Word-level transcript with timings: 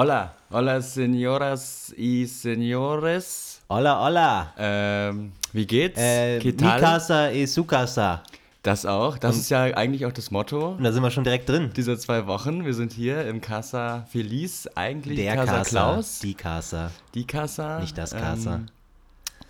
Hola, 0.00 0.36
hola, 0.50 0.80
señoras 0.80 1.92
y 1.98 2.28
señores. 2.28 3.62
Hola, 3.66 3.98
hola. 3.98 4.54
Ähm, 4.56 5.32
wie 5.52 5.66
geht's? 5.66 5.98
Äh, 5.98 6.38
¿Qué 6.40 6.52
tal? 6.52 6.76
Mikasa 6.76 7.32
e 7.32 7.44
Sukasa. 7.46 8.22
Das 8.62 8.86
auch. 8.86 9.18
Das 9.18 9.36
ist 9.36 9.50
ja 9.50 9.64
eigentlich 9.64 10.06
auch 10.06 10.12
das 10.12 10.30
Motto 10.30 10.76
Und 10.76 10.84
da 10.84 10.92
sind 10.92 11.02
wir 11.02 11.10
schon 11.10 11.24
direkt 11.24 11.48
drin. 11.48 11.72
dieser 11.74 11.98
zwei 11.98 12.28
Wochen. 12.28 12.64
Wir 12.64 12.74
sind 12.74 12.92
hier 12.92 13.26
im 13.26 13.40
Casa 13.40 14.06
Feliz, 14.08 14.68
eigentlich 14.76 15.16
Der 15.18 15.34
Casa 15.34 15.52
Casa. 15.52 15.68
Klaus. 15.68 16.20
Die 16.20 16.34
Casa. 16.34 16.92
Die 17.14 17.26
Casa. 17.26 17.80
Nicht 17.80 17.98
das 17.98 18.12
Casa. 18.12 18.54
Ähm, 18.54 18.66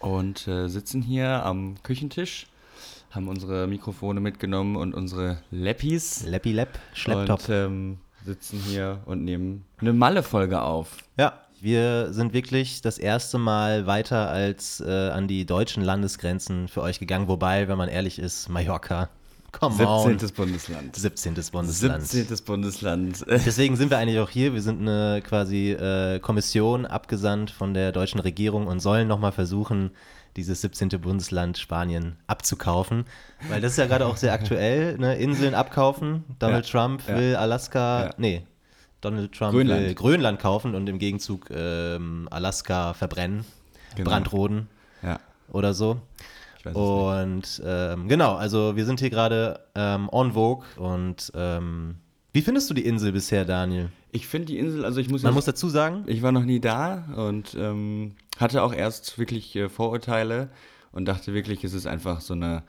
und 0.01 0.48
äh, 0.48 0.69
sitzen 0.69 1.03
hier 1.03 1.45
am 1.45 1.75
Küchentisch, 1.83 2.47
haben 3.11 3.28
unsere 3.28 3.67
Mikrofone 3.67 4.20
mitgenommen 4.20 4.77
und 4.77 4.95
unsere 4.95 5.42
Lappis. 5.51 6.25
Leppi 6.25 6.53
Lepp, 6.53 6.78
Schlepptop. 6.95 7.41
Und 7.41 7.48
ähm, 7.51 7.98
sitzen 8.29 8.61
hier 8.61 9.01
und 9.07 9.25
nehmen 9.25 9.65
eine 9.79 9.93
Malle-Folge 9.93 10.61
auf. 10.61 10.98
ja, 11.17 11.33
wir 11.61 12.12
sind 12.12 12.33
wirklich 12.35 12.83
das 12.83 12.98
erste 12.98 13.39
Mal 13.39 13.87
weiter 13.87 14.29
als 14.29 14.81
äh, 14.81 15.09
an 15.11 15.27
die 15.27 15.45
deutschen 15.45 15.83
Landesgrenzen 15.83 16.69
für 16.69 16.83
euch 16.83 17.01
gegangen. 17.01 17.27
Wobei, 17.27 17.67
wenn 17.69 17.79
man 17.79 17.89
ehrlich 17.89 18.19
ist, 18.19 18.48
Mallorca. 18.48 19.09
Come 19.51 19.87
on. 19.89 20.19
17. 20.19 20.37
Bundesland. 20.37 20.95
17. 20.95 21.35
Bundesland. 21.51 22.07
17. 22.07 22.45
Bundesland. 22.45 23.25
Deswegen 23.29 23.77
sind 23.77 23.91
wir 23.91 23.98
eigentlich 23.98 24.20
auch 24.20 24.29
hier. 24.29 24.53
Wir 24.53 24.61
sind 24.61 24.83
eine 24.83 25.23
quasi 25.23 25.73
äh, 25.73 26.20
Kommission 26.20 26.85
abgesandt 26.85 27.51
von 27.51 27.73
der 27.73 27.91
deutschen 27.92 28.20
Regierung 28.20 28.67
und 28.67 28.81
sollen 28.81 29.09
nochmal 29.09 29.33
versuchen, 29.33 29.91
dieses 30.37 30.61
17. 30.61 30.89
Bundesland 31.01 31.59
Spanien 31.59 32.17
abzukaufen. 32.27 33.05
Weil 33.48 33.61
das 33.61 33.73
ist 33.73 33.79
ja 33.79 33.87
gerade 33.87 34.07
auch 34.07 34.17
sehr 34.17 34.33
aktuell, 34.33 34.97
ne? 34.98 35.17
Inseln 35.17 35.55
abkaufen. 35.55 36.25
Donald 36.39 36.67
Ja, 36.67 36.70
Trump 36.73 37.03
ja. 37.09 37.17
will 37.17 37.37
Alaska, 37.37 38.05
Ja. 38.07 38.11
nee, 38.19 38.43
Donald 39.01 39.33
Trump 39.33 39.53
Grönland. 39.53 39.83
will 39.87 39.95
Grönland 39.95 40.39
kaufen 40.41 40.75
und 40.75 40.89
im 40.89 40.98
Gegenzug 40.98 41.51
ähm, 41.51 42.29
Alaska 42.31 42.95
verbrennen, 42.95 43.45
Genau. 43.97 44.11
brandroden 44.11 44.69
Ja, 45.03 45.19
oder 45.51 45.73
so. 45.75 46.01
Und 46.75 47.63
ähm, 47.65 48.09
genau, 48.09 48.35
also 48.35 48.77
wir 48.77 48.85
sind 48.85 49.01
hier 49.01 49.11
gerade 49.11 49.61
ähm, 49.75 50.09
on 50.13 50.33
Vogue 50.35 50.67
und 50.77 51.33
ähm, 51.35 51.97
wie 52.39 52.42
findest 52.42 52.70
du 52.70 52.75
die 52.75 52.84
Insel 52.84 53.11
bisher, 53.11 53.44
Daniel? 53.44 53.89
Ich 54.12 54.28
finde 54.28 54.47
die 54.47 54.58
Insel, 54.58 54.84
also 54.84 55.00
ich 55.00 55.11
muss, 55.11 55.25
Man 55.25 55.31
jetzt- 55.31 55.34
muss 55.34 55.44
dazu 55.47 55.69
sagen, 55.69 56.05
ich 56.06 56.22
war 56.22 56.31
noch 56.31 56.45
nie 56.45 56.61
da 56.61 57.05
und 57.17 57.56
ähm, 57.58 58.12
hatte 58.39 58.62
auch 58.62 58.72
erst 58.72 59.19
wirklich 59.19 59.56
äh, 59.56 59.69
Vorurteile 59.69 60.48
und 60.92 61.06
dachte 61.06 61.34
wirklich, 61.34 61.64
es 61.64 61.72
ist 61.75 61.89
einfach 61.89 62.20
so 62.20 62.34
eine 62.34 62.62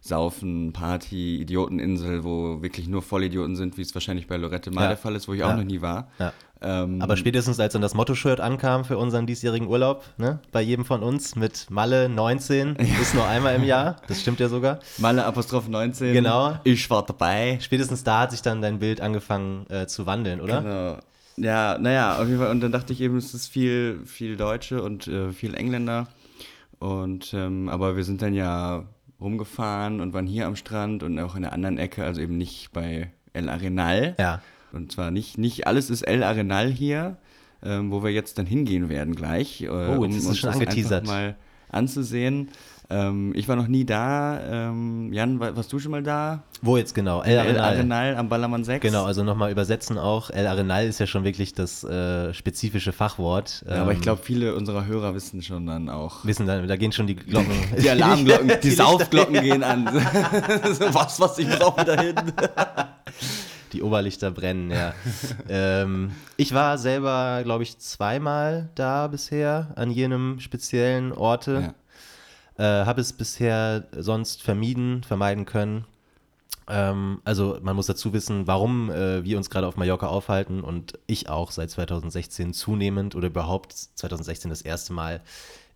Saufen, 0.00 0.72
Party, 0.72 1.38
Idioteninsel, 1.40 2.22
wo 2.22 2.62
wirklich 2.62 2.86
nur 2.86 3.02
Vollidioten 3.02 3.56
sind, 3.56 3.76
wie 3.76 3.82
es 3.82 3.92
wahrscheinlich 3.94 4.28
bei 4.28 4.36
Lorette 4.36 4.70
mal 4.70 4.82
Ja. 4.82 4.88
der 4.90 4.96
Fall 4.96 5.16
ist, 5.16 5.26
wo 5.26 5.32
ich 5.34 5.42
auch 5.42 5.48
Ja. 5.48 5.56
noch 5.56 5.64
nie 5.64 5.80
war. 5.80 6.08
Ja. 6.20 6.32
Ähm, 6.62 7.02
Aber 7.02 7.16
spätestens 7.16 7.60
als 7.60 7.74
dann 7.74 7.82
das 7.82 7.94
Motto-Shirt 7.94 8.40
ankam 8.40 8.84
für 8.84 8.96
unseren 8.96 9.26
diesjährigen 9.26 9.68
Urlaub, 9.68 10.04
ne, 10.16 10.40
bei 10.52 10.62
jedem 10.62 10.84
von 10.84 11.02
uns 11.02 11.36
mit 11.36 11.66
Malle 11.70 12.08
19, 12.08 12.76
ist 13.00 13.14
nur 13.14 13.26
einmal 13.26 13.54
im 13.54 13.64
Jahr, 13.64 13.96
das 14.08 14.20
stimmt 14.20 14.40
ja 14.40 14.48
sogar. 14.48 14.80
Malle 14.98 15.24
Apostroph 15.24 15.68
19. 15.68 16.14
Genau. 16.14 16.58
Ich 16.64 16.88
war 16.88 17.04
dabei. 17.04 17.58
Spätestens 17.60 18.04
da 18.04 18.20
hat 18.20 18.30
sich 18.30 18.42
dann 18.42 18.62
dein 18.62 18.78
Bild 18.78 19.00
angefangen 19.00 19.66
äh, 19.68 19.86
zu 19.86 20.06
wandeln, 20.06 20.40
oder? 20.40 20.62
Genau. 20.62 20.98
Ja, 21.38 21.76
naja, 21.78 22.16
auf 22.16 22.26
jeden 22.26 22.38
Fall. 22.38 22.50
Und 22.50 22.60
dann 22.62 22.72
dachte 22.72 22.94
ich 22.94 23.00
eben, 23.02 23.18
es 23.18 23.34
ist 23.34 23.48
viel, 23.48 24.00
viel 24.06 24.36
Deutsche 24.36 24.82
und 24.82 25.06
äh, 25.06 25.32
viel 25.32 25.54
Engländer. 25.54 26.08
Und 26.78 27.32
ähm, 27.34 27.68
aber 27.68 27.96
wir 27.96 28.04
sind 28.04 28.22
dann 28.22 28.32
ja 28.32 28.84
rumgefahren 29.20 30.00
und 30.00 30.14
waren 30.14 30.26
hier 30.26 30.46
am 30.46 30.56
Strand 30.56 31.02
und 31.02 31.18
auch 31.18 31.36
in 31.36 31.42
der 31.42 31.52
anderen 31.52 31.78
Ecke, 31.78 32.04
also 32.04 32.20
eben 32.20 32.36
nicht 32.36 32.72
bei 32.72 33.10
El 33.32 33.48
Arenal. 33.48 34.14
Ja. 34.18 34.40
Und 34.76 34.92
zwar 34.92 35.10
nicht, 35.10 35.38
nicht 35.38 35.66
alles 35.66 35.90
ist 35.90 36.02
El 36.02 36.22
Arenal 36.22 36.70
hier, 36.70 37.16
ähm, 37.64 37.90
wo 37.90 38.04
wir 38.04 38.10
jetzt 38.12 38.38
dann 38.38 38.46
hingehen 38.46 38.88
werden 38.88 39.14
gleich. 39.16 39.62
Äh, 39.62 39.68
Oh, 39.68 40.04
ist 40.04 40.24
es 40.28 40.38
schon 40.38 40.50
angeteasert. 40.50 41.02
einfach 41.02 41.12
mal 41.12 41.36
anzusehen. 41.70 42.48
Ähm, 42.88 43.32
ich 43.34 43.48
war 43.48 43.56
noch 43.56 43.66
nie 43.66 43.84
da. 43.84 44.68
Ähm, 44.70 45.12
Jan, 45.12 45.40
war, 45.40 45.56
warst 45.56 45.72
du 45.72 45.80
schon 45.80 45.90
mal 45.90 46.04
da? 46.04 46.44
Wo 46.62 46.76
jetzt 46.76 46.94
genau? 46.94 47.20
El 47.20 47.32
El 47.32 47.40
Arenal. 47.58 47.64
Arenal 47.64 48.16
am 48.16 48.28
Ballermann 48.28 48.62
6. 48.62 48.80
Genau, 48.80 49.04
also 49.04 49.24
nochmal 49.24 49.50
übersetzen 49.50 49.98
auch. 49.98 50.30
El 50.30 50.46
Arenal 50.46 50.86
ist 50.86 51.00
ja 51.00 51.08
schon 51.08 51.24
wirklich 51.24 51.52
das 51.52 51.82
äh, 51.82 52.32
spezifische 52.32 52.92
Fachwort. 52.92 53.64
Ja, 53.68 53.82
aber 53.82 53.90
ich 53.90 53.96
Ähm, 53.98 54.02
glaube, 54.02 54.20
viele 54.22 54.54
unserer 54.54 54.86
Hörer 54.86 55.16
wissen 55.16 55.42
schon 55.42 55.66
dann 55.66 55.88
auch. 55.88 56.24
Wissen 56.24 56.46
dann, 56.46 56.68
da 56.68 56.76
gehen 56.76 56.92
schon 56.92 57.08
die 57.08 57.16
Glocken. 57.16 57.50
Die 57.82 57.90
Alarmglocken, 57.90 58.48
die, 58.62 58.68
Lichter- 58.68 58.84
Saufglocken 58.84 59.40
gehen 59.42 59.64
an. 59.64 59.86
Was, 60.92 61.18
was, 61.18 61.38
ich 61.38 61.48
muss 61.48 61.60
auch 61.62 61.76
wieder 61.80 62.00
hin. 62.00 62.14
Die 63.76 63.82
Oberlichter 63.82 64.30
brennen, 64.30 64.70
ja. 64.70 64.94
ähm, 65.50 66.12
ich 66.38 66.54
war 66.54 66.78
selber, 66.78 67.42
glaube 67.44 67.62
ich, 67.62 67.76
zweimal 67.78 68.70
da 68.74 69.06
bisher 69.06 69.68
an 69.76 69.90
jenem 69.90 70.40
speziellen 70.40 71.12
Orte. 71.12 71.74
Äh, 72.56 72.62
Habe 72.62 73.02
es 73.02 73.12
bisher 73.12 73.84
sonst 73.92 74.42
vermieden, 74.42 75.02
vermeiden 75.04 75.44
können. 75.44 75.84
Ähm, 76.68 77.20
also 77.24 77.58
man 77.60 77.76
muss 77.76 77.84
dazu 77.84 78.14
wissen, 78.14 78.46
warum 78.46 78.90
äh, 78.90 79.22
wir 79.24 79.36
uns 79.36 79.50
gerade 79.50 79.66
auf 79.66 79.76
Mallorca 79.76 80.06
aufhalten 80.06 80.62
und 80.62 80.98
ich 81.06 81.28
auch 81.28 81.50
seit 81.50 81.70
2016 81.70 82.54
zunehmend 82.54 83.14
oder 83.14 83.26
überhaupt 83.26 83.74
2016 83.74 84.48
das 84.48 84.62
erste 84.62 84.94
Mal 84.94 85.20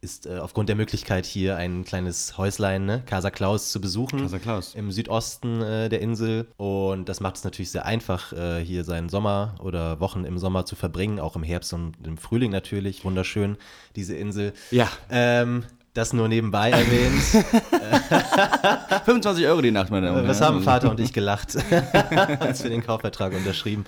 ist 0.03 0.27
äh, 0.27 0.39
aufgrund 0.39 0.69
der 0.69 0.77
Möglichkeit 0.77 1.27
hier 1.27 1.57
ein 1.57 1.85
kleines 1.85 2.39
Häuslein, 2.39 2.87
ne, 2.87 3.03
Casa 3.05 3.31
Klaus, 3.31 3.71
zu 3.71 3.81
besuchen. 3.81 4.21
Casa 4.21 4.39
Klaus. 4.39 4.75
Im 4.75 4.91
Südosten 4.91 5.61
äh, 5.61 5.89
der 5.89 6.01
Insel. 6.01 6.47
Und 6.57 7.09
das 7.09 7.21
macht 7.21 7.37
es 7.37 7.45
natürlich 7.45 7.71
sehr 7.71 7.85
einfach, 7.85 8.33
äh, 8.33 8.65
hier 8.65 8.85
seinen 8.85 9.09
Sommer 9.09 9.55
oder 9.61 10.01
Wochen 10.01 10.25
im 10.25 10.39
Sommer 10.39 10.65
zu 10.65 10.75
verbringen, 10.75 11.21
auch 11.21 11.37
im 11.37 11.43
Herbst 11.43 11.73
und 11.73 11.95
im 12.05 12.17
Frühling 12.17 12.51
natürlich. 12.51 13.05
Wunderschön, 13.05 13.57
diese 13.97 14.17
Insel. 14.17 14.55
Ja, 14.71 14.89
Ähm, 15.11 15.65
das 15.95 16.13
nur 16.13 16.29
nebenbei 16.29 16.71
erwähnt. 16.71 17.21
25 19.05 19.47
Euro 19.47 19.61
die 19.61 19.71
Nacht, 19.73 19.91
meine 19.91 20.07
Damen 20.07 20.21
und 20.21 20.29
Was 20.29 20.41
Herren. 20.41 20.57
haben 20.57 20.63
Vater 20.63 20.91
und 20.91 21.01
ich 21.01 21.13
gelacht, 21.13 21.57
als 22.41 22.63
wir 22.63 22.71
den 22.71 22.85
Kaufvertrag 22.85 23.33
unterschrieben. 23.33 23.85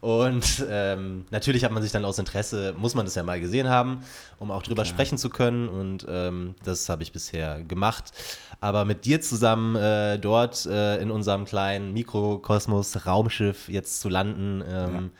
Und 0.00 0.64
ähm, 0.70 1.24
natürlich 1.30 1.64
hat 1.64 1.72
man 1.72 1.82
sich 1.82 1.90
dann 1.92 2.04
aus 2.04 2.18
Interesse, 2.18 2.74
muss 2.78 2.94
man 2.94 3.04
das 3.04 3.16
ja 3.16 3.22
mal 3.22 3.40
gesehen 3.40 3.68
haben, 3.68 4.04
um 4.38 4.50
auch 4.50 4.62
drüber 4.62 4.84
sprechen 4.84 5.18
zu 5.18 5.28
können. 5.28 5.68
Und 5.68 6.06
ähm, 6.08 6.54
das 6.64 6.88
habe 6.88 7.02
ich 7.02 7.12
bisher 7.12 7.62
gemacht. 7.64 8.12
Aber 8.60 8.84
mit 8.84 9.04
dir 9.04 9.20
zusammen 9.20 9.74
äh, 9.74 10.18
dort 10.18 10.66
äh, 10.66 10.98
in 10.98 11.10
unserem 11.10 11.44
kleinen 11.44 11.92
Mikrokosmos-Raumschiff 11.92 13.68
jetzt 13.68 14.00
zu 14.00 14.08
landen 14.08 14.62
ähm, 14.68 15.10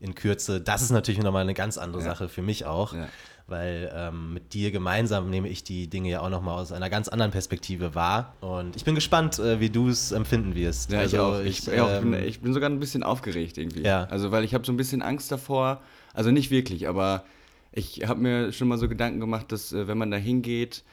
in 0.00 0.14
Kürze, 0.14 0.60
das 0.60 0.82
ist 0.82 0.90
natürlich 0.90 1.20
nochmal 1.20 1.42
eine 1.42 1.54
ganz 1.54 1.78
andere 1.78 2.02
Sache 2.02 2.28
für 2.28 2.42
mich 2.42 2.64
auch. 2.66 2.92
Ja. 2.94 3.08
Weil 3.46 3.92
ähm, 3.94 4.32
mit 4.32 4.54
dir 4.54 4.70
gemeinsam 4.70 5.28
nehme 5.28 5.48
ich 5.48 5.62
die 5.64 5.88
Dinge 5.88 6.08
ja 6.08 6.20
auch 6.20 6.30
nochmal 6.30 6.58
aus 6.58 6.72
einer 6.72 6.88
ganz 6.88 7.08
anderen 7.08 7.30
Perspektive 7.30 7.94
wahr. 7.94 8.34
Und 8.40 8.74
ich 8.74 8.84
bin 8.84 8.94
gespannt, 8.94 9.38
äh, 9.38 9.60
wie 9.60 9.68
du 9.68 9.88
es 9.88 10.12
empfinden 10.12 10.54
wirst. 10.54 10.90
Ja, 10.90 10.98
ich 10.98 11.12
Also 11.12 11.22
auch. 11.22 11.40
Ich, 11.40 11.58
ich, 11.58 11.68
ich, 11.68 11.80
auch 11.80 11.90
ähm, 11.90 12.12
bin, 12.12 12.24
ich 12.24 12.40
bin 12.40 12.54
sogar 12.54 12.70
ein 12.70 12.80
bisschen 12.80 13.02
aufgeregt 13.02 13.58
irgendwie. 13.58 13.82
Ja. 13.82 14.04
Also, 14.04 14.30
weil 14.30 14.44
ich 14.44 14.54
habe 14.54 14.64
so 14.64 14.72
ein 14.72 14.78
bisschen 14.78 15.02
Angst 15.02 15.30
davor. 15.30 15.82
Also 16.14 16.30
nicht 16.30 16.50
wirklich, 16.50 16.88
aber 16.88 17.24
ich 17.72 18.06
habe 18.06 18.20
mir 18.20 18.52
schon 18.52 18.68
mal 18.68 18.78
so 18.78 18.88
Gedanken 18.88 19.20
gemacht, 19.20 19.52
dass 19.52 19.72
äh, 19.72 19.88
wenn 19.88 19.98
man 19.98 20.10
da 20.10 20.16
hingeht, 20.16 20.84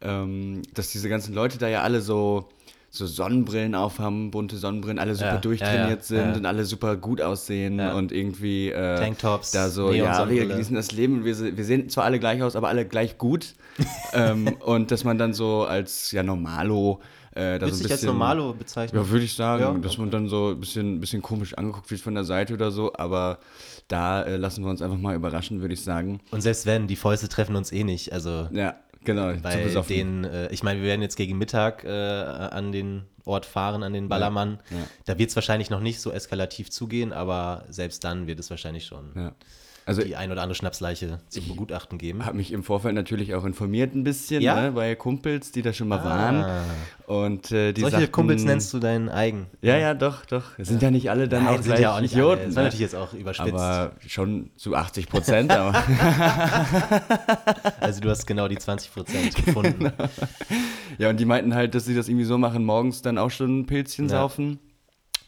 ähm, 0.00 0.62
dass 0.74 0.90
diese 0.92 1.08
ganzen 1.08 1.34
Leute 1.34 1.58
da 1.58 1.68
ja 1.68 1.82
alle 1.82 2.02
so, 2.02 2.48
so 2.96 3.06
Sonnenbrillen 3.06 3.74
aufhaben, 3.74 4.30
bunte 4.30 4.56
Sonnenbrillen, 4.56 4.98
alle 4.98 5.14
super 5.14 5.34
Ja, 5.34 5.38
durchtrainiert 5.38 6.10
ja, 6.10 6.16
ja, 6.16 6.24
sind 6.24 6.36
und 6.36 6.46
alle 6.46 6.64
super 6.64 6.96
gut 6.96 7.20
aussehen 7.20 7.80
und 7.80 8.12
irgendwie 8.12 8.70
äh, 8.70 8.98
Tanktops, 8.98 9.50
da 9.52 9.68
so, 9.70 9.92
ja, 9.92 10.28
wir 10.28 10.46
genießen 10.46 10.74
das 10.74 10.92
Leben, 10.92 11.24
wir, 11.24 11.56
wir 11.56 11.64
sehen 11.64 11.88
zwar 11.88 12.04
alle 12.04 12.18
gleich 12.18 12.42
aus, 12.42 12.56
aber 12.56 12.68
alle 12.68 12.86
gleich 12.86 13.18
gut. 13.18 13.54
ähm, 14.14 14.56
und 14.60 14.90
dass 14.90 15.04
man 15.04 15.18
dann 15.18 15.34
so 15.34 15.64
als 15.64 16.10
ja 16.12 16.22
Normalo 16.22 17.00
äh, 17.36 17.58
da 17.58 17.66
Willst 17.66 17.84
ein 17.84 17.92
als. 17.92 18.02
Normalo 18.02 18.54
bezeichnen? 18.54 18.98
Ja, 18.98 19.10
würde 19.10 19.24
ich 19.24 19.34
sagen, 19.34 19.62
Ja, 19.62 19.72
dass 19.74 19.98
man 19.98 20.10
dann 20.10 20.28
so 20.28 20.52
ein 20.52 20.60
bisschen, 20.60 21.00
bisschen 21.00 21.20
komisch 21.20 21.52
angeguckt 21.54 21.90
wird 21.90 22.00
von 22.00 22.14
der 22.14 22.24
Seite 22.24 22.54
oder 22.54 22.70
so, 22.70 22.94
aber 22.94 23.38
da 23.88 24.22
äh, 24.22 24.36
lassen 24.36 24.64
wir 24.64 24.70
uns 24.70 24.80
einfach 24.80 24.96
mal 24.96 25.14
überraschen, 25.14 25.60
würde 25.60 25.74
ich 25.74 25.84
sagen. 25.84 26.20
Und 26.30 26.40
selbst 26.40 26.64
wenn, 26.64 26.86
die 26.86 26.96
Fäuste 26.96 27.28
treffen 27.28 27.54
uns 27.54 27.72
eh 27.72 27.84
nicht. 27.84 28.12
Also 28.12 28.48
Ja, 28.52 28.76
Genau, 29.06 29.32
Bei 29.42 29.82
den, 29.88 30.24
äh, 30.24 30.52
ich 30.52 30.62
meine, 30.62 30.80
wir 30.80 30.88
werden 30.88 31.00
jetzt 31.00 31.16
gegen 31.16 31.38
Mittag 31.38 31.84
äh, 31.84 31.88
an 31.88 32.72
den 32.72 33.04
Ort 33.24 33.46
fahren, 33.46 33.82
an 33.82 33.92
den 33.92 34.08
Ballermann. 34.08 34.60
ja. 34.70 34.76
Da 35.06 35.18
wird 35.18 35.30
es 35.30 35.36
wahrscheinlich 35.36 35.70
noch 35.70 35.80
nicht 35.80 36.00
so 36.00 36.12
eskalativ 36.12 36.70
zugehen, 36.70 37.12
aber 37.12 37.64
selbst 37.70 38.04
dann 38.04 38.26
wird 38.26 38.38
es 38.38 38.50
wahrscheinlich 38.50 38.84
schon 38.84 39.12
Ja. 39.16 39.32
Also 39.86 40.02
die 40.02 40.16
ein 40.16 40.32
oder 40.32 40.42
andere 40.42 40.56
Schnapsleiche 40.56 41.20
zu 41.28 41.40
begutachten 41.42 41.96
geben. 41.96 42.26
habe 42.26 42.36
mich 42.36 42.50
im 42.52 42.64
Vorfeld 42.64 42.96
natürlich 42.96 43.36
auch 43.36 43.44
informiert 43.44 43.94
ein 43.94 44.02
bisschen 44.02 44.42
Ja? 44.42 44.60
ne, 44.60 44.72
bei 44.72 44.96
Kumpels, 44.96 45.52
die 45.52 45.62
da 45.62 45.72
schon 45.72 45.86
mal 45.86 46.02
waren. 46.02 46.42
Ah. 46.42 46.62
Und 47.06 47.52
äh, 47.52 47.72
die 47.72 47.82
Solche 47.82 47.98
sagten, 47.98 48.10
Kumpels 48.12 48.42
nennst 48.42 48.74
du 48.74 48.80
deinen 48.80 49.08
eigen. 49.08 49.46
Ja, 49.62 49.76
ja, 49.76 49.94
doch, 49.94 50.26
doch. 50.26 50.58
Es 50.58 50.66
sind 50.66 50.82
ja 50.82 50.90
nicht 50.90 51.08
alle 51.08 51.28
dann 51.28 51.44
Nein, 51.44 51.52
auch 51.54 51.58
sind 51.62 51.66
gleich 51.66 51.80
ja 51.80 51.94
auch 51.96 52.00
nicht 52.00 52.12
Idioten. 52.14 52.38
alle. 52.40 52.46
Das 52.48 52.56
war 52.56 52.62
ne? 52.62 52.66
natürlich 52.66 52.80
jetzt 52.80 52.96
auch 52.96 53.14
überspitzt. 53.14 53.54
aber 53.54 53.92
schon 54.04 54.50
zu 54.56 54.74
80 54.74 55.08
Prozent. 55.08 55.52
Also 57.80 58.00
du 58.00 58.10
hast 58.10 58.26
genau 58.26 58.48
die 58.48 58.58
20 58.58 58.92
Prozent 58.92 59.34
gefunden. 59.44 59.92
ja, 60.98 61.10
und 61.10 61.18
die 61.20 61.24
meinten 61.24 61.54
halt, 61.54 61.74
dass 61.74 61.84
sie 61.84 61.94
das 61.94 62.08
irgendwie 62.08 62.24
so 62.24 62.38
machen, 62.38 62.64
morgens 62.64 63.02
dann 63.02 63.18
auch 63.18 63.30
schon 63.30 63.60
ein 63.60 63.66
Pilzchen 63.66 64.06
Ja. 64.06 64.10
saufen 64.22 64.58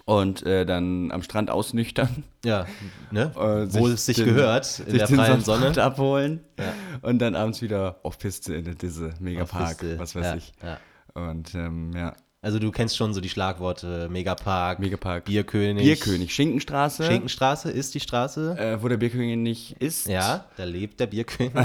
und 0.08 0.42
äh, 0.46 0.64
dann 0.64 1.12
am 1.12 1.22
Strand 1.22 1.50
ausnüchtern. 1.50 2.24
Ja, 2.42 2.64
ne? 3.10 3.30
Äh, 3.36 3.72
Wo 3.78 3.88
es 3.88 4.06
sich 4.06 4.16
den- 4.16 4.24
gehört, 4.24 4.78
in 4.80 4.90
sich 4.92 4.98
der 5.00 5.06
freien 5.08 5.42
Sonne. 5.42 5.82
abholen 5.82 6.40
Ja. 6.58 6.72
und 7.02 7.18
dann 7.18 7.34
abends 7.36 7.60
wieder 7.60 8.00
auf 8.02 8.18
Piste 8.18 8.54
in 8.54 8.64
der 8.64 8.74
Disse, 8.74 9.12
Megapark, 9.20 9.84
was 9.98 10.14
weiß 10.14 10.24
ja, 10.24 10.36
ich. 10.36 10.52
Ja. 10.62 10.78
Und 11.12 11.54
ähm, 11.54 11.92
ja, 11.94 12.14
Also 12.40 12.58
du 12.58 12.70
kennst 12.70 12.96
schon 12.96 13.12
so 13.12 13.20
die 13.20 13.28
Schlagworte 13.28 14.08
Megapark, 14.08 14.78
Megapark. 14.78 15.26
Bierkönig. 15.26 15.82
Bierkönig, 15.84 16.34
Schinkenstraße, 16.34 17.04
Schinkenstraße 17.04 17.70
ist 17.70 17.94
die 17.94 18.00
Straße. 18.00 18.56
äh, 18.58 18.82
wo 18.82 18.88
der 18.88 18.96
Bierkönig 18.96 19.36
nicht 19.36 19.72
ist. 19.82 20.06
Ja, 20.08 20.46
da 20.56 20.64
lebt 20.64 21.00
der 21.00 21.08
Bierkönig, 21.08 21.52
da 21.52 21.64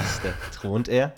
thront 0.53 0.89
er. 0.89 1.13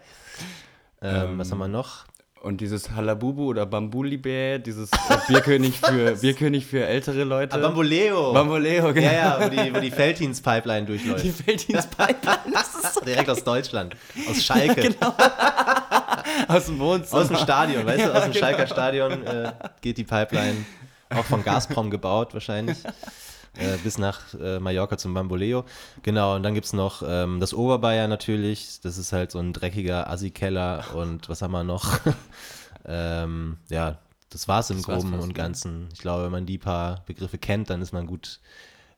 Ähm, 1.02 1.40
was 1.40 1.52
haben 1.52 1.58
wir 1.58 1.68
noch? 1.68 2.06
Und 2.46 2.62
dieses 2.62 2.92
Halabubu 2.92 3.48
oder 3.48 3.66
Bambulibä, 3.66 4.60
dieses 4.60 4.92
äh, 4.92 5.18
Bierkönig 5.28 5.80
für 5.80 6.12
Bierkönig 6.22 6.68
für 6.68 6.86
ältere 6.86 7.24
Leute. 7.24 7.56
Ah, 7.56 7.58
Bamboleo. 7.58 8.34
Bamboleo, 8.34 8.94
genau. 8.94 9.08
Ja, 9.08 9.14
ja, 9.14 9.40
wo 9.42 9.50
die, 9.50 9.74
wo 9.74 9.80
die 9.80 9.90
Felddienst-Pipeline 9.90 10.86
durchläuft. 10.86 11.24
Die 11.24 11.32
Felddienstpipeline 11.32 12.36
Direkt 13.04 13.30
aus 13.32 13.44
Deutschland. 13.44 13.96
Aus 14.30 14.44
Schalke. 14.44 14.94
aus 16.48 16.68
dem 16.68 16.78
Wohnzimmer. 16.78 17.22
Aus 17.24 17.30
dem 17.30 17.38
Stadion, 17.38 17.84
weißt 17.84 18.06
du? 18.06 18.14
Aus 18.14 18.24
dem 18.26 18.34
genau. 18.34 18.46
Schalker 18.46 18.68
Stadion 18.68 19.26
äh, 19.26 19.52
geht 19.82 19.98
die 19.98 20.04
Pipeline. 20.04 20.68
Auch 21.10 21.26
von 21.26 21.44
Gazprom 21.44 21.90
gebaut 21.90 22.36
wahrscheinlich. 22.36 22.78
Äh, 23.58 23.78
bis 23.84 23.98
nach 23.98 24.34
äh, 24.34 24.60
Mallorca 24.60 24.98
zum 24.98 25.14
Bamboleo. 25.14 25.64
Genau, 26.04 26.36
und 26.36 26.44
dann 26.44 26.54
gibt 26.54 26.66
es 26.66 26.74
noch 26.74 27.04
ähm, 27.08 27.40
das 27.40 27.54
Oberbayer 27.54 28.08
natürlich. 28.08 28.80
Das 28.82 28.98
ist 28.98 29.14
halt 29.14 29.32
so 29.32 29.40
ein 29.40 29.54
dreckiger 29.54 30.10
Assi-Keller. 30.10 30.84
Und 30.96 31.30
was 31.30 31.42
haben 31.42 31.52
wir 31.52 31.64
noch? 31.64 32.00
ähm, 32.86 33.58
ja, 33.70 33.98
das 34.30 34.48
war 34.48 34.60
es 34.60 34.70
im 34.70 34.78
Das 34.78 34.86
Groben 34.86 35.14
und? 35.14 35.34
Ganzen. 35.34 35.88
Ich 35.94 36.00
glaube, 36.00 36.26
wenn 36.26 36.32
man 36.32 36.46
die 36.46 36.58
paar 36.58 37.04
Begriffe 37.06 37.38
kennt, 37.38 37.70
dann 37.70 37.82
ist 37.82 37.94
man 37.94 38.06
gut 38.08 38.40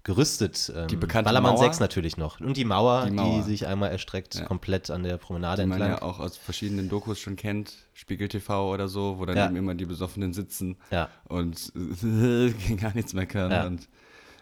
gerüstet. 0.03 0.71
Ähm, 0.73 0.87
Die 0.87 0.95
bekannte 0.95 1.25
Ballermann 1.25 1.55
Mauer? 1.55 1.63
6 1.65 1.79
natürlich 1.81 2.15
noch. 2.15 2.39
Und 2.39 2.55
die 2.55 2.63
Mauer, 2.63 3.03
Die 3.03 3.09
die, 3.09 3.15
Mauer. 3.17 3.43
sich 3.43 3.67
einmal 3.67 3.91
erstreckt, 3.91 4.43
komplett 4.45 4.89
an 4.89 5.03
der 5.03 5.17
Promenade 5.17 5.63
die 5.63 5.67
man 5.67 5.81
entlang. 5.81 5.99
ja 5.99 6.01
auch 6.07 6.19
aus 6.19 6.37
verschiedenen 6.37 6.87
Dokus 6.87 7.19
schon 7.19 7.35
kennt, 7.35 7.73
Spiegel 7.93 8.29
TV 8.29 8.71
oder 8.73 8.87
so, 8.87 9.19
wo 9.19 9.25
dann 9.25 9.35
Ja. 9.35 9.45
eben 9.47 9.57
immer 9.57 9.75
die 9.75 9.85
Besoffenen 9.85 10.33
sitzen 10.33 10.77
Ja. 10.91 11.09
und 11.25 11.73
gar 12.81 12.93
nichts 12.95 13.13
mehr 13.13 13.25
können. 13.25 13.51
Ja. 13.51 13.65
Und 13.67 13.89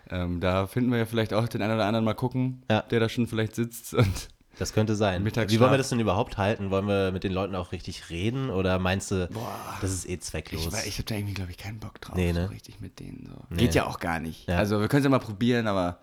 ähm, 0.10 0.40
da 0.40 0.68
finden 0.68 0.92
wir 0.92 0.98
ja 1.00 1.06
vielleicht 1.06 1.34
auch 1.34 1.48
den 1.48 1.62
einen 1.62 1.74
oder 1.75 1.86
anderen 1.86 2.06
mal 2.06 2.13
gucken, 2.13 2.63
Ja. 2.69 2.81
der 2.81 3.00
da 3.00 3.10
schon 3.10 3.28
vielleicht 3.28 3.56
sitzt. 3.56 3.94
Und 3.94 4.30
Das 4.57 4.72
könnte 4.72 4.96
sein. 4.96 5.25
Wie 5.25 5.60
wollen 5.60 5.72
wir 5.72 5.78
das 5.78 5.90
denn 5.90 6.00
überhaupt 6.00 6.38
halten? 6.38 6.69
Wollen 6.72 6.88
wir 6.88 7.12
mit 7.12 7.25
den 7.25 7.34
Leuten 7.34 7.56
auch 7.56 7.74
richtig 7.74 8.10
reden 8.10 8.50
oder 8.50 8.80
meinst 8.80 9.12
du, 9.12 9.28
das 9.81 9.92
ist 9.92 10.07
eh 10.07 10.18
zwecklos? 10.18 10.68
ich, 10.68 10.88
ich 10.88 10.94
habe 10.98 11.04
da 11.04 11.16
irgendwie, 11.16 11.34
glaube 11.34 11.52
ich, 11.52 11.57
keinen 11.57 11.80
Bock 11.80 12.00
drauf, 12.00 12.16
Nee, 12.16 12.31
ne? 12.31 12.46
so 12.46 12.52
richtig 12.54 12.80
mit 12.80 13.02
denen. 13.02 13.25
So. 13.28 13.36
Nee. 13.50 13.57
Geht 13.63 13.75
ja 13.75 13.86
auch 13.86 14.00
gar 14.00 14.22
nicht. 14.22 14.48
Ja. 14.48 14.57
Also 14.57 14.80
wir 14.80 14.88
können 14.88 15.02
es 15.02 15.04
ja 15.04 15.10
mal 15.10 15.19
probieren, 15.19 15.68
aber 15.68 16.00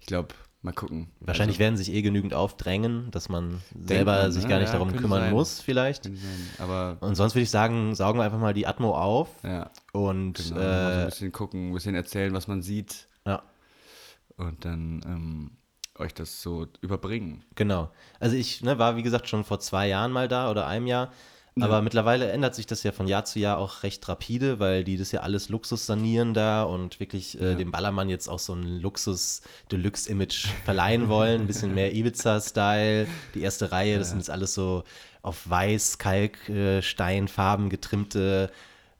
ich 0.00 0.06
glaube, 0.06 0.28
mal 0.62 0.72
gucken. 0.72 1.10
Wahrscheinlich 1.20 1.56
also, 1.56 1.64
werden 1.64 1.76
sich 1.76 1.92
eh 1.92 2.00
genügend 2.00 2.32
aufdrängen, 2.32 3.10
dass 3.10 3.28
man 3.28 3.60
selber 3.78 4.22
man, 4.22 4.32
sich 4.32 4.44
ne? 4.44 4.48
gar 4.48 4.58
nicht 4.60 4.68
Ja, 4.68 4.78
darum 4.78 4.96
kümmern 4.96 5.20
sein. 5.20 5.32
muss, 5.34 5.60
vielleicht. 5.60 6.08
Aber 6.58 6.96
Und 7.00 7.16
sonst 7.16 7.34
würde 7.34 7.42
ich 7.42 7.50
sagen, 7.50 7.94
saugen 7.94 8.18
wir 8.18 8.24
einfach 8.24 8.38
mal 8.38 8.54
die 8.54 8.66
Atmo 8.66 8.96
auf 8.96 9.28
ja, 9.42 9.70
und 9.92 10.34
genau, 10.38 10.48
so 10.48 10.54
ein 10.54 11.02
äh, 11.02 11.04
bisschen 11.04 11.32
gucken, 11.32 11.68
ein 11.68 11.74
bisschen 11.74 11.94
erzählen, 11.94 12.32
was 12.32 12.48
man 12.48 12.62
sieht 12.62 13.08
ja, 13.26 13.42
und 14.36 14.64
dann 14.64 15.00
ähm, 15.04 15.50
euch 15.98 16.14
das 16.14 16.42
so 16.42 16.66
überbringen. 16.80 17.44
genau. 17.54 17.90
Also 18.20 18.36
ich 18.36 18.62
ne, 18.62 18.78
war, 18.78 18.96
wie 18.96 19.02
gesagt, 19.02 19.28
schon 19.28 19.44
vor 19.44 19.60
zwei 19.60 19.88
Jahren 19.88 20.12
mal 20.12 20.28
da 20.28 20.50
oder 20.50 20.66
einem 20.66 20.86
Jahr. 20.86 21.12
Aber 21.60 21.82
mittlerweile 21.82 22.32
ändert 22.32 22.56
sich 22.56 22.66
das 22.66 22.82
ja 22.82 22.90
von 22.90 23.06
Jahr 23.06 23.24
zu 23.24 23.38
Jahr 23.38 23.58
auch 23.58 23.84
recht 23.84 24.08
rapide, 24.08 24.58
weil 24.58 24.82
die 24.82 24.96
das 24.96 25.12
ja 25.12 25.20
alles 25.20 25.48
Luxus 25.48 25.86
sanieren 25.86 26.34
da 26.34 26.64
und 26.64 26.98
wirklich 26.98 27.40
äh, 27.40 27.54
dem 27.54 27.70
Ballermann 27.70 28.08
jetzt 28.08 28.26
auch 28.26 28.40
so 28.40 28.54
ein 28.54 28.80
Luxus-Deluxe-Image 28.80 30.48
verleihen 30.64 31.08
wollen. 31.08 31.42
Ein 31.42 31.46
bisschen 31.46 31.72
mehr 31.72 31.94
Ibiza-Style. 31.94 33.06
Die 33.36 33.42
erste 33.42 33.70
Reihe, 33.70 33.98
das 34.00 34.08
sind 34.08 34.18
jetzt 34.18 34.30
alles 34.30 34.52
so 34.52 34.82
auf 35.22 35.48
weiß, 35.48 35.98
Kalksteinfarben 35.98 37.70
getrimmte, 37.70 38.50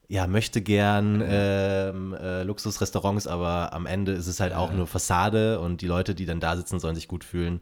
ja, 0.08 0.26
möchte 0.26 0.60
gern 0.60 1.22
ähm, 1.26 2.14
äh, 2.14 2.42
Luxusrestaurants, 2.42 3.26
aber 3.26 3.72
am 3.72 3.86
Ende 3.86 4.12
ist 4.12 4.26
es 4.26 4.40
halt 4.40 4.52
auch 4.52 4.72
nur 4.72 4.86
Fassade 4.86 5.60
und 5.60 5.80
die 5.80 5.86
Leute, 5.86 6.14
die 6.14 6.26
dann 6.26 6.40
da 6.40 6.56
sitzen, 6.56 6.78
sollen 6.78 6.94
sich 6.94 7.08
gut 7.08 7.24
fühlen 7.24 7.60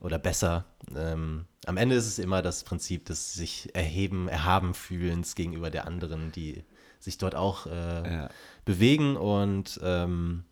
oder 0.00 0.18
besser. 0.18 0.64
Ähm, 0.94 1.46
am 1.66 1.76
Ende 1.76 1.94
ist 1.96 2.06
es 2.06 2.18
immer 2.18 2.42
das 2.42 2.64
Prinzip 2.64 3.06
des 3.06 3.32
sich 3.34 3.74
erheben, 3.74 4.28
erhaben 4.28 4.74
fühlens 4.74 5.34
gegenüber 5.34 5.70
der 5.70 5.86
anderen, 5.86 6.30
die 6.32 6.64
sich 7.00 7.16
dort 7.18 7.34
auch 7.34 7.66
äh, 7.66 8.12
Ja. 8.12 8.28
bewegen 8.64 9.16
und 9.16 9.78
ähm, 9.82 10.44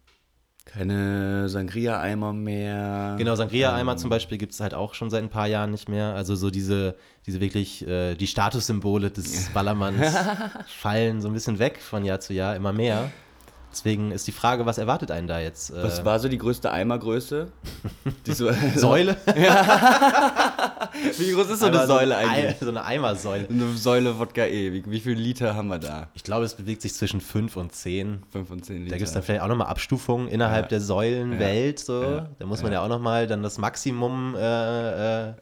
Keine 0.67 1.49
Sangria-Eimer 1.49 2.33
mehr. 2.33 3.15
Genau, 3.19 3.31
Ähm. 3.31 3.37
Sangria-Eimer 3.37 3.97
zum 3.97 4.11
Beispiel 4.11 4.37
gibt 4.37 4.53
es 4.53 4.61
halt 4.61 4.75
auch 4.75 4.95
schon 4.95 5.09
seit 5.11 5.23
ein 5.23 5.31
paar 5.31 5.47
Jahren 5.47 5.71
nicht 5.71 5.89
mehr. 5.89 6.15
Also 6.15 6.35
so 6.35 6.51
diese, 6.51 6.97
diese 7.25 7.41
wirklich, 7.41 7.87
äh, 7.87 8.15
die 8.17 8.27
Statussymbole 8.27 9.11
des 9.11 9.49
Ballermanns 9.55 10.15
fallen 10.67 11.21
so 11.23 11.29
ein 11.29 11.35
bisschen 11.35 11.59
weg 11.59 11.81
von 11.81 12.05
Jahr 12.05 12.21
zu 12.21 12.35
Jahr, 12.35 12.57
immer 12.57 12.73
mehr. 12.73 13.11
Deswegen 13.73 14.11
ist 14.11 14.27
die 14.27 14.33
Frage, 14.33 14.67
was 14.67 14.79
erwartet 14.79 15.11
einen 15.11 15.29
da 15.29 15.39
jetzt? 15.39 15.71
Äh, 15.71 15.83
Was 15.83 16.05
war 16.05 16.19
so 16.19 16.29
die 16.29 16.39
größte 16.39 16.71
Eimergröße? 16.73 17.53
Die 18.27 18.33
so, 18.33 18.51
Säule? 18.75 19.17
Wie 21.19 21.33
groß 21.33 21.51
ist 21.51 21.61
so 21.61 21.67
eine 21.67 21.87
Säule 21.87 22.17
Ei- 22.17 22.27
eigentlich? 22.29 22.57
So 22.61 22.69
eine 22.69 22.85
Eimersäule. 22.85 23.49
Eine 23.49 23.73
Säule 23.77 24.19
Wodka 24.19 24.45
E. 24.47 24.73
Wie, 24.73 24.85
wie 24.91 25.01
viel 25.01 25.15
Liter 25.15 25.55
haben 25.55 25.69
wir 25.69 25.79
da? 25.79 26.09
Ich 26.15 26.23
glaube, 26.25 26.45
es 26.45 26.55
bewegt 26.55 26.83
sich 26.83 26.95
zwischen 26.95 27.21
5 27.21 27.57
und 27.57 27.73
10. 27.75 28.23
5 28.31 28.51
und 28.51 28.65
10 28.65 28.77
Liter. 28.79 28.91
Da 28.91 28.97
gibt 28.97 29.09
es 29.09 29.15
dann 29.15 29.23
vielleicht 29.23 29.43
auch 29.43 29.49
nochmal 29.49 29.69
Abstufungen 29.69 30.29
innerhalb 30.29 30.67
Ja. 30.67 30.69
der 30.71 30.81
Säulenwelt. 30.81 31.79
So. 31.79 32.03
Ja. 32.03 32.29
Da 32.39 32.47
muss 32.47 32.63
man 32.63 32.73
ja. 32.73 32.83
auch 32.85 32.89
nochmal 32.89 33.27
dann 33.27 33.43
das 33.43 33.59
Maximum 33.59 34.35
äh, 34.35 34.41
äh, 34.41 35.27
ja. 35.29 35.35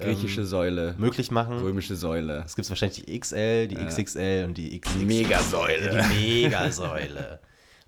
Griechische 0.00 0.46
Säule. 0.46 0.94
möglich 0.98 1.30
machen. 1.30 1.58
Römische 1.58 1.94
Säule. 1.96 2.42
Es 2.46 2.56
gibt 2.56 2.68
wahrscheinlich 2.70 3.04
die 3.04 3.18
XL, 3.20 3.68
die 3.68 3.76
XXL 3.76 4.44
und 4.46 4.56
die 4.56 4.80
XX. 4.80 4.96
Megasäule. 5.04 6.04
Die 6.18 6.44
Megasäule. 6.44 7.40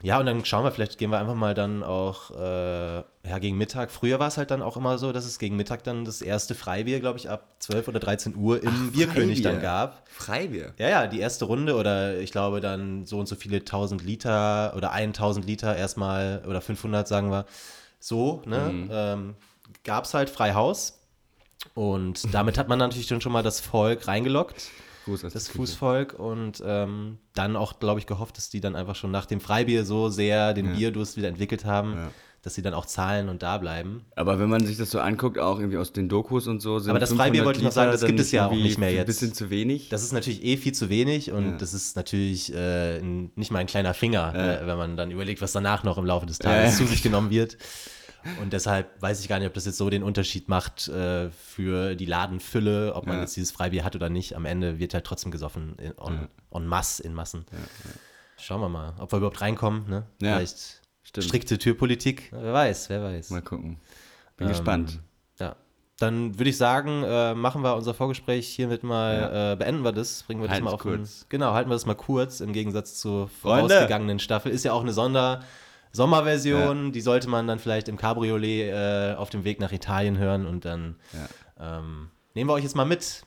Ja, 0.03 0.19
und 0.19 0.27
dann 0.27 0.45
schauen 0.45 0.65
wir, 0.65 0.73
vielleicht 0.73 0.99
gehen 0.99 1.11
wir 1.11 1.19
einfach 1.21 1.37
mal 1.37 1.55
dann 1.55 1.83
auch 1.85 2.33
äh, 2.33 3.03
ja, 3.25 3.39
gegen 3.39 3.57
Mittag. 3.57 3.91
Früher 3.93 4.19
war 4.19 4.29
es 4.29 4.37
halt 4.37 4.51
dann 4.51 4.63
auch 4.63 4.77
immer 4.77 4.99
so, 4.99 5.13
dass 5.13 5.25
es 5.25 5.39
gegen 5.39 5.55
Mittag 5.57 5.85
dann 5.85 6.05
das 6.05 6.23
erste 6.23 6.57
Freibier, 6.57 6.99
glaube 6.99 7.19
ich, 7.19 7.31
ab 7.31 7.55
12 7.61 7.87
oder 7.89 8.01
13 8.01 8.35
Uhr 8.35 8.63
im 8.63 8.91
Bierkönig 8.91 9.43
dann 9.43 9.63
gab. 9.63 10.09
Freibier. 10.09 10.75
Ja, 10.79 10.89
ja, 10.89 11.07
die 11.07 11.21
erste 11.21 11.45
Runde 11.45 11.77
oder 11.77 12.19
ich 12.19 12.33
glaube 12.33 12.61
dann 12.61 13.07
so 13.07 13.21
und 13.21 13.29
so 13.29 13.37
viele 13.37 13.59
1000 13.59 14.03
Liter 14.03 14.75
oder 14.77 14.91
1000 14.91 15.47
Liter 15.47 15.77
erstmal 15.77 16.43
oder 16.49 16.61
500 16.61 17.07
sagen 17.07 17.31
wir. 17.31 17.47
So, 18.01 18.43
ne? 18.45 18.89
Ähm, 18.91 19.35
gab 19.85 20.05
es 20.05 20.15
halt 20.15 20.29
frei 20.29 20.55
Haus. 20.55 20.99
Und 21.75 22.35
damit 22.35 22.59
hat 22.59 22.69
man 22.69 22.81
natürlich 22.81 23.07
dann 23.07 23.21
schon 23.21 23.31
mal 23.31 23.45
das 23.45 23.61
Volk 23.61 24.09
reingelockt 24.09 24.71
aus 25.09 25.21
das. 25.33 25.49
Fußvolk 25.49 26.15
und 26.15 26.63
ähm, 26.65 27.19
dann 27.35 27.57
auch, 27.57 27.79
glaube 27.79 28.01
ich, 28.01 28.07
gehofft, 28.07 28.37
dass 28.37 28.51
die 28.51 28.61
dann 28.61 28.77
einfach 28.77 28.97
schon 28.97 29.11
nach 29.11 29.27
dem 29.27 29.41
Freibier 29.41 29.85
so 29.85 30.09
sehr 30.09 30.55
den 30.55 30.67
Ja. 30.67 30.73
Bierdurst 30.73 31.17
wieder 31.17 31.29
entwickelt 31.29 31.65
haben, 31.65 31.95
Ja. 31.95 32.11
Dass 32.43 32.55
sie 32.57 32.63
dann 32.63 32.75
auch 32.75 32.87
zahlen 32.87 33.29
und 33.29 33.43
da 33.45 33.57
bleiben. 33.59 34.05
Aber 34.17 34.39
wenn 34.41 34.49
man 34.51 34.67
sich 34.67 34.77
das 34.77 34.91
so 34.91 34.99
anguckt, 34.99 35.39
auch 35.39 35.59
irgendwie 35.61 35.79
aus 35.79 35.93
den 35.93 36.09
Dokus 36.09 36.49
und 36.49 36.61
so, 36.61 36.81
sind 36.81 36.91
Aber 36.91 36.99
das 36.99 37.11
Freibier 37.13 37.43
500 37.43 37.47
wollte 37.47 37.59
ich 37.61 37.65
noch 37.65 37.73
sagen, 37.73 37.93
das 37.93 38.05
gibt 38.05 38.19
es 38.19 38.33
ja 38.33 38.47
auch 38.47 38.53
nicht 38.53 38.79
mehr 38.79 38.89
Ein 38.89 38.97
jetzt. 38.97 39.07
bisschen 39.07 39.33
zu 39.33 39.49
wenig. 39.51 39.89
Das 39.91 40.03
ist 40.03 40.13
natürlich 40.13 40.45
eh 40.45 40.57
viel 40.57 40.73
zu 40.73 40.89
wenig 40.89 41.31
und 41.31 41.53
Ja. 41.53 41.57
das 41.57 41.73
ist 41.73 41.95
natürlich 41.95 42.53
äh, 42.53 42.99
ein, 42.99 43.31
nicht 43.37 43.53
mal 43.53 43.61
ein 43.61 43.67
kleiner 43.69 43.95
Finger, 43.95 44.33
Ja. 44.35 44.53
äh, 44.55 44.67
wenn 44.67 44.77
man 44.77 44.97
dann 44.97 45.11
überlegt, 45.13 45.41
was 45.41 45.53
danach 45.53 45.85
noch 45.85 45.99
im 45.99 46.05
Laufe 46.05 46.27
des 46.27 46.39
Tages 46.41 46.73
Ja. 46.79 46.85
zu 46.85 46.91
sich 46.91 47.03
genommen 47.03 47.31
wird. 47.31 47.57
Und 48.41 48.53
deshalb 48.53 49.01
weiß 49.03 49.21
ich 49.21 49.29
gar 49.29 49.39
nicht, 49.41 49.49
ob 49.49 49.55
das 49.55 49.65
jetzt 49.65 49.79
so 49.79 49.91
den 49.91 50.05
Unterschied 50.05 50.49
macht 50.49 50.87
äh, 50.89 51.31
für 51.31 51.97
die 51.97 52.07
Ladenfülle, 52.07 52.95
ob 52.95 53.07
man 53.07 53.19
jetzt 53.21 53.35
dieses 53.37 53.51
Freibier 53.51 53.83
hat 53.85 53.97
oder 53.97 54.11
nicht. 54.11 54.37
Am 54.37 54.45
Ende 54.45 54.79
wird 54.79 54.95
halt 54.95 55.05
trotzdem 55.05 55.33
gesoffen 55.33 55.75
in, 55.79 55.93
en, 55.99 56.29
en 56.53 56.67
masse, 56.67 57.03
in 57.03 57.15
Massen. 57.15 57.45
Schauen 58.37 58.61
wir 58.61 58.69
mal, 58.69 58.95
ob 58.99 59.13
wir 59.13 59.17
überhaupt 59.19 59.41
reinkommen. 59.41 59.89
Ne? 59.89 60.05
Ja, 60.21 60.37
Vielleicht 60.37 60.82
stimmt. 61.13 61.27
strikte 61.27 61.59
Türpolitik. 61.59 62.29
Wer 62.33 62.53
weiß, 62.53 62.89
wer 62.91 63.03
weiß. 63.03 63.31
Mal 63.31 63.43
gucken. 63.43 63.79
Bin 64.37 64.47
Ähm, 64.47 64.53
gespannt. 64.53 65.01
Ja. 65.39 65.57
dann 65.99 66.39
würde 66.39 66.51
ich 66.51 66.57
sagen, 66.57 67.03
äh, 67.05 67.35
machen 67.35 67.63
wir 67.63 67.77
unser 67.77 67.95
Vorgespräch 67.95 68.49
hiermit 68.49 68.83
mal, 68.83 69.53
äh, 69.53 69.57
beenden 69.57 69.83
wir 69.85 69.93
das, 69.93 70.23
bringen 70.25 70.41
wir 70.41 70.49
das 70.49 70.55
Halten's 70.55 70.65
mal 70.71 70.75
auf 70.75 70.83
den, 70.83 70.97
kurz. 70.99 71.27
Genau, 71.29 71.53
halten 71.53 71.71
wir 71.71 71.75
das 71.75 71.87
mal 71.87 71.95
kurz 71.95 72.41
im 72.41 72.53
Gegensatz 72.53 72.99
zur 72.99 73.29
vorausgegangenen 73.29 74.19
Staffel. 74.19 74.51
Ist 74.51 74.65
ja 74.65 74.73
auch 74.73 74.83
eine 74.83 74.93
Sonder 74.93 75.43
Sommerversion, 75.95 76.91
die 76.93 77.01
sollte 77.03 77.29
man 77.29 77.47
dann 77.47 77.59
vielleicht 77.59 77.87
im 77.89 77.99
Cabriolet 77.99 78.71
äh, 78.73 79.15
auf 79.15 79.29
dem 79.31 79.45
Weg 79.45 79.61
nach 79.61 79.73
Italien 79.73 80.17
hören 80.19 80.47
und 80.47 80.65
dann 80.65 80.97
ähm, 81.61 82.09
nehmen 82.35 82.49
wir 82.49 82.55
euch 82.55 82.65
jetzt 82.65 82.75
mal 82.77 82.87
mit 82.87 83.23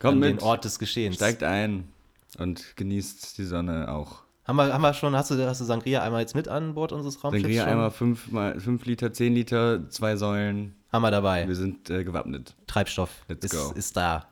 Kommt 0.00 0.14
an 0.14 0.18
mit. 0.18 0.28
den 0.30 0.40
Ort 0.40 0.64
des 0.64 0.78
Geschehens. 0.80 1.14
Steigt 1.16 1.42
ein 1.44 1.88
und 2.36 2.76
genießt 2.76 3.38
die 3.38 3.44
Sonne 3.44 3.90
auch. 3.90 4.22
Haben 4.48 4.56
wir, 4.56 4.72
haben 4.72 4.80
wir 4.80 4.94
schon, 4.94 5.14
hast 5.14 5.30
du, 5.30 5.46
hast 5.46 5.60
du 5.60 5.64
Sangria 5.66 6.02
einmal 6.02 6.22
jetzt 6.22 6.34
mit 6.34 6.48
an 6.48 6.72
Bord 6.72 6.92
unseres 6.92 7.22
Raumschiffs 7.22 7.42
Sangria 7.44 7.64
schon? 7.64 7.70
einmal 7.70 7.90
5 7.90 8.64
fünf 8.64 8.86
Liter, 8.86 9.12
10 9.12 9.34
Liter, 9.34 9.90
zwei 9.90 10.16
Säulen. 10.16 10.74
Haben 10.90 11.02
wir 11.02 11.10
dabei. 11.10 11.46
Wir 11.46 11.54
sind 11.54 11.90
äh, 11.90 12.02
gewappnet. 12.02 12.56
Treibstoff 12.66 13.10
Let's 13.28 13.44
ist, 13.44 13.52
go. 13.52 13.72
ist 13.74 13.94
da. 13.94 14.26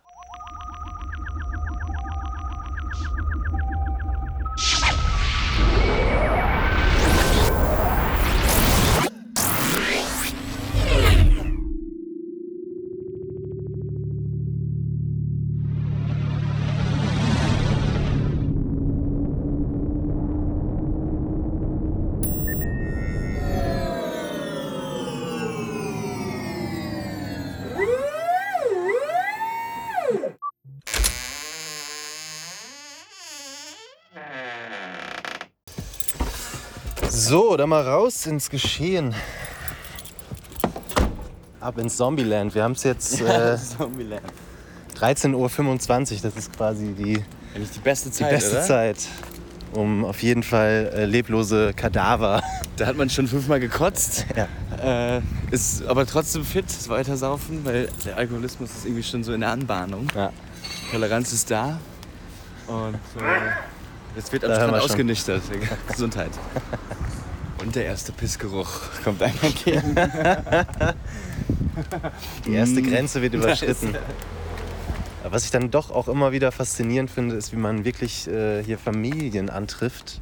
Raus 37.87 38.27
ins 38.27 38.51
Geschehen. 38.51 39.15
Ab 41.61 41.79
ins 41.79 41.97
Zombieland. 41.97 42.55
Wir 42.55 42.65
haben 42.65 42.73
es 42.73 42.83
jetzt 42.83 43.21
äh, 43.21 43.57
Zombieland. 43.57 44.23
13.25 44.99 45.35
Uhr. 46.15 46.21
Das 46.23 46.37
ist 46.37 46.57
quasi 46.57 46.93
die, 46.93 47.23
Eigentlich 47.55 47.71
die 47.71 47.79
beste 47.81 48.09
die 48.11 48.17
Zeit, 48.17 48.31
beste 48.31 48.57
oder? 48.57 48.63
Zeit, 48.63 48.97
um 49.73 50.05
auf 50.05 50.23
jeden 50.23 50.43
Fall 50.43 50.91
äh, 50.95 51.05
leblose 51.05 51.73
Kadaver. 51.75 52.43
Da 52.77 52.87
hat 52.87 52.97
man 52.97 53.09
schon 53.09 53.29
fünfmal 53.29 53.61
gekotzt. 53.61 54.27
Ja. 54.37 55.17
Äh, 55.17 55.23
ist 55.51 55.87
aber 55.87 56.07
trotzdem 56.07 56.45
fit, 56.45 56.67
weiter 56.89 57.17
saufen, 57.17 57.65
weil 57.65 57.89
der 58.05 58.17
Alkoholismus 58.17 58.71
ist 58.71 58.85
irgendwie 58.85 59.03
schon 59.03 59.23
so 59.23 59.33
in 59.33 59.41
der 59.41 59.51
Anbahnung. 59.51 60.09
Ja. 60.15 60.33
Toleranz 60.91 61.33
ist 61.33 61.51
da. 61.51 61.79
Und 62.67 62.95
äh, 62.95 64.19
es 64.19 64.33
wird 64.33 64.45
am 64.45 64.51
Da 64.51 64.57
Strand 64.57 64.83
ausgenüchtert. 64.83 65.43
Gesundheit. 65.89 66.31
Und 67.67 67.75
der 67.75 67.85
erste 67.85 68.13
Pissgeruch 68.13 68.69
kommt 69.03 69.21
einem 69.21 69.35
entgegen. 69.43 69.97
Die 72.47 72.53
erste 72.53 72.81
Grenze 72.81 73.21
wird 73.23 73.35
überschritten. 73.35 73.97
Was 75.29 75.45
ich 75.45 75.51
dann 75.51 75.73
doch 75.73 75.91
auch 75.91 76.07
immer 76.07 76.31
wieder 76.31 76.53
faszinierend 76.53 77.11
finde, 77.11 77.35
ist, 77.35 77.53
wie 77.53 77.57
man 77.57 77.85
wirklich 77.85 78.29
äh, 78.29 78.63
hier 78.63 78.79
Familien 78.79 79.51
antrifft, 79.51 80.21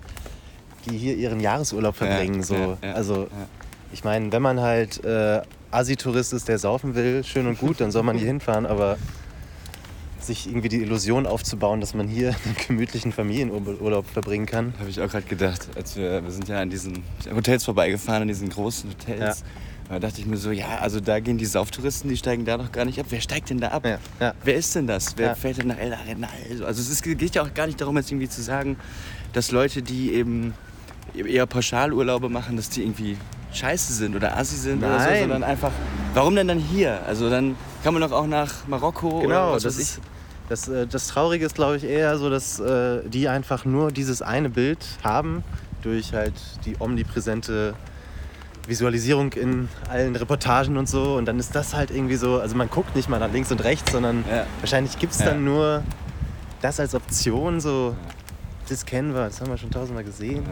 die 0.86 0.96
hier 0.96 1.16
ihren 1.16 1.38
Jahresurlaub 1.38 1.94
verbringen. 1.94 2.42
so. 2.42 2.54
ja, 2.54 2.78
ja, 2.82 2.92
also, 2.94 3.24
ja. 3.24 3.28
ich 3.92 4.04
meine, 4.04 4.32
wenn 4.32 4.40
man 4.40 4.60
halt 4.60 5.04
äh, 5.04 5.42
Assi-Tourist 5.70 6.32
ist, 6.32 6.48
der 6.48 6.58
saufen 6.58 6.94
will, 6.94 7.24
schön 7.24 7.46
und 7.46 7.58
gut, 7.58 7.78
dann 7.78 7.90
soll 7.90 8.04
man 8.04 8.16
hier 8.16 8.26
hinfahren, 8.26 8.64
aber 8.64 8.96
sich 10.26 10.46
irgendwie 10.46 10.68
die 10.68 10.80
Illusion 10.82 11.26
aufzubauen, 11.26 11.80
dass 11.80 11.94
man 11.94 12.08
hier 12.08 12.28
einen 12.44 12.56
gemütlichen 12.66 13.12
Familienurlaub 13.12 14.06
verbringen 14.06 14.46
kann. 14.46 14.74
Habe 14.78 14.90
ich 14.90 15.00
auch 15.00 15.08
gerade 15.08 15.26
gedacht, 15.26 15.68
als 15.76 15.96
wir, 15.96 16.22
wir 16.24 16.30
sind 16.30 16.48
ja 16.48 16.60
an 16.60 16.70
diesen 16.70 17.02
Hotels 17.34 17.64
vorbeigefahren, 17.64 18.22
an 18.22 18.28
diesen 18.28 18.48
großen 18.48 18.90
Hotels. 18.90 19.44
Da 19.88 19.98
dachte 19.98 20.18
ich 20.20 20.26
mir 20.26 20.38
so, 20.38 20.50
ja, 20.50 20.78
also 20.80 20.98
da 20.98 21.20
gehen 21.20 21.36
die 21.36 21.44
Sauftouristen, 21.44 22.08
die 22.08 22.16
steigen 22.16 22.46
da 22.46 22.56
noch 22.56 22.72
gar 22.72 22.86
nicht 22.86 22.98
ab. 22.98 23.06
Wer 23.10 23.20
steigt 23.20 23.50
denn 23.50 23.60
da 23.60 23.68
ab? 23.68 23.84
Ja, 23.84 23.98
ja. 24.18 24.32
Wer 24.42 24.54
ist 24.54 24.74
denn 24.74 24.86
das? 24.86 25.16
Wer 25.18 25.28
Ja. 25.28 25.34
fährt 25.34 25.58
denn 25.58 25.66
nach 25.68 25.76
El 25.78 25.92
Arenal? 25.92 26.30
Also 26.64 26.80
es 26.80 26.88
ist, 26.88 27.02
geht 27.02 27.34
ja 27.34 27.42
auch 27.42 27.52
gar 27.52 27.66
nicht 27.66 27.78
darum, 27.80 27.94
jetzt 27.98 28.10
irgendwie 28.10 28.28
zu 28.28 28.42
sagen, 28.42 28.76
dass 29.34 29.50
Leute, 29.50 29.82
die 29.82 30.14
eben 30.14 30.54
eher 31.14 31.44
Pauschalurlaube 31.46 32.30
machen, 32.30 32.56
dass 32.56 32.70
die 32.70 32.80
irgendwie 32.82 33.18
scheiße 33.52 33.92
sind 33.92 34.16
oder 34.16 34.36
assi 34.38 34.56
sind 34.56 34.78
oder 34.82 34.98
so, 34.98 35.04
Nein. 35.06 35.20
sondern 35.20 35.44
einfach, 35.44 35.70
warum 36.14 36.34
denn 36.34 36.48
dann 36.48 36.58
hier? 36.58 37.02
Also 37.06 37.28
dann 37.28 37.54
kann 37.84 37.92
man 37.92 38.02
doch 38.02 38.10
auch 38.12 38.26
nach 38.26 38.66
Marokko 38.66 39.08
oder 39.18 39.20
Genau, 39.26 39.52
was 39.52 39.62
das 39.64 39.74
weiß 39.76 39.82
ist. 39.82 40.00
Das, 40.48 40.68
äh, 40.68 40.86
das 40.86 41.08
Traurige 41.08 41.46
ist, 41.46 41.54
glaube 41.54 41.76
ich, 41.76 41.84
eher 41.84 42.18
so, 42.18 42.28
dass 42.30 42.60
äh, 42.60 43.00
die 43.08 43.28
einfach 43.28 43.64
nur 43.64 43.90
dieses 43.92 44.20
eine 44.22 44.50
Bild 44.50 44.84
haben, 45.02 45.42
durch 45.82 46.12
halt 46.12 46.34
die 46.64 46.76
omnipräsente 46.80 47.74
Visualisierung 48.66 49.32
in 49.34 49.68
allen 49.90 50.16
Reportagen 50.16 50.76
und 50.76 50.88
so. 50.88 51.16
Und 51.16 51.26
dann 51.26 51.38
ist 51.38 51.54
das 51.54 51.74
halt 51.74 51.90
irgendwie 51.90 52.16
so, 52.16 52.40
also 52.40 52.56
man 52.56 52.68
guckt 52.70 52.96
nicht 52.96 53.08
mal 53.08 53.18
nach 53.20 53.32
links 53.32 53.50
und 53.52 53.62
rechts, 53.62 53.92
sondern 53.92 54.24
Ja. 54.28 54.46
wahrscheinlich 54.60 54.98
gibt 54.98 55.12
es 55.12 55.20
Ja. 55.20 55.26
dann 55.26 55.44
nur 55.44 55.82
das 56.62 56.80
als 56.80 56.94
Option, 56.94 57.60
so, 57.60 57.94
das 58.68 58.86
kennen 58.86 59.14
wir, 59.14 59.24
das 59.26 59.40
haben 59.40 59.50
wir 59.50 59.58
schon 59.58 59.70
tausendmal 59.70 60.04
gesehen. 60.04 60.44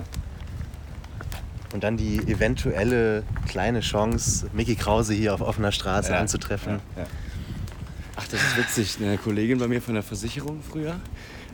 Und 1.72 1.84
dann 1.84 1.96
die 1.96 2.18
eventuelle 2.18 3.22
kleine 3.48 3.80
Chance, 3.80 4.46
Mickey 4.52 4.74
Krause 4.74 5.14
hier 5.14 5.32
auf 5.32 5.40
offener 5.40 5.72
Straße 5.72 6.12
Ja, 6.12 6.18
anzutreffen. 6.20 6.80
Ja, 6.96 7.02
ja. 7.02 7.08
Ach, 8.16 8.26
das 8.28 8.40
ist 8.40 8.56
witzig. 8.58 8.96
Eine 9.00 9.16
Kollegin 9.18 9.58
bei 9.58 9.68
mir 9.68 9.80
von 9.80 9.94
der 9.94 10.02
Versicherung 10.02 10.60
früher, 10.68 10.96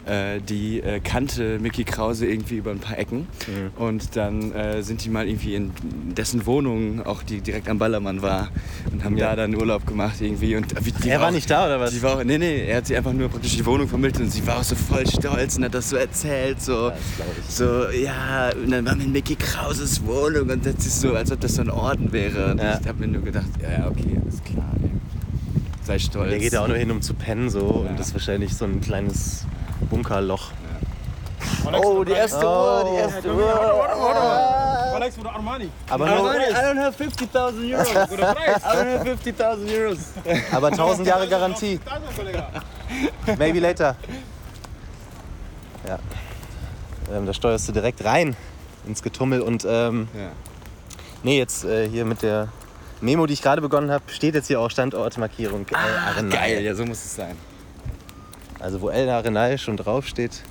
äh, 0.07 0.41
die 0.41 0.81
äh, 0.81 0.99
kannte 1.01 1.59
Mickey 1.61 1.85
Krause 1.85 2.27
irgendwie 2.27 2.57
über 2.57 2.73
ein 2.73 2.81
paar 2.81 2.99
Ecken. 2.99 3.29
Mhm. 3.47 3.71
Und 3.81 4.17
dann 4.17 4.51
äh, 4.53 4.83
sind 4.83 5.05
die 5.05 5.09
mal 5.11 5.29
irgendwie 5.29 5.55
in 5.55 5.71
dessen 6.17 6.47
Wohnung, 6.47 7.05
auch 7.07 7.23
die 7.23 7.41
direkt 7.43 7.69
am 7.69 7.79
Ballermann 7.79 8.23
war, 8.23 8.49
und 8.91 9.05
haben 9.05 9.17
Ja. 9.17 9.31
da 9.31 9.37
dann 9.37 9.55
Urlaub 9.55 9.87
gemacht 9.87 10.21
irgendwie. 10.21 10.57
Und 10.57 10.67
die 11.05 11.09
Er 11.09 11.21
war 11.21 11.29
auch- 11.29 11.33
nicht 11.33 11.49
da, 11.49 11.67
oder 11.67 11.79
was? 11.79 11.93
Die 11.93 12.03
war 12.03 12.17
auch, 12.19 12.25
nee, 12.25 12.39
nee, 12.39 12.65
er 12.67 12.79
hat 12.79 12.87
sie 12.89 12.97
einfach 12.97 13.13
nur 13.13 13.29
praktisch 13.29 13.57
die 13.57 13.65
Wohnung 13.65 13.87
vermittelt 13.87 14.25
und 14.25 14.31
sie 14.33 14.45
war 14.47 14.59
auch 14.59 14.65
so 14.65 14.75
voll 14.75 15.07
stolz 15.07 15.57
und 15.59 15.65
hat 15.65 15.75
das 15.75 15.91
so 15.91 15.97
erzählt. 15.97 16.61
So, 16.61 16.91
ich. 16.91 17.55
so 17.55 17.89
ja, 17.91 18.51
und 18.61 18.71
dann 18.73 18.85
waren 18.85 18.99
wir 18.99 19.07
in 19.07 19.13
Mickey 19.13 19.37
Krauses 19.37 20.05
Wohnung 20.05 20.49
und 20.51 20.67
das 20.67 20.75
ist 20.87 21.01
so, 21.03 21.13
als 21.15 21.31
ob 21.31 21.41
das 21.41 21.55
so 21.55 21.63
ein 21.63 21.71
Orden 21.71 22.11
wäre. 22.13 22.51
Und 22.53 22.59
Ja. 22.59 22.81
ich 22.81 22.89
habe 22.89 22.99
mir 22.99 23.09
nur 23.09 23.23
gedacht, 23.23 23.47
ja, 23.63 23.71
ja, 23.81 23.89
okay, 23.89 24.19
alles 24.25 24.43
klar. 24.43 24.73
Ey. 24.83 24.89
Sei 25.89 25.99
stolz. 25.99 26.29
Der 26.29 26.39
geht 26.39 26.53
ja 26.53 26.61
auch 26.63 26.69
nur 26.69 26.77
hin, 26.77 26.91
um 26.91 27.01
zu 27.01 27.15
pennen 27.15 27.49
so 27.49 27.61
Ja. 27.85 27.91
und 27.91 27.99
das 27.99 28.09
ist 28.09 28.13
wahrscheinlich 28.13 28.55
so 28.55 28.67
ein 28.67 28.83
kleines 28.83 29.47
Bunkerloch. 29.89 30.51
Oh, 31.83 32.05
die 32.05 32.13
erste 32.13 32.45
Uhr, 32.47 32.89
die 32.93 32.97
erste 32.99 33.35
Uhr. 33.35 34.95
Alex 34.95 35.15
von 35.15 35.25
der 35.25 35.33
Armani. 35.35 35.71
Aber, 35.89 36.07
I 36.07 36.11
nur, 36.11 36.31
don't 36.31 36.79
have 36.79 37.03
50.000 37.03 37.73
Euros. 37.73 37.89
I 37.91 37.95
don't 37.95 38.99
have 38.99 39.11
50.000 39.25 39.79
Euros. 39.81 39.99
aber 40.53 40.67
1000 40.69 41.07
Jahre 41.09 41.27
Garantie. 41.27 41.81
Maybe 43.39 43.59
later. 43.61 43.97
Ja. 45.87 45.99
Ähm, 47.17 47.25
da 47.25 47.33
steuerst 47.33 47.67
du 47.67 47.73
direkt 47.73 48.05
rein 48.05 48.37
ins 48.87 49.03
Getummel 49.03 49.41
und 49.41 49.65
ähm, 49.67 50.09
Ja. 50.15 50.29
nee, 51.23 51.39
jetzt 51.39 51.65
äh, 51.65 51.89
hier 51.89 52.05
mit 52.05 52.21
der 52.21 52.49
Memo, 53.01 53.27
die 53.27 53.35
ich 53.35 53.43
gerade 53.43 53.61
begonnen 53.63 53.91
habe, 53.91 54.05
steht 54.09 54.35
jetzt 54.35 54.49
hier 54.49 54.61
auch 54.61 54.71
Standortmarkierung 54.71 55.67
El 55.69 55.77
Arenal. 55.77 56.31
Geil, 56.39 56.65
ja, 56.65 56.75
so 56.75 56.85
muss 56.85 57.05
es 57.05 57.15
sein. 57.15 57.37
Also 58.59 58.81
wo 58.81 58.89
El 58.91 59.09
Arenal 59.09 59.57
schon 59.59 59.77
draufsteht. 59.77 60.43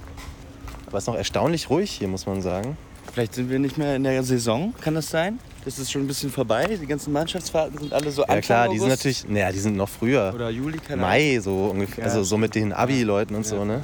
Aber 0.88 0.98
es 0.98 1.04
ist 1.04 1.08
noch 1.08 1.16
erstaunlich 1.16 1.70
ruhig 1.70 1.92
hier, 1.92 2.08
muss 2.08 2.26
man 2.26 2.42
sagen. 2.42 2.78
Vielleicht 3.14 3.34
sind 3.34 3.50
wir 3.50 3.60
nicht 3.60 3.78
mehr 3.78 3.96
in 3.96 4.04
der 4.04 4.24
Saison, 4.24 4.74
kann 4.80 4.94
das 4.96 5.10
sein? 5.10 5.40
Das 5.66 5.80
ist 5.80 5.92
schon 5.92 6.04
ein 6.04 6.08
bisschen 6.08 6.32
vorbei. 6.32 6.66
Die 6.82 6.86
ganzen 6.86 7.12
Mannschaftsfahrten 7.12 7.78
sind 7.78 7.94
alle 7.94 8.10
so 8.12 8.22
Ja 8.22 8.28
Anfang 8.30 8.42
klar, 8.42 8.70
die 8.70 8.80
sind 8.80 8.88
natürlich, 8.88 9.28
naja, 9.28 9.52
die 9.52 9.60
sind 9.60 9.76
noch 9.76 9.90
früher. 9.90 10.32
Oder 10.34 10.50
Juli, 10.50 10.78
keine. 10.78 11.02
Mai 11.02 11.40
so 11.42 11.66
ungefähr, 11.66 12.06
Ja, 12.06 12.10
also 12.12 12.24
so 12.24 12.38
mit 12.38 12.56
den 12.56 12.72
Abi-Leuten 12.72 13.36
und 13.36 13.46
so, 13.46 13.66
ne? 13.66 13.84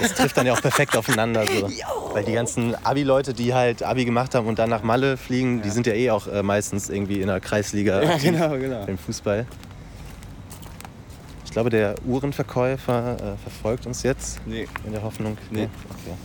Das 0.00 0.14
trifft 0.14 0.36
dann 0.36 0.46
ja 0.46 0.52
auch 0.52 0.60
perfekt 0.62 0.96
aufeinander 0.96 1.44
so. 1.46 1.68
Weil 2.14 2.24
die 2.24 2.32
ganzen 2.32 2.74
Abi-Leute, 2.84 3.32
die 3.34 3.54
halt 3.54 3.82
Abi 3.82 4.04
gemacht 4.04 4.34
haben 4.34 4.46
und 4.46 4.58
dann 4.58 4.68
nach 4.70 4.82
Malle 4.82 5.16
fliegen, 5.16 5.62
die 5.62 5.70
sind 5.70 5.86
ja 5.86 5.94
eh 5.94 6.10
auch 6.10 6.26
äh, 6.26 6.42
meistens 6.42 6.88
irgendwie 6.90 7.20
in 7.20 7.28
der 7.28 7.40
Kreisliga 7.40 8.02
Ja, 8.02 8.16
genau, 8.18 8.50
genau. 8.58 8.84
im 8.86 8.98
Fußball. 8.98 9.46
Ich 11.44 11.50
glaube, 11.52 11.70
der 11.70 11.94
Uhrenverkäufer 12.04 13.14
äh, 13.16 13.36
verfolgt 13.42 13.86
uns 13.86 14.02
jetzt 14.02 14.38
Nee. 14.46 14.68
in 14.84 14.92
der 14.92 15.02
Hoffnung. 15.02 15.36
Nee. 15.50 15.68
Okay. 15.90 16.16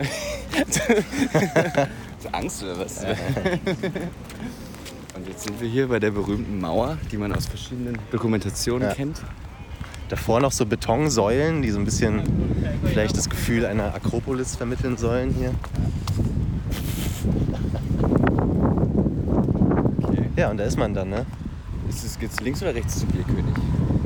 Hast 2.16 2.24
du 2.24 2.34
Angst 2.34 2.62
oder 2.62 2.78
was? 2.78 3.04
Und 5.14 5.28
jetzt 5.28 5.42
sind 5.44 5.60
wir 5.60 5.68
hier 5.68 5.88
bei 5.88 5.98
der 5.98 6.10
berühmten 6.10 6.60
Mauer, 6.60 6.96
die 7.10 7.16
man 7.16 7.34
aus 7.34 7.46
verschiedenen 7.46 7.98
Dokumentationen 8.10 8.88
Ja. 8.88 8.94
kennt. 8.94 9.20
Davor 10.10 10.40
noch 10.40 10.50
so 10.50 10.66
Betonsäulen, 10.66 11.62
die 11.62 11.70
so 11.70 11.78
ein 11.78 11.84
bisschen 11.84 12.22
vielleicht 12.84 13.16
das 13.16 13.30
Gefühl 13.30 13.64
einer 13.64 13.94
Akropolis 13.94 14.56
vermitteln 14.56 14.96
sollen 14.96 15.32
hier. 15.32 15.54
Okay. 20.02 20.28
Ja, 20.34 20.50
und 20.50 20.56
da 20.56 20.64
ist 20.64 20.76
man 20.76 20.94
dann, 20.94 21.10
ne? 21.10 21.26
Ist 21.88 22.04
es 22.04 22.18
geht's 22.18 22.40
links 22.40 22.60
oder 22.60 22.74
rechts 22.74 22.98
zum 22.98 23.08
Bierkönig? 23.10 23.54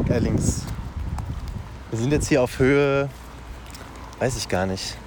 Ja, 0.07 0.19
links. 0.19 0.65
Wir 1.91 1.99
sind 1.99 2.13
jetzt 2.13 2.29
hier 2.29 2.43
auf 2.43 2.59
Höhe, 2.59 3.09
weiß 4.19 4.37
ich 4.37 4.51
gar 4.51 4.67
nicht. 4.67 4.99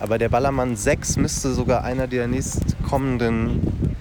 Aber 0.00 0.18
der 0.18 0.28
Ballermann 0.28 0.76
6 0.76 1.16
müsste 1.16 1.54
sogar 1.54 1.82
einer 1.82 2.06
der 2.06 2.28
nächstkommenden, 2.28 3.96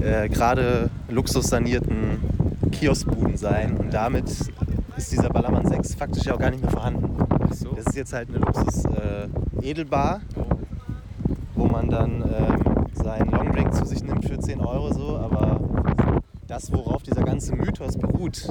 äh, 0.00 0.28
gerade 0.28 0.90
luxussanierten 1.08 2.18
Kioskbuden 2.70 3.36
sein. 3.36 3.76
Und 3.76 3.92
damit 3.92 4.28
ist 4.96 5.12
dieser 5.12 5.28
Ballermann 5.28 5.66
6 5.66 5.94
faktisch 5.94 6.24
ja 6.24 6.34
auch 6.34 6.38
gar 6.38 6.50
nicht 6.50 6.62
mehr 6.62 6.70
vorhanden. 6.70 7.16
Ach 7.28 7.52
so. 7.52 7.70
Das 7.70 7.86
ist 7.86 7.96
jetzt 7.96 8.12
halt 8.12 8.28
eine 8.28 8.38
Luxus-Edelbar, 8.38 10.20
wo 11.54 11.66
man 11.66 11.88
dann 11.88 12.22
ähm, 12.22 12.86
seinen 12.94 13.30
Longdrink 13.30 13.74
zu 13.74 13.84
sich 13.84 14.02
nimmt 14.02 14.24
für 14.26 14.38
10 14.38 14.60
Euro 14.60 14.92
so. 14.92 15.18
Aber 15.18 15.60
das, 16.46 16.72
worauf 16.72 17.02
dieser 17.02 17.22
ganze 17.22 17.54
Mythos 17.54 17.96
beruht, 17.96 18.48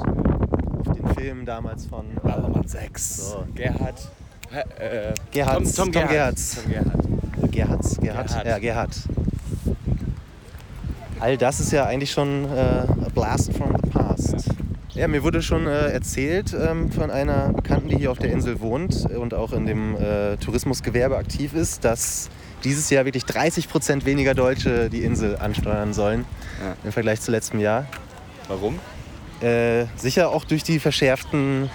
auf 0.78 0.96
den 0.96 1.06
Film 1.14 1.44
damals 1.44 1.86
von 1.86 2.06
äh, 2.16 2.20
Ballermann 2.22 2.66
6. 2.66 3.16
So. 3.16 3.44
Gerhard. 3.54 4.08
Äh, 4.52 5.12
Gerhards. 5.32 5.74
Tom, 5.74 5.92
Tom, 5.92 6.02
Tom 6.02 6.10
Gerhards. 6.10 6.58
Gerhards. 6.68 7.02
Tom 7.02 7.50
Gerhard. 7.50 7.52
Gerhards, 7.52 7.96
Gerhard, 7.98 8.28
Gerhard. 8.28 8.46
ja 8.46 8.58
Gerhard. 8.58 8.96
All 11.18 11.36
das 11.36 11.60
ist 11.60 11.72
ja 11.72 11.86
eigentlich 11.86 12.10
schon 12.10 12.44
äh, 12.44 12.58
a 12.58 13.08
blast 13.14 13.52
from 13.54 13.74
the 13.82 13.90
past. 13.90 14.34
Ja, 14.34 14.65
mir 15.08 15.22
wurde 15.22 15.42
schon 15.42 15.66
äh, 15.66 15.90
erzählt 15.90 16.54
ähm, 16.58 16.90
von 16.90 17.10
einer 17.10 17.52
Bekannten, 17.52 17.88
die 17.88 17.96
hier 17.96 18.10
auf 18.10 18.18
der 18.18 18.30
Insel 18.32 18.60
wohnt 18.60 19.06
und 19.14 19.34
auch 19.34 19.52
in 19.52 19.66
dem 19.66 19.94
äh, 19.96 20.36
Tourismusgewerbe 20.38 21.16
aktiv 21.16 21.52
ist, 21.54 21.84
dass 21.84 22.30
dieses 22.64 22.88
Jahr 22.88 23.04
wirklich 23.04 23.24
30 23.26 23.68
Prozent 23.68 24.06
weniger 24.06 24.34
Deutsche 24.34 24.88
die 24.88 25.02
Insel 25.02 25.36
ansteuern 25.36 25.92
sollen 25.92 26.24
Ja. 26.64 26.76
im 26.84 26.92
Vergleich 26.92 27.20
zu 27.20 27.30
letztem 27.30 27.60
Jahr. 27.60 27.84
Warum? 28.48 28.78
Äh, 29.42 29.84
sicher 29.96 30.30
auch 30.30 30.44
durch 30.44 30.62
die 30.62 30.78
verschärften 30.80 31.68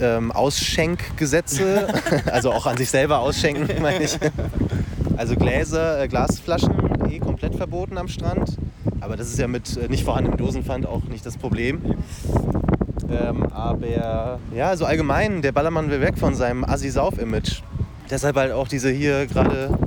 ähm, 0.00 0.30
Ausschenkgesetze, 0.30 1.88
also 2.30 2.52
auch 2.52 2.66
an 2.66 2.76
sich 2.76 2.90
selber 2.90 3.20
ausschenken, 3.20 3.68
meine 3.82 4.04
ich. 4.04 4.18
Also 5.16 5.34
Gläser, 5.36 6.02
äh, 6.02 6.08
Glasflaschen 6.08 6.74
eh 7.10 7.20
komplett 7.20 7.54
verboten 7.54 7.96
am 7.96 8.08
Strand. 8.08 8.56
Aber 9.04 9.18
das 9.18 9.28
ist 9.28 9.38
ja 9.38 9.48
mit 9.48 9.76
äh, 9.76 9.86
nicht 9.88 10.02
vorhandenem 10.02 10.38
Dosenpfand 10.38 10.86
auch 10.86 11.02
nicht 11.04 11.26
das 11.26 11.36
Problem. 11.36 11.82
Ähm, 13.10 13.44
aber 13.52 14.38
ja, 14.54 14.68
also 14.70 14.86
allgemein, 14.86 15.42
der 15.42 15.52
Ballermann 15.52 15.90
will 15.90 16.00
weg 16.00 16.16
von 16.16 16.34
seinem 16.34 16.64
Assi-Sauf-Image. 16.64 17.60
Deshalb 18.10 18.36
halt 18.36 18.52
auch 18.52 18.66
diese 18.66 18.90
hier 18.90 19.26
gerade 19.26 19.78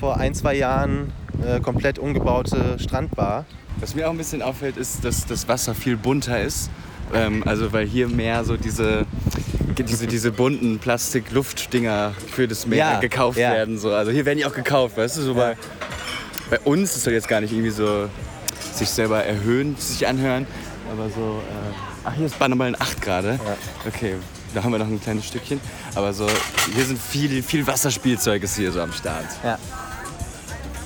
vor 0.00 0.16
ein, 0.16 0.32
zwei 0.32 0.54
Jahren 0.54 1.12
äh, 1.46 1.60
komplett 1.60 1.98
umgebaute 1.98 2.78
Strandbar. 2.78 3.44
Was 3.80 3.94
mir 3.94 4.06
auch 4.08 4.12
ein 4.12 4.16
bisschen 4.16 4.40
auffällt, 4.40 4.78
ist, 4.78 5.04
dass 5.04 5.26
das 5.26 5.46
Wasser 5.46 5.74
viel 5.74 5.98
bunter 5.98 6.40
ist. 6.40 6.70
Ähm, 7.12 7.42
also 7.46 7.74
weil 7.74 7.86
hier 7.86 8.08
mehr 8.08 8.44
so 8.44 8.56
diese, 8.56 9.04
diese, 9.76 10.06
diese 10.06 10.32
bunten 10.32 10.78
Plastik-Luftdinger 10.78 12.14
für 12.32 12.48
das 12.48 12.66
Meer 12.66 12.78
Ja, 12.78 13.00
gekauft 13.00 13.38
ja. 13.38 13.52
werden. 13.52 13.78
So. 13.78 13.92
Also 13.92 14.10
hier 14.10 14.24
werden 14.24 14.38
die 14.38 14.46
auch 14.46 14.54
gekauft, 14.54 14.96
weißt 14.96 15.18
du? 15.18 15.20
So 15.20 15.34
bei, 15.34 15.58
bei 16.48 16.58
uns 16.60 16.96
ist 16.96 17.06
das 17.06 17.12
jetzt 17.12 17.28
gar 17.28 17.42
nicht 17.42 17.52
irgendwie 17.52 17.70
so 17.70 18.08
sich 18.74 18.88
selber 18.90 19.24
erhöhend 19.24 19.80
sich 19.80 20.06
anhören. 20.06 20.46
Aber 20.92 21.08
so, 21.10 21.40
äh, 21.40 21.74
ach 22.04 22.14
hier 22.14 22.26
ist 22.26 22.38
Bannerballen 22.38 22.76
8 22.80 23.02
gerade. 23.02 23.38
Okay, 23.86 24.14
da 24.54 24.62
haben 24.62 24.72
wir 24.72 24.78
noch 24.78 24.86
ein 24.86 25.00
kleines 25.00 25.26
Stückchen. 25.26 25.60
Aber 25.94 26.12
so, 26.12 26.26
hier 26.74 26.84
sind 26.84 26.98
viel, 27.00 27.42
viel 27.42 27.66
Wasserspielzeug 27.66 28.42
ist 28.42 28.56
hier 28.56 28.72
so 28.72 28.80
am 28.80 28.92
Start. 28.92 29.26
Ja. 29.44 29.58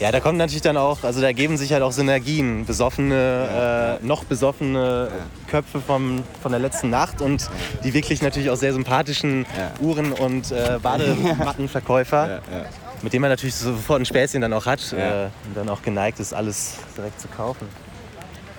Ja, 0.01 0.11
da 0.11 0.19
kommt 0.19 0.37
natürlich 0.37 0.63
dann 0.63 0.77
auch, 0.77 1.05
also 1.05 1.21
da 1.21 1.31
geben 1.31 1.57
sich 1.57 1.73
halt 1.73 1.85
auch 1.85 1.93
Synergien. 1.93 2.65
Besoffene, 2.67 3.99
äh, 4.03 4.05
noch 4.05 4.25
besoffene 4.25 5.09
Köpfe 5.49 5.81
vom, 5.81 6.25
von 6.43 6.51
der 6.51 6.61
letzten 6.61 6.91
Nacht 6.91 7.21
und 7.21 7.49
die 7.85 7.95
wirklich 7.95 8.21
natürlich 8.21 8.51
auch 8.51 8.57
sehr 8.57 8.73
sympathischen 8.73 9.47
Ja. 9.57 9.71
Uhren- 9.81 10.11
und 10.13 10.51
äh, 10.51 10.81
Bademattenverkäufer, 10.83 12.27
Ja, 12.29 12.35
ja. 12.35 12.65
Mit 13.03 13.13
denen 13.13 13.23
man 13.23 13.31
natürlich 13.31 13.55
sofort 13.55 14.01
ein 14.01 14.05
Späßchen 14.07 14.41
dann 14.41 14.53
auch 14.53 14.67
hat 14.67 14.93
Ja. 14.93 15.25
äh, 15.27 15.31
und 15.47 15.57
dann 15.57 15.69
auch 15.69 15.83
geneigt 15.83 16.21
ist, 16.21 16.33
alles 16.33 16.77
direkt 16.97 17.21
zu 17.21 17.29
kaufen. 17.29 17.67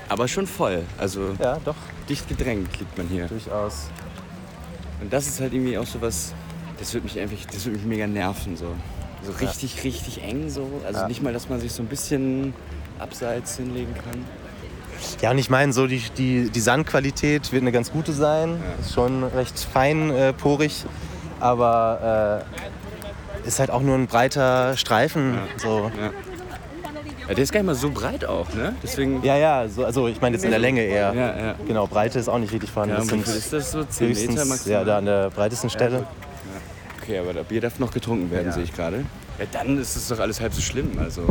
Aber 0.09 0.27
schon 0.27 0.45
voll. 0.47 0.83
Also 0.97 1.31
Ja, 1.39 1.57
doch, 1.63 1.75
dicht 2.09 2.27
gedrängt 2.27 2.77
liegt 2.79 2.97
man 2.97 3.07
hier. 3.07 3.27
durchaus. 3.27 3.87
Und 5.01 5.11
das 5.11 5.27
ist 5.27 5.39
halt 5.39 5.53
irgendwie 5.53 5.77
auch 5.77 5.85
so 5.87 6.01
was, 6.01 6.33
das 6.79 6.93
würde 6.93 7.05
mich 7.05 7.19
einfach, 7.19 7.37
das 7.51 7.65
würde 7.65 7.77
mich 7.77 7.85
mega 7.87 8.05
nerven 8.07 8.55
so. 8.57 8.67
So 9.25 9.31
richtig, 9.33 9.83
richtig 9.85 10.21
eng 10.21 10.49
so. 10.49 10.81
Also 10.85 11.01
Ja. 11.01 11.07
nicht 11.07 11.21
mal, 11.23 11.31
dass 11.33 11.47
man 11.49 11.59
sich 11.61 11.71
so 11.71 11.81
ein 11.81 11.87
bisschen 11.87 12.53
abseits 12.99 13.55
hinlegen 13.57 13.93
kann. 13.95 14.25
Ja, 15.21 15.31
und 15.31 15.37
ich 15.37 15.49
meine, 15.49 15.73
so 15.73 15.87
die, 15.87 16.01
die, 16.17 16.49
die 16.49 16.59
Sandqualität 16.59 17.51
wird 17.51 17.61
eine 17.61 17.71
ganz 17.71 17.91
gute 17.91 18.11
sein. 18.13 18.61
Ist 18.79 18.93
schon 18.93 19.23
recht 19.23 19.57
fein 19.59 20.09
äh, 20.11 20.33
porig, 20.33 20.85
aber 21.39 22.43
äh, 22.43 22.82
ist 23.45 23.59
halt 23.59 23.71
auch 23.71 23.81
nur 23.81 23.95
ein 23.95 24.07
breiter 24.07 24.75
Streifen. 24.77 25.37
So. 25.57 25.91
Ja. 25.99 26.11
ja. 27.27 27.33
Der 27.33 27.43
ist 27.43 27.51
gar 27.51 27.61
nicht 27.61 27.67
mal 27.67 27.75
so 27.75 27.89
breit 27.89 28.25
auch, 28.25 28.53
ne? 28.53 28.75
Deswegen. 28.83 29.23
Ja, 29.23 29.37
ja, 29.37 29.67
so, 29.67 29.85
also 29.85 30.07
ich 30.07 30.19
meine 30.21 30.35
jetzt 30.35 30.43
in 30.43 30.51
der 30.51 30.59
Länge 30.59 30.81
eher. 30.81 31.13
Ja, 31.13 31.37
ja. 31.37 31.55
Genau, 31.65 31.87
Breite 31.87 32.19
ist 32.19 32.27
auch 32.27 32.37
nicht 32.39 32.51
richtig 32.51 32.69
vorhanden. 32.69 32.95
Ja, 32.95 32.99
das 33.01 33.09
sind 33.09 33.27
ist 33.27 33.53
das 33.53 33.71
so? 33.71 33.83
10 33.83 34.09
Meter 34.09 34.45
maximal? 34.45 34.79
ja, 34.79 34.83
da 34.83 34.97
an 34.97 35.05
der 35.05 35.29
breitesten 35.29 35.69
Stelle. 35.69 36.05
Okay, 37.01 37.19
aber 37.19 37.33
das 37.33 37.45
Bier 37.45 37.61
darf 37.61 37.79
noch 37.79 37.91
getrunken 37.91 38.31
werden, 38.31 38.47
Ja. 38.47 38.51
sehe 38.53 38.63
ich 38.63 38.73
gerade. 38.73 39.03
Ja, 39.39 39.45
dann 39.51 39.77
ist 39.77 39.95
es 39.95 40.07
doch 40.07 40.19
alles 40.19 40.39
halb 40.39 40.53
so 40.53 40.61
schlimm. 40.61 40.91
Also. 40.99 41.23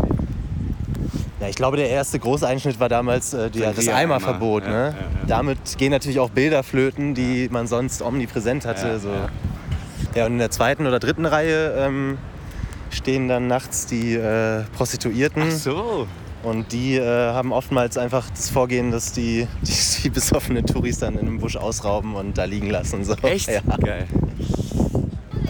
Ja, 1.40 1.48
ich 1.48 1.56
glaube, 1.56 1.76
der 1.76 1.88
erste 1.88 2.18
große 2.18 2.46
Einschnitt 2.46 2.78
war 2.78 2.88
damals 2.88 3.32
äh, 3.34 3.50
die, 3.50 3.60
das. 3.60 3.88
Eimerverbot. 3.88 4.64
Ja, 4.64 4.70
ne? 4.70 4.76
ja, 4.76 4.88
ja. 4.88 4.94
Damit 5.26 5.78
gehen 5.78 5.90
natürlich 5.90 6.20
auch 6.20 6.30
Bilder 6.30 6.62
flöten, 6.62 7.14
die 7.14 7.48
man 7.50 7.66
sonst 7.66 8.02
omnipräsent 8.02 8.64
hatte. 8.66 8.86
Ja, 8.86 8.98
so. 8.98 9.08
Ja. 10.14 10.26
und 10.26 10.32
in 10.32 10.38
der 10.38 10.50
zweiten 10.50 10.86
oder 10.86 10.98
dritten 10.98 11.26
Reihe 11.26 11.74
ähm, 11.76 12.18
stehen 12.90 13.28
dann 13.28 13.46
nachts 13.46 13.86
die 13.86 14.14
äh, 14.14 14.62
Prostituierten. 14.76 15.50
So. 15.50 16.06
Und 16.42 16.72
die 16.72 16.96
äh, 16.96 17.04
haben 17.04 17.52
oftmals 17.52 17.96
einfach 17.96 18.28
das 18.30 18.50
Vorgehen, 18.50 18.90
dass 18.90 19.12
die, 19.12 19.46
die, 19.62 19.74
die 20.02 20.10
besoffenen 20.10 20.66
Touris 20.66 20.98
dann 20.98 21.14
in 21.14 21.20
einem 21.20 21.38
Busch 21.38 21.56
ausrauben 21.56 22.14
und 22.14 22.36
da 22.36 22.44
liegen 22.44 22.70
lassen. 22.70 23.04
So. 23.04 23.14
Echt? 23.22 23.48
Ja. 23.48 23.60
Geil. 23.78 24.06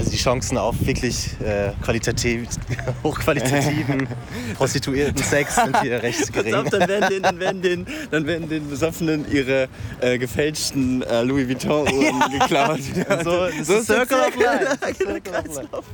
Also 0.03 0.11
die 0.11 0.21
Chancen 0.21 0.59
auf 0.59 0.75
wirklich 0.85 1.31
äh, 1.41 1.71
qualitativ, 1.81 2.49
hochqualitativen 3.05 4.09
prostituierten 4.57 5.23
Sex 5.23 5.55
sind 5.55 5.81
hier 5.81 6.03
recht 6.03 6.33
gering. 6.33 6.55
auf, 6.55 6.69
dann 6.71 6.89
werden 6.89 7.09
den, 7.09 7.23
dann 7.23 7.39
werden 7.39 7.63
den, 7.63 7.87
dann 8.11 8.27
werden 8.27 8.49
den 8.49 8.69
Besoffenen 8.69 9.31
ihre 9.31 9.69
äh, 10.01 10.19
gefälschten 10.19 11.03
äh, 11.03 11.23
Louis 11.23 11.49
Vuitton-Uhren 11.49 12.21
geklaut. 12.41 12.81
So, 13.23 13.47
das 13.47 13.69
ist 13.69 13.69
der 13.69 13.83
Circle 13.85 14.19
of 14.19 14.35
Life. 14.35 14.79
Ja, 14.81 14.91
genau, 14.99 15.21
Kreislauf. 15.23 15.85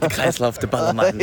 Der 0.00 0.08
Kreislauf 0.08 0.58
der 0.58 0.66
Ballermanns. 0.68 1.18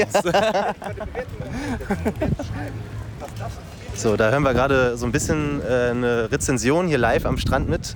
So, 3.96 4.18
da 4.18 4.32
hören 4.32 4.44
wir 4.44 4.54
gerade 4.54 4.98
so 4.98 5.06
ein 5.06 5.14
bisschen 5.14 5.62
äh, 5.62 5.92
eine 5.92 6.30
Rezension 6.30 6.90
hier 6.90 6.98
live 6.98 7.26
am 7.26 7.38
Strand 7.38 7.70
mit. 7.70 7.96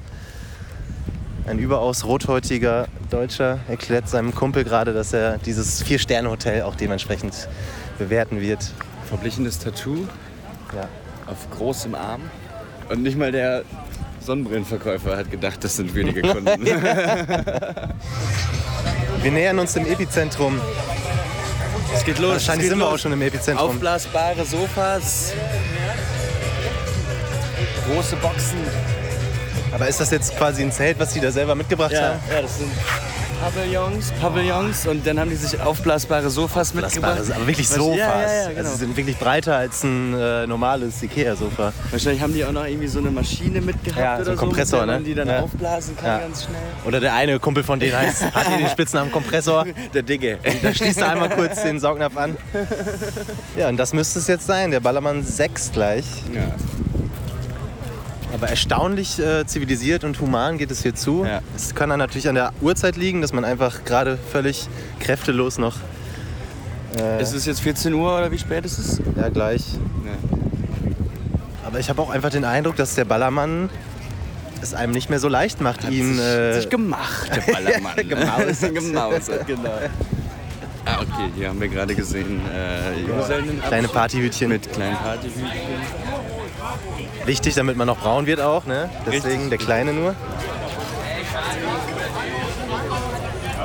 Ein 1.48 1.60
überaus 1.60 2.06
rothäutiger 2.06 2.88
Deutscher 3.10 3.60
erklärt 3.68 4.08
seinem 4.08 4.34
Kumpel 4.34 4.64
gerade, 4.64 4.94
dass 4.94 5.12
er 5.12 5.38
dieses 5.40 5.82
Vier-Sterne-Hotel 5.84 6.62
auch 6.64 6.76
dementsprechend 6.76 7.50
bewerten 7.98 8.40
wird. 8.42 8.72
Verblichenes 9.10 9.60
Tattoo 9.60 10.08
Ja. 10.74 10.88
auf 11.28 11.50
großem 11.52 11.96
Arm. 11.96 12.22
Und 12.90 13.04
nicht 13.04 13.18
mal 13.18 13.32
der 13.32 13.64
Sonnenbrillenverkäufer 14.22 15.18
hat 15.18 15.32
gedacht, 15.32 15.64
das 15.64 15.76
sind 15.78 15.94
würdige 15.96 16.22
Kunden. 16.22 16.66
Wir 19.22 19.32
nähern 19.32 19.60
uns 19.60 19.74
dem 19.74 19.86
Epizentrum. 19.86 20.60
Es 21.94 22.06
geht 22.06 22.20
los. 22.20 22.34
Wahrscheinlich 22.34 22.64
geht 22.64 22.70
sind 22.72 22.80
wir 22.80 22.86
los. 22.86 22.94
auch 22.94 23.00
schon 23.00 23.12
im 23.14 23.22
Epizentrum. 23.22 23.70
Aufblasbare 23.72 24.46
Sofas. 24.46 25.34
Große 27.88 28.16
Boxen. 28.18 28.58
Aber 29.74 29.88
ist 29.88 30.00
das 30.00 30.12
jetzt 30.12 30.38
quasi 30.38 30.62
ein 30.64 30.72
Zelt, 30.72 31.00
was 31.00 31.14
die 31.14 31.20
da 31.20 31.32
selber 31.32 31.56
mitgebracht 31.56 31.92
Ja, 31.94 32.10
haben? 32.10 32.20
ja, 32.34 32.42
das 32.42 32.58
sind 32.60 32.70
Pavillons, 33.42 34.12
Pavillons 34.22 34.86
und 34.86 35.08
dann 35.08 35.20
haben 35.20 35.32
die 35.32 35.36
sich 35.36 35.60
aufblasbare 35.60 36.30
Sofas 36.30 36.76
mitgebracht. 36.76 37.18
Das 37.20 37.32
aber 37.32 37.48
wirklich 37.48 37.68
Sofas. 37.68 37.98
Ja, 37.98 38.22
ja, 38.22 38.34
ja, 38.44 38.48
genau. 38.50 38.60
Also 38.60 38.72
sie 38.74 38.78
sind 38.78 38.96
wirklich 38.96 39.18
breiter 39.18 39.56
als 39.56 39.84
ein 39.84 40.14
äh, 40.14 40.46
normales 40.46 41.02
Ikea-Sofa. 41.02 41.74
Wahrscheinlich 41.90 42.22
haben 42.22 42.36
die 42.36 42.46
auch 42.46 42.52
noch 42.52 42.66
irgendwie 42.68 42.86
so 42.88 43.00
eine 43.00 43.10
Maschine 43.10 43.60
mitgehabt 43.62 44.00
Ja, 44.00 44.18
so 44.24 44.30
oder 44.30 44.36
Kompressor, 44.36 44.82
so, 44.82 44.86
mit 44.86 44.90
der 44.90 44.94
man 44.94 45.02
ne? 45.02 45.10
die 45.10 45.16
dann 45.16 45.30
aufblasen 45.44 45.98
kann 45.98 46.20
ganz 46.22 46.44
schnell. 46.44 46.62
Oder 46.86 47.00
der 47.00 47.16
eine 47.16 47.40
Kumpel 47.40 47.64
von 47.64 47.80
denen 47.80 47.98
heißt, 47.98 48.22
hat 48.36 48.48
hier 48.48 48.58
den 48.60 48.70
Spitznamen 48.70 49.12
Kompressor. 49.12 49.66
Der 49.92 50.04
Digge. 50.04 50.38
Da 50.62 50.72
schließt 50.72 51.02
er 51.02 51.10
einmal 51.10 51.30
kurz 51.30 51.64
den 51.64 51.80
Saugnapf 51.80 52.16
an. 52.18 52.38
Ja, 53.58 53.70
und 53.70 53.78
das 53.78 53.92
müsste 53.94 54.20
es 54.20 54.28
jetzt 54.28 54.46
sein. 54.46 54.70
Der 54.70 54.82
Ballermann 54.82 55.24
6 55.24 55.72
gleich. 55.72 56.06
Ja. 56.32 56.42
Aber 58.34 58.48
erstaunlich 58.48 59.20
äh, 59.20 59.46
zivilisiert 59.46 60.04
und 60.04 60.20
human 60.20 60.58
geht 60.58 60.72
es 60.72 60.82
hier 60.84 60.96
zu. 60.96 61.26
Ja. 61.26 61.42
Es 61.56 61.76
kann 61.76 61.90
dann 61.90 62.00
natürlich 62.00 62.28
an 62.30 62.36
der 62.36 62.54
Uhrzeit 62.62 62.96
liegen, 62.96 63.22
dass 63.22 63.34
man 63.34 63.44
einfach 63.46 63.84
gerade 63.84 64.18
völlig 64.32 64.68
kräftelos 65.00 65.58
noch. 65.58 65.76
Äh, 66.98 67.22
Ist 67.22 67.34
es 67.34 67.46
jetzt 67.46 67.62
14 67.62 67.94
Uhr 67.94 68.18
oder 68.18 68.32
wie 68.32 68.38
spät 68.38 68.66
ist 68.66 68.78
es? 68.78 69.02
ja, 69.18 69.30
gleich. 69.30 69.62
Ja. 70.06 71.68
aber 71.68 71.80
ich 71.80 71.90
habe 71.90 72.02
auch 72.02 72.10
einfach 72.10 72.30
den 72.30 72.46
Eindruck, 72.46 72.76
dass 72.78 72.96
der 72.96 73.06
Ballermann 73.06 73.70
es 74.62 74.74
einem 74.74 74.92
nicht 74.94 75.10
mehr 75.10 75.20
so 75.20 75.28
leicht 75.28 75.60
macht, 75.62 75.90
ihn. 75.90 76.16
sich, 76.16 76.24
Äh, 76.24 76.54
sich 76.54 76.70
gemacht, 76.70 77.32
der 77.36 77.42
Ballermann. 77.54 77.96
Gemausert. 77.96 78.74
Gemausert, 78.76 79.48
genau. 79.48 79.72
Ah, 80.86 80.98
okay, 81.02 81.32
hier 81.36 81.50
haben 81.50 81.62
wir 81.62 81.68
gerade 81.68 81.94
gesehen, 81.96 82.42
äh, 82.54 83.68
kleine 83.68 83.88
Partyhütchen. 83.88 84.50
mit 84.50 84.72
kleinen 84.74 84.98
Partyhütchen. 84.98 85.48
Wichtig, 87.26 87.56
damit 87.56 87.78
man 87.78 87.88
noch 87.88 88.00
braun 88.00 88.26
wird 88.26 88.42
auch, 88.42 88.66
ne? 88.66 88.90
Deswegen 89.06 89.50
der 89.50 89.58
kleine 89.60 89.94
nur. 89.94 90.16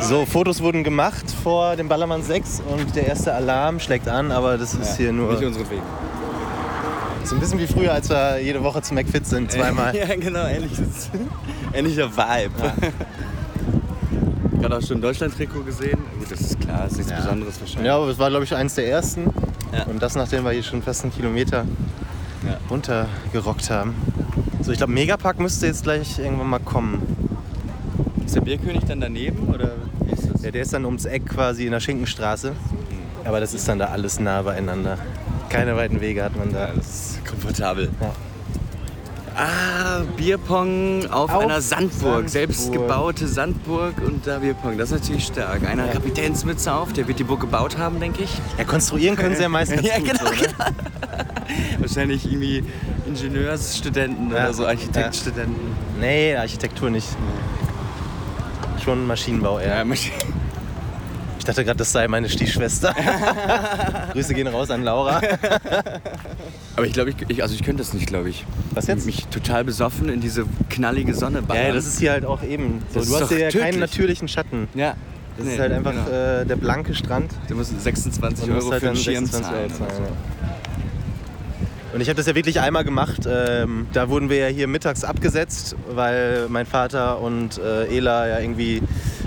So, 0.01 0.25
Fotos 0.25 0.61
wurden 0.63 0.85
gemacht 0.85 1.25
vor 1.43 1.75
dem 1.75 1.89
Ballermann 1.89 2.23
6 2.23 2.63
und 2.71 2.95
der 2.95 3.09
erste 3.09 3.35
Alarm 3.35 3.81
schlägt 3.81 4.09
an, 4.09 4.31
aber 4.31 4.57
das 4.57 4.75
ist 4.75 4.97
hier 4.97 5.13
nur 5.13 5.33
Nicht 5.33 5.43
unsere 5.43 5.69
Wege. 5.71 5.83
so 7.25 7.35
ein 7.35 7.41
bisschen 7.41 7.59
wie 7.59 7.67
früher, 7.67 7.93
als 7.93 8.09
wir 8.09 8.39
jede 8.41 8.63
Woche 8.63 8.83
zum 8.83 8.95
McFit 8.97 9.27
sind, 9.27 9.51
zweimal. 9.51 9.97
ja, 9.97 10.15
genau, 10.15 10.47
ähnliches. 10.47 11.11
Ähnlicher 11.73 12.09
Vibe. 12.17 12.73
Gerade 14.61 14.77
auch 14.79 14.83
schon 14.83 14.99
ein 14.99 15.03
Deutschland-Trikot 15.03 15.63
gesehen. 15.65 15.99
Gut, 16.19 16.31
das 16.31 16.41
ist 16.41 16.61
klar, 16.61 16.87
ist 16.87 16.97
nichts 16.99 17.11
Ja. 17.11 17.19
Besonderes 17.19 17.61
wahrscheinlich. 17.61 17.87
Ja, 17.87 17.97
aber 17.97 18.09
es 18.09 18.19
war, 18.19 18.29
glaube 18.31 18.45
ich, 18.45 18.55
eins 18.55 18.75
der 18.75 18.89
ersten. 18.89 19.25
Ja. 19.73 19.85
Und 19.87 20.01
das, 20.01 20.15
nachdem 20.15 20.45
wir 20.45 20.53
hier 20.53 20.63
schon 20.63 20.83
fast 20.83 21.03
einen 21.03 21.13
Kilometer 21.13 21.65
Ja. 22.47 22.59
runtergerockt 22.71 23.71
haben. 23.71 23.95
So, 24.63 24.73
ich 24.73 24.79
glaube, 24.79 24.93
Megapark 24.93 25.39
müsste 25.41 25.67
jetzt 25.67 25.83
gleich 25.85 26.19
irgendwann 26.19 26.49
mal 26.49 26.59
kommen. 26.61 27.03
Ist 28.25 28.35
der 28.35 28.41
Bierkönig 28.41 28.85
dann 28.87 29.01
daneben 29.01 29.49
oder 29.49 29.73
wie 30.01 30.13
ist 30.13 30.29
das? 30.33 30.43
Ja, 30.43 30.51
der 30.51 30.63
ist 30.63 30.73
dann 30.73 30.85
ums 30.85 31.05
Eck 31.05 31.27
quasi 31.27 31.67
in 31.67 31.73
der 31.73 31.81
Schinkenstraße. 31.81 32.53
Aber 33.25 33.41
das 33.41 33.55
ist 33.55 33.67
dann 33.69 33.79
da 33.79 33.87
alles 33.87 34.21
nah 34.21 34.43
beieinander. 34.43 34.99
Keine 35.49 35.77
weiten 35.77 36.01
Wege 36.01 36.23
hat 36.25 36.37
man 36.37 36.53
da. 36.53 36.69
Ja, 36.69 36.73
das 36.75 36.87
ist 36.87 37.27
komfortabel. 37.27 37.91
Ja. 38.01 38.13
Ah, 39.39 40.03
Bierpong 40.17 41.07
auf, 41.11 41.31
Auf 41.33 41.43
einer 41.43 41.61
Sandburg. 41.61 41.93
Sandburg. 41.93 42.29
Selbstgebaute 42.31 43.29
Sandburg 43.29 43.95
und 44.01 44.27
da 44.27 44.39
Bierpong. 44.39 44.79
Das 44.79 44.91
ist 44.91 45.01
natürlich 45.03 45.27
stark. 45.27 45.69
Einer 45.69 45.85
hat 45.85 45.93
Kapitänsmütze 45.93 46.73
auf, 46.73 46.93
der 46.95 47.07
wird 47.07 47.19
die 47.19 47.25
Burg 47.25 47.41
gebaut 47.41 47.77
haben, 47.77 48.01
denke 48.01 48.23
ich. 48.23 48.31
Ja, 48.57 48.65
konstruieren 48.65 49.15
können 49.15 49.37
sie 49.37 49.43
ja 49.43 49.49
meistens 49.51 49.83
Ja, 49.87 49.99
gut 49.99 50.09
genau, 50.09 50.25
so, 50.25 50.43
ne? 50.43 51.35
Wahrscheinlich 51.79 52.25
irgendwie 52.25 52.63
Ingenieursstudenten 53.07 54.31
Ja. 54.31 54.37
oder 54.45 54.53
so, 54.55 54.67
Architektstudenten. 54.67 55.55
Nee, 56.01 56.35
Architektur 56.37 56.91
nicht. 56.91 57.09
Schon 58.85 59.07
Maschinenbau 59.07 59.59
eher. 59.59 59.79
Ja, 59.79 59.85
Masch- 59.85 60.11
Ich 61.39 61.45
dachte 61.45 61.65
gerade, 61.65 61.79
das 61.79 61.93
sei 61.93 62.07
meine 62.09 62.29
Stiefschwester. 62.29 62.95
Grüße 64.13 64.35
gehen 64.35 64.47
raus 64.49 64.71
an 64.71 64.83
Laura. 64.85 65.21
Aber 66.77 66.87
ich 66.87 66.93
glaube, 66.93 67.11
ich, 67.11 67.17
ich, 67.29 67.43
also 67.43 67.55
ich 67.55 67.63
könnte 67.63 67.83
das 67.83 67.95
nicht, 67.95 68.07
glaube 68.07 68.29
ich. 68.29 68.45
Was 68.73 68.87
jetzt? 68.87 69.07
Mich 69.07 69.27
total 69.29 69.65
besoffen 69.65 70.09
in 70.09 70.21
diese 70.21 70.45
knallige 70.71 71.15
Sonne 71.15 71.43
ballern. 71.43 71.67
Ja, 71.69 71.73
das 71.73 71.87
ist 71.87 71.99
hier 71.99 72.13
halt 72.13 72.25
auch 72.27 72.43
eben. 72.43 72.83
So, 72.95 73.01
du 73.05 73.21
hast 73.21 73.29
hier 73.31 73.39
ja 73.39 73.51
keinen 73.51 73.79
natürlichen 73.81 74.29
Schatten. 74.29 74.69
Ja. 74.75 74.95
Das 75.37 75.47
Nee, 75.47 75.53
ist 75.55 75.61
halt 75.61 75.73
einfach 75.73 75.93
genau. 75.93 76.09
äh, 76.09 76.45
der 76.47 76.57
blanke 76.57 76.95
Strand. 76.95 77.31
Du 77.49 77.55
musst 77.57 77.79
26 77.81 78.45
Und 78.49 78.55
musst 78.55 78.65
Euro 78.65 78.73
halt 78.73 78.83
für 78.83 78.89
einen 78.89 78.97
Schirm 78.97 79.27
26 79.27 79.43
zahlen. 79.43 79.71
Euro 79.71 79.79
zahlen, 79.91 80.05
ja. 80.05 80.36
Und 81.93 82.01
ich 82.01 82.09
habe 82.09 82.17
das 82.17 82.27
ja 82.27 82.35
wirklich 82.35 82.61
einmal 82.61 82.85
gemacht. 82.85 83.27
Ähm, 83.29 83.87
da 83.93 84.09
wurden 84.09 84.29
wir 84.29 84.37
ja 84.37 84.47
hier 84.49 84.67
mittags 84.67 85.05
abgesetzt, 85.05 85.77
weil 85.89 86.47
mein 86.49 86.67
Vater 86.67 87.21
und 87.21 87.59
äh, 87.59 87.97
Ela 87.97 88.29
ja 88.29 88.39
irgendwie 88.41 88.83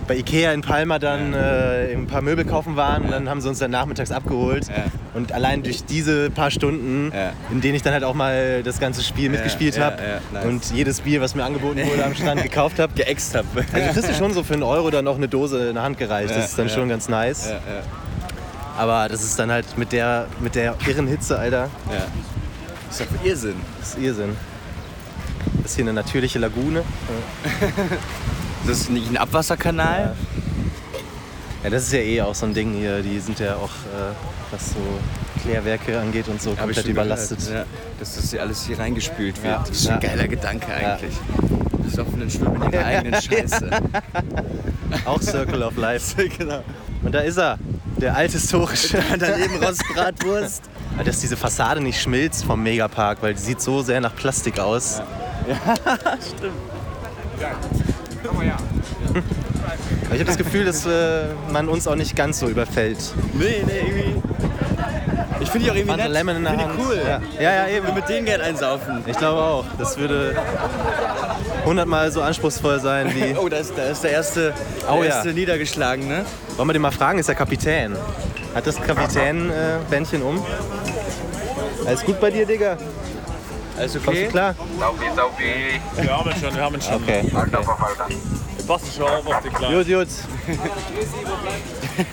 bei 0.08 0.15
Ikea 0.15 0.52
in 0.54 0.62
Palma 0.62 1.00
dann 1.00 1.34
äh, 1.34 1.93
ein 1.93 2.08
paar 2.08 2.22
Möbel 2.22 2.45
kaufen 2.45 2.76
waren. 2.76 3.04
Und 3.04 3.12
dann 3.12 3.30
haben 3.30 3.41
sie 3.41 3.50
uns 3.50 3.60
dann 3.60 3.72
nachmittags 3.72 4.12
abgeholt. 4.12 4.67
Und 5.13 5.32
allein 5.32 5.63
durch 5.63 5.86
diese 5.86 6.30
paar 6.30 6.52
Stunden, 6.52 7.12
in 7.52 7.62
denen 7.62 7.76
ich 7.76 7.82
dann 7.82 7.93
halt 7.93 8.04
auch 8.04 8.13
mal 8.13 8.62
das 8.63 8.80
ganze 8.80 9.04
Spiel 9.04 9.30
mitgespielt 9.30 9.80
habe 9.80 9.98
nice. 10.32 10.45
und 10.45 10.72
jedes 10.72 11.02
Bier, 11.02 11.22
was 11.22 11.36
mir 11.36 11.43
angeboten 11.43 11.80
wurde, 11.86 12.06
am 12.06 12.13
Strand 12.13 12.43
gekauft 12.43 12.80
habe. 12.80 12.93
Geäxt 12.95 13.36
hab. 13.36 13.45
Also 13.56 13.93
kriegst 13.93 14.10
du 14.10 14.13
schon 14.13 14.34
so 14.34 14.43
für 14.43 14.54
einen 14.54 14.63
Euro 14.63 14.89
dann 14.91 15.06
noch 15.06 15.15
eine 15.17 15.28
Dose 15.28 15.69
in 15.69 15.76
der 15.76 15.84
Hand 15.84 15.98
gereicht. 15.98 16.36
Das 16.36 16.50
ist 16.50 16.60
dann 16.60 16.69
schon 16.69 16.89
ganz 16.89 17.10
nice. 17.10 17.48
Aber 18.78 19.10
das 19.10 19.24
ist 19.24 19.38
dann 19.38 19.52
halt 19.52 19.78
mit 19.78 19.91
der, 19.91 20.28
mit 20.39 20.56
der 20.56 20.76
irren 20.88 21.08
Hitze, 21.08 21.38
Alter. 21.38 21.69
Ja. 22.91 22.97
Das 22.97 22.99
ist 22.99 23.10
doch 23.12 23.25
Irrsinn. 23.25 23.56
Das 23.80 23.89
ist 23.89 23.97
Irrsinn. 23.99 24.36
Das 25.62 25.71
ist 25.71 25.75
hier 25.75 25.86
eine 25.86 25.93
natürliche 25.93 26.39
Lagune. 26.39 26.84
Das 28.67 28.82
ist 28.82 28.89
nicht 28.89 29.10
ein 29.10 29.15
Abwasserkanal? 29.17 30.15
Ja, 31.63 31.69
das 31.69 31.84
ist 31.84 31.93
ja 31.93 31.99
eh 31.99 32.21
auch 32.21 32.36
so 32.36 32.45
ein 32.45 32.54
Ding 32.54 32.73
hier. 32.73 33.02
Die 33.02 33.17
sind 33.19 33.39
ja 33.39 33.56
auch, 33.56 33.69
äh, 33.69 34.13
was 34.52 34.71
so 34.71 34.75
Klärwerke 35.41 35.97
angeht 35.97 36.28
und 36.28 36.41
so, 36.41 36.54
komplett 36.56 36.86
überlastet. 36.86 37.39
Ja, 37.52 37.63
dass 37.99 38.15
das 38.15 38.30
hier 38.32 38.41
alles 38.41 38.65
hier 38.65 38.78
reingespült 38.78 39.38
wird. 39.41 39.45
Ja. 39.54 39.60
Das 39.65 39.69
ist 39.78 39.88
ein 39.88 40.02
Ja. 40.02 40.10
geiler 40.10 40.28
Gedanke 40.28 40.67
eigentlich. 40.73 41.15
Besoffenen 41.84 42.30
schwimmen 42.30 42.62
in 42.63 42.73
ihrer 42.73 42.86
eigenen 42.86 43.21
Scheiße. 43.21 43.69
Auch 45.06 45.21
Circle 45.21 45.63
of 45.63 45.78
Life. 45.78 46.15
genau. 46.38 46.62
Und 47.02 47.13
da 47.15 47.19
ist 47.21 47.38
er, 47.38 47.58
der 47.97 48.13
alte 48.15 48.34
historische. 48.34 48.99
Daneben 49.17 49.63
Rostbratwurst. 49.63 50.63
Dass 51.05 51.19
diese 51.21 51.38
Fassade 51.38 51.81
nicht 51.81 52.01
schmilzt 52.01 52.43
vom 52.45 52.62
Megapark, 52.62 53.19
weil 53.21 53.33
die 53.33 53.39
sieht 53.39 53.62
so 53.62 53.81
sehr 53.81 54.01
nach 54.01 54.15
Plastik 54.15 54.59
aus. 54.59 55.01
Aber 55.65 56.17
ich 60.12 60.12
habe 60.12 60.25
das 60.25 60.38
Gefühl, 60.38 60.65
dass 60.65 60.85
äh, 60.85 61.25
man 61.51 61.69
uns 61.69 61.88
auch 61.88 61.95
nicht 61.95 62.15
ganz 62.15 62.39
so 62.39 62.47
überfällt. 62.47 62.97
Nee, 63.33 63.63
nee, 63.65 63.79
irgendwie. 63.79 64.21
Ich 65.41 65.49
finde 65.49 65.65
die 65.65 65.71
auch 65.71 65.75
irgendwie 65.75 65.95
nett. 65.95 66.09
Lemon 66.12 66.35
in 66.35 66.43
der 66.43 66.51
Finde 66.51 66.67
Hand. 66.67 66.79
cool. 66.85 66.99
Ja. 67.01 67.21
ja, 67.39 67.67
ja, 67.67 67.77
eben. 67.77 67.88
Wir 67.88 67.93
mit 67.93 68.09
denen 68.09 68.25
Geld 68.25 68.41
einsaufen. 68.41 69.03
Ich 69.07 69.17
glaube 69.17 69.41
auch. 69.41 69.63
Das 69.77 69.97
würde 69.97 70.35
hundertmal 71.65 72.12
so 72.12 72.21
anspruchsvoll 72.21 72.79
sein 72.81 73.13
wie. 73.15 73.33
Oh, 73.39 73.47
da 73.47 73.57
ist, 73.57 73.71
da 73.75 73.83
ist 73.83 74.03
der 74.03 74.12
erste, 74.12 74.53
Oh, 74.89 74.95
der 74.95 75.05
ja. 75.09 75.15
erste 75.15 75.33
niedergeschlagen, 75.33 76.07
ne? 76.07 76.25
Wollen 76.57 76.67
wir 76.67 76.73
den 76.73 76.81
mal 76.81 76.91
fragen? 76.91 77.19
Ist 77.19 77.29
der 77.29 77.35
Kapitän? 77.35 77.95
Hat 78.53 78.65
das 78.65 78.81
Kapitän-Bändchen 78.81 80.21
um? 80.21 80.43
Alles 81.85 82.03
gut 82.03 82.19
bei 82.19 82.31
dir, 82.31 82.45
Digga? 82.45 82.77
Alles 83.77 83.93
Kommst 83.93 84.07
okay? 84.07 84.23
du 84.25 84.29
klar? 84.29 84.55
Saufi, 84.79 85.05
Saufi. 85.15 85.79
Wir 86.01 86.17
haben 86.17 86.29
ihn 86.29 86.35
schon, 86.41 86.55
wir 86.55 86.62
haben 86.62 86.75
ihn 86.75 86.81
schon. 86.81 86.95
Okay. 86.95 87.23
Wir 87.31 88.65
passen 88.67 88.88
schon 88.95 89.07
auf 89.07 89.27
auf 89.27 89.41
die 89.43 89.49
Kleinen. 89.49 89.77
Gut, 89.77 89.88
gut. 89.88 90.07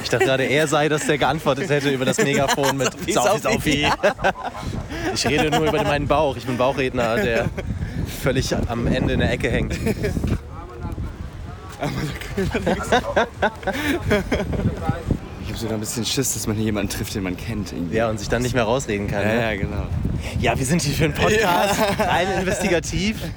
Ich 0.03 0.09
dachte 0.09 0.25
gerade, 0.25 0.45
er 0.45 0.69
sei 0.69 0.89
das, 0.89 1.07
der 1.07 1.19
geantwortet 1.19 1.69
hätte 1.71 1.91
über 1.91 2.05
das 2.05 2.19
Megafon 2.19 2.77
mit 2.77 2.91
Saufi, 3.13 3.41
Saufi. 3.41 3.89
Ich 5.15 5.27
rede 5.27 5.51
nur 5.51 5.67
über 5.67 5.83
meinen 5.83 6.07
Bauch. 6.07 6.37
Ich 6.37 6.47
bin 6.47 6.57
Bauchredner, 6.57 7.17
der 7.17 7.47
völlig 8.23 8.55
am 8.55 8.87
Ende 8.87 9.15
in 9.15 9.21
der 9.21 9.33
Ecke 9.33 9.51
hängt. 9.51 9.75
Ich 9.75 9.81
habe 15.57 15.63
sogar 15.63 15.79
ein 15.79 15.81
bisschen 15.81 16.05
Schiss, 16.05 16.35
dass 16.35 16.47
man 16.47 16.57
hier 16.57 16.67
jemanden 16.67 16.91
trifft, 16.91 17.15
den 17.15 17.23
man 17.23 17.35
kennt. 17.37 17.73
Irgendwie. 17.73 17.97
Ja, 17.97 18.11
und 18.11 18.19
sich 18.19 18.29
dann 18.29 18.43
nicht 18.43 18.55
mehr 18.55 18.65
rausreden 18.65 19.09
kann. 19.09 19.23
Ja, 19.23 19.35
ne? 19.35 19.41
ja, 19.41 19.57
genau. 19.57 19.87
Ja, 20.39 20.59
wir 20.59 20.67
sind 20.67 20.83
hier 20.83 20.95
für 20.95 21.05
einen 21.05 21.15
Podcast. 21.15 21.81
Rein 21.99 22.27
investigativ. 22.41 23.23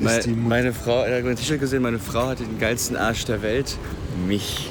Meine, 0.00 0.28
meine 0.28 0.72
Frau, 0.72 1.02
er 1.02 1.18
hat 1.18 1.24
mein 1.24 1.34
T-Shirt 1.34 1.58
gesehen, 1.58 1.82
meine 1.82 1.98
Frau 1.98 2.28
hatte 2.28 2.44
den 2.44 2.60
geilsten 2.60 2.96
Arsch 2.96 3.24
der 3.24 3.42
Welt. 3.42 3.76
Mich. 4.28 4.70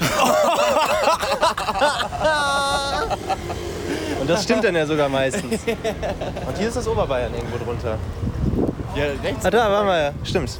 Und 4.20 4.28
das 4.28 4.42
stimmt 4.42 4.64
dann 4.64 4.74
ja 4.74 4.86
sogar 4.86 5.08
meistens. 5.08 5.62
Und 5.62 6.58
hier 6.58 6.66
ist 6.66 6.76
das 6.76 6.88
Oberbayern 6.88 7.32
irgendwo 7.32 7.64
drunter. 7.64 7.96
Ja, 8.96 9.04
rechts. 9.22 9.46
Ah, 9.46 9.50
da 9.50 9.70
waren 9.70 9.86
wir 9.86 10.02
ja. 10.02 10.10
Stimmt. 10.24 10.58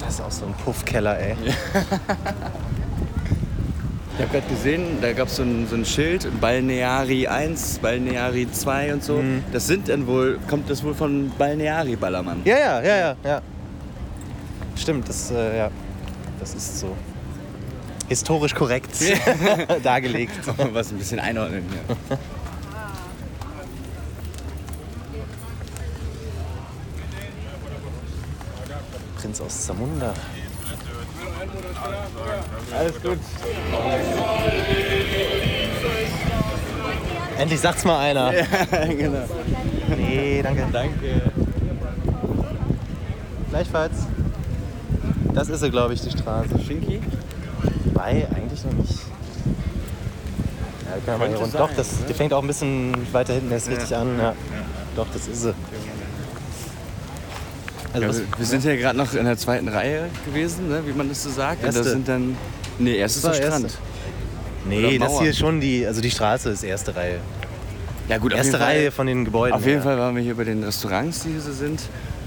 Das 0.00 0.12
ist 0.12 0.20
auch 0.20 0.30
so 0.30 0.44
ein 0.44 0.52
Puffkeller, 0.52 1.18
ey. 1.18 1.34
Ich 4.14 4.20
habe 4.20 4.30
gerade 4.30 4.46
gesehen, 4.48 4.98
da 5.00 5.12
gab 5.14 5.28
so 5.28 5.42
es 5.42 5.70
so 5.70 5.74
ein 5.76 5.84
Schild, 5.84 6.28
Balneari 6.38 7.26
1, 7.26 7.78
Balneari 7.78 8.46
2 8.50 8.92
und 8.92 9.02
so. 9.04 9.16
Mhm. 9.16 9.42
Das 9.52 9.66
sind 9.66 9.88
dann 9.88 10.06
wohl, 10.06 10.38
kommt 10.48 10.68
das 10.68 10.84
wohl 10.84 10.94
von 10.94 11.32
Balneari 11.38 11.96
Ballermann. 11.96 12.42
Ja, 12.44 12.58
ja, 12.58 12.82
ja, 12.82 12.96
ja, 12.96 13.16
ja. 13.24 13.42
Stimmt, 14.76 15.08
das, 15.08 15.30
äh, 15.30 15.56
ja. 15.56 15.70
das 16.38 16.54
ist 16.54 16.80
so 16.80 16.94
historisch 18.08 18.54
korrekt 18.54 18.90
dargelegt. 19.82 20.34
Was 20.72 20.92
ein 20.92 20.98
bisschen 20.98 21.18
einordnen 21.18 21.64
hier. 21.70 22.18
Prinz 29.16 29.40
aus 29.40 29.66
Zamunda. 29.66 30.12
Alles 32.76 33.02
gut. 33.02 33.18
Endlich 37.38 37.60
sagt's 37.60 37.84
mal 37.84 37.98
einer. 37.98 38.32
genau. 38.88 39.18
Nee, 39.96 40.42
danke. 40.42 40.66
Danke. 40.72 41.22
Gleichfalls. 43.50 44.06
Das 45.34 45.48
ist 45.48 45.60
sie, 45.60 45.70
glaube 45.70 45.94
ich, 45.94 46.00
die 46.02 46.10
Straße. 46.10 46.58
Schinki? 46.66 47.00
Wobei, 47.84 48.26
eigentlich 48.34 48.64
noch 48.64 48.72
nicht. 48.72 48.98
Ja, 50.84 50.98
kann 51.06 51.18
man 51.18 51.28
hier 51.28 51.38
rund. 51.38 51.54
Doch, 51.54 51.70
das, 51.74 52.04
die 52.08 52.14
fängt 52.14 52.32
auch 52.32 52.42
ein 52.42 52.46
bisschen 52.46 52.94
weiter 53.12 53.34
hinten 53.34 53.50
erst 53.52 53.68
richtig 53.70 53.94
an. 53.96 54.18
Ja. 54.18 54.34
Doch, 54.94 55.06
das 55.12 55.26
ist 55.26 55.42
sie. 55.42 55.54
Also 57.92 58.06
Ja, 58.06 58.14
wir, 58.14 58.38
wir 58.38 58.46
sind 58.46 58.64
ja 58.64 58.76
gerade 58.76 58.96
noch 58.98 59.12
in 59.14 59.24
der 59.24 59.36
zweiten 59.36 59.68
Reihe 59.68 60.08
gewesen, 60.26 60.68
ne, 60.68 60.82
wie 60.86 60.92
man 60.92 61.08
das 61.08 61.22
so 61.22 61.30
sagt. 61.30 61.60
Und 61.60 61.66
Erste. 61.66 61.82
da 61.84 61.90
sind 61.90 62.08
dann. 62.08 62.36
Nee, 62.78 62.96
erst 62.96 63.16
ist 63.16 63.24
Das 63.24 63.38
der 63.38 63.46
Strand. 63.48 63.64
erste. 63.64 63.78
nee, 64.66 64.98
das 64.98 65.18
hier 65.20 65.30
ist 65.30 65.38
schon 65.38 65.60
die, 65.60 65.86
also 65.86 66.00
die 66.00 66.10
Straße 66.10 66.50
ist 66.50 66.62
erste 66.62 66.94
Reihe. 66.96 67.18
Ja, 68.08 68.18
gut, 68.18 68.32
Erste 68.32 68.58
Reihe 68.58 68.90
von 68.90 69.06
den 69.06 69.24
Gebäuden. 69.24 69.54
Auf 69.54 69.64
jeden 69.64 69.78
ja. 69.78 69.82
Fall 69.84 69.98
waren 69.98 70.16
wir 70.16 70.22
hier 70.22 70.34
bei 70.34 70.44
den 70.44 70.64
Restaurants, 70.64 71.20
die 71.22 71.30
hier 71.30 71.40
so 71.40 71.52
sind. 71.52 71.80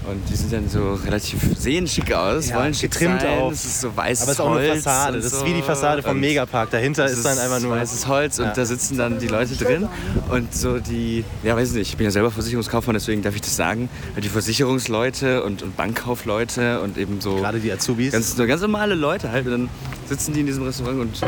Und 0.08 0.22
die 0.30 0.36
sind 0.36 0.52
dann 0.52 0.68
so 0.68 0.94
relativ, 1.04 1.40
sehen 1.58 1.86
schick 1.88 2.12
aus, 2.12 2.50
Ja, 2.50 2.58
wollen 2.58 2.72
schick 2.74 2.92
getrimmt 2.92 3.22
sein. 3.22 3.38
auch. 3.40 3.50
Es 3.50 3.64
ist 3.64 3.80
so 3.80 3.96
weißes 3.96 4.22
Aber 4.22 4.30
es 4.32 4.38
ist 4.38 4.40
auch 4.40 4.50
eine 4.56 4.68
Holz 4.70 4.84
Fassade. 4.84 5.16
Das 5.20 5.32
ist 5.32 5.44
wie 5.44 5.52
die 5.52 5.62
Fassade 5.62 6.02
vom 6.02 6.12
Und 6.12 6.20
Megapark. 6.20 6.70
Dahinter 6.70 7.06
es 7.06 7.12
ist 7.14 7.24
dann 7.26 7.38
einfach 7.38 7.58
nur. 7.60 7.72
weißes 7.76 8.06
Holz 8.06 8.38
Ja. 8.38 8.44
und 8.48 8.56
da 8.56 8.64
sitzen 8.64 8.96
dann 8.98 9.18
die 9.18 9.26
Leute 9.26 9.56
drin. 9.56 9.88
Und 10.30 10.54
so 10.54 10.78
die, 10.78 11.24
ja 11.42 11.56
weiß 11.56 11.72
nicht, 11.72 11.90
ich 11.90 11.96
bin 11.96 12.04
ja 12.04 12.10
selber 12.12 12.30
Versicherungskaufmann, 12.30 12.94
deswegen 12.94 13.22
darf 13.22 13.34
ich 13.34 13.40
das 13.40 13.56
sagen. 13.56 13.88
Die 14.16 14.28
Versicherungsleute 14.28 15.42
und, 15.42 15.62
und 15.62 15.76
Bankkaufleute 15.76 16.80
und 16.82 16.98
eben 16.98 17.20
so 17.20 17.36
Gerade 17.36 17.58
die 17.58 17.72
Azubis. 17.72 18.12
ganz, 18.12 18.36
ganz 18.36 18.62
normale 18.62 18.94
Leute 18.94 19.32
halt. 19.32 19.46
Und 19.46 19.52
dann 19.52 19.68
sitzen 20.08 20.32
die 20.34 20.40
in 20.40 20.46
diesem 20.46 20.64
Restaurant 20.64 21.00
und 21.00 21.22
äh, 21.24 21.26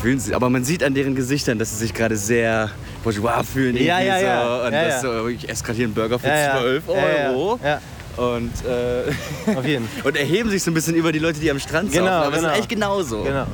fühlen 0.00 0.20
sich. 0.20 0.34
Aber 0.34 0.48
man 0.48 0.64
sieht 0.64 0.84
an 0.84 0.94
deren 0.94 1.16
Gesichtern, 1.16 1.58
dass 1.58 1.70
sie 1.70 1.76
sich 1.76 1.92
gerade 1.92 2.16
sehr 2.16 2.70
bourgeois 3.02 3.42
fühlen. 3.42 3.76
Ja, 3.76 3.98
ja, 4.00 4.18
ja. 4.20 4.44
So. 4.60 4.66
Und 4.66 4.72
Ja, 4.72 4.84
das 4.84 5.02
ja. 5.02 5.20
so, 5.22 5.28
ich 5.28 5.48
esse 5.48 5.64
gerade 5.64 5.76
hier 5.76 5.86
einen 5.86 5.94
Burger 5.94 6.18
für 6.20 6.28
ja, 6.28 6.36
ja. 6.38 6.60
12 6.60 6.84
Ja, 6.88 6.94
ja. 6.94 7.30
Euro. 7.30 7.58
Ja, 7.64 7.80
Und, 8.16 8.52
äh, 8.64 9.56
auf 9.56 9.66
jeden 9.66 9.88
und 10.04 10.16
erheben 10.16 10.50
sich 10.50 10.62
so 10.62 10.70
ein 10.70 10.74
bisschen 10.74 10.94
über 10.94 11.12
die 11.12 11.18
Leute, 11.18 11.38
die 11.38 11.50
am 11.50 11.58
Strand 11.58 11.92
Genau, 11.92 12.06
saufen. 12.06 12.16
Aber 12.16 12.28
es 12.28 12.40
genau. 12.40 12.48
ist 12.48 12.54
eigentlich 12.54 12.68
genauso. 12.68 13.22
Genau. 13.22 13.46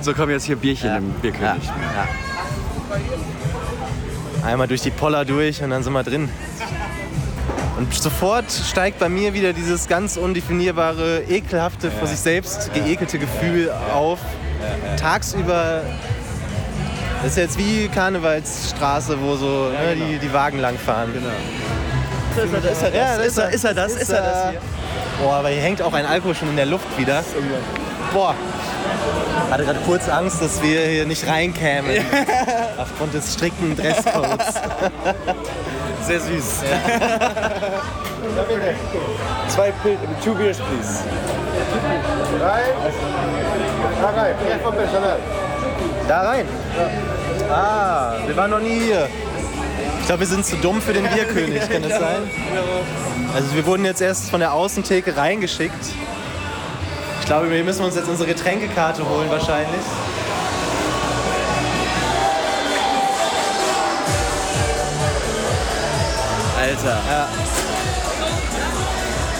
So 0.00 0.12
kommen 0.12 0.30
jetzt 0.32 0.44
hier 0.44 0.56
Bierchen 0.56 0.94
im 0.96 1.10
Bierkönig. 1.14 1.64
Ja. 1.64 2.08
Einmal 4.46 4.68
durch 4.68 4.82
die 4.82 4.90
Poller 4.90 5.24
durch 5.24 5.62
und 5.62 5.70
dann 5.70 5.82
sind 5.82 5.92
wir 5.94 6.02
drin. 6.02 6.28
Und 7.78 7.92
sofort 7.94 8.44
steigt 8.52 8.98
bei 8.98 9.08
mir 9.08 9.32
wieder 9.34 9.52
dieses 9.52 9.88
ganz 9.88 10.16
undefinierbare, 10.16 11.22
ekelhafte, 11.28 11.90
vor 11.90 12.06
sich 12.06 12.18
selbst 12.20 12.72
geekelte 12.72 13.18
Gefühl 13.18 13.70
auf. 13.92 14.20
Tagsüber, 14.96 15.82
das 17.22 17.32
ist 17.32 17.36
jetzt 17.36 17.58
wie 17.58 17.88
Karnevalsstraße, 17.88 19.20
wo 19.20 19.34
so 19.36 19.70
ne, 19.70 19.96
die, 19.96 20.18
die 20.18 20.32
Wagen 20.32 20.60
langfahren. 20.60 21.12
Genau. 21.14 21.26
Ist 22.36 22.82
er, 22.82 22.94
ja, 22.94 23.14
Ist 23.16 23.38
er- 23.38 23.50
ist 23.50 23.64
er 23.64 23.74
das? 23.74 23.92
Ist 23.94 24.10
er 24.10 24.22
das 24.22 24.50
hier? 24.50 24.60
Boah, 25.22 25.34
aber 25.36 25.48
hier 25.48 25.62
hängt 25.62 25.80
auch 25.80 25.92
ein 25.92 26.04
Alkohol 26.06 26.34
schon 26.34 26.48
in 26.50 26.56
der 26.56 26.66
Luft 26.66 26.86
wieder. 26.98 27.22
Boah. 28.12 28.34
Hatte 29.50 29.64
gerade 29.64 29.78
kurz 29.86 30.08
Angst, 30.08 30.40
dass 30.42 30.60
wir 30.62 30.80
hier 30.86 31.06
nicht 31.06 31.26
reinkämen. 31.28 32.04
Aufgrund 32.78 33.14
des 33.14 33.32
strikten 33.34 33.76
Dresscodes. 33.76 34.46
Sehr 36.06 36.20
süß. 36.20 36.44
Zwei 39.48 39.70
Pil 39.82 39.96
two 40.22 40.34
beers, 40.34 40.58
please. 40.58 41.04
Da 46.08 46.20
rein. 46.22 46.46
Ah, 47.50 48.14
wir 48.26 48.36
waren 48.36 48.50
noch 48.50 48.60
nie 48.60 48.80
hier. 48.80 49.08
Ich 50.04 50.08
glaube, 50.08 50.20
wir 50.20 50.26
sind 50.26 50.44
zu 50.44 50.56
dumm 50.56 50.82
für 50.82 50.92
den 50.92 51.08
Bierkönig, 51.08 51.66
kann 51.66 51.80
das 51.80 51.98
sein? 51.98 52.30
Also 53.34 53.54
wir 53.54 53.64
wurden 53.64 53.86
jetzt 53.86 54.02
erst 54.02 54.28
von 54.28 54.38
der 54.38 54.52
Außentheke 54.52 55.16
reingeschickt. 55.16 55.82
Ich 57.20 57.26
glaube, 57.26 57.50
wir 57.50 57.64
müssen 57.64 57.82
uns 57.82 57.94
jetzt 57.94 58.10
unsere 58.10 58.28
Getränkekarte 58.28 59.02
holen 59.08 59.30
wahrscheinlich. 59.30 59.80
Alter. 66.60 66.98
Ja. 67.10 67.28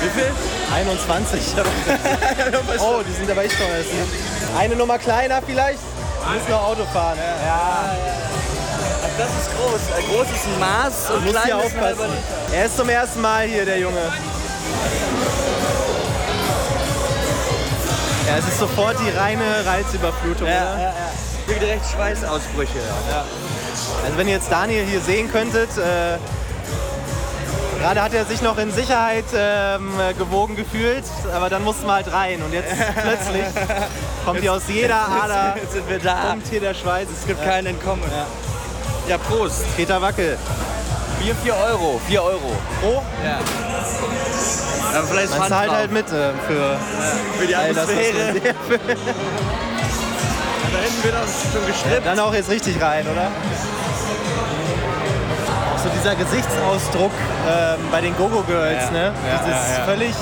Wie 0.01 0.19
viel? 0.19 0.33
21. 0.75 1.43
oh, 2.81 3.03
die 3.07 3.13
sind 3.13 3.31
aber 3.31 3.45
echt 3.45 3.59
teuer. 3.59 3.85
Eine 4.59 4.77
Nummer 4.77 4.97
kleiner 4.97 5.43
vielleicht? 5.43 5.81
Wir 6.25 6.39
müssen 6.39 6.51
noch 6.51 6.69
Auto 6.69 6.85
fahren. 6.87 7.19
Ja, 7.19 7.97
Das 9.17 9.29
ist 9.31 9.51
groß. 9.57 9.81
Ein 9.97 10.05
großes 10.09 10.59
Maß 10.59 11.11
und 11.11 11.25
muss 11.25 11.33
klein 11.33 11.45
hier 11.47 11.65
ist 11.65 11.77
ein 11.77 11.81
halber. 11.81 12.07
Er 12.53 12.65
ist 12.67 12.77
zum 12.77 12.89
ersten 12.89 13.21
Mal 13.21 13.47
hier, 13.47 13.65
der 13.65 13.79
Junge. 13.79 14.13
Ja, 18.27 18.37
es 18.39 18.49
ist 18.49 18.59
sofort 18.59 18.97
die 19.07 19.17
reine 19.17 19.65
Reizüberflutung. 19.65 20.49
Ja, 20.49 20.63
oder? 20.73 20.83
ja, 20.83 20.89
ja. 20.89 20.95
Hier 21.47 21.59
direkt 21.59 21.85
Schweißausbrüche. 21.87 22.81
Also 24.05 24.19
wenn 24.19 24.27
ihr 24.29 24.35
jetzt 24.35 24.51
Daniel 24.51 24.85
hier 24.85 25.01
sehen 25.01 25.31
könntet, 25.31 25.69
äh, 25.77 26.19
gerade 27.81 28.03
hat 28.03 28.15
er 28.15 28.25
sich 28.25 28.41
noch 28.41 28.57
in 28.59 28.73
Sicherheit 28.73 29.27
ähm, 29.37 29.93
gewogen 30.19 30.57
gefühlt, 30.57 31.05
aber 31.35 31.51
dann 31.51 31.63
mussten 31.63 31.87
wir 31.87 31.95
halt 31.95 32.11
rein 32.13 32.43
und 32.43 32.53
jetzt 32.53 32.73
plötzlich 33.03 33.45
kommt 34.25 34.41
hier 34.41 34.55
aus 34.55 34.63
jeder 34.69 35.07
Ader, 35.07 35.55
Jetzt 35.61 35.75
sind 35.75 35.89
wir 35.89 35.99
da. 35.99 36.31
kommt 36.31 36.47
hier 36.49 36.61
der 36.61 36.75
Schweiß. 36.75 37.09
Es 37.21 37.27
gibt 37.27 37.45
kein 37.45 37.67
Entkommen. 37.67 38.03
Ja, 38.11 38.27
Prost. 39.29 39.65
Peter 39.77 40.01
Wackel. 40.01 40.37
Bier 41.21 41.35
4 41.43 41.55
Euro. 41.57 42.01
4 42.07 42.23
Euro. 42.23 42.53
Oh, 42.83 43.03
Ja. 43.25 43.39
ja 44.95 45.03
vielleicht 45.09 45.39
man 45.39 45.49
zahlt 45.49 45.69
drauf. 45.71 45.77
halt 45.79 45.93
mit 45.93 46.07
äh, 46.09 46.33
für 46.47 46.77
für 47.39 47.47
die 47.47 47.53
das, 47.53 47.61
Atmosphäre. 47.79 48.33
man- 48.35 48.81
Da 50.73 50.81
hinten 50.81 51.05
wird 51.05 51.15
uns 51.23 51.33
schon 51.53 51.67
geschnippt. 51.67 52.07
Dann 52.07 52.19
auch 52.21 52.35
jetzt 52.35 52.51
richtig 52.51 52.81
rein, 52.83 53.07
oder? 53.07 53.29
Auch 55.75 55.79
so 55.83 55.89
dieser 55.91 56.15
Gesichtsausdruck 56.17 57.13
ähm, 57.49 57.77
bei 57.91 58.01
den 58.01 58.17
Gogo 58.17 58.43
Girls, 58.43 58.85
Ja, 58.87 58.91
ne? 58.91 59.05
ja, 59.05 59.39
Dieses 59.47 59.69
ja, 59.71 59.79
ja. 59.79 59.85
völlig 59.85 60.15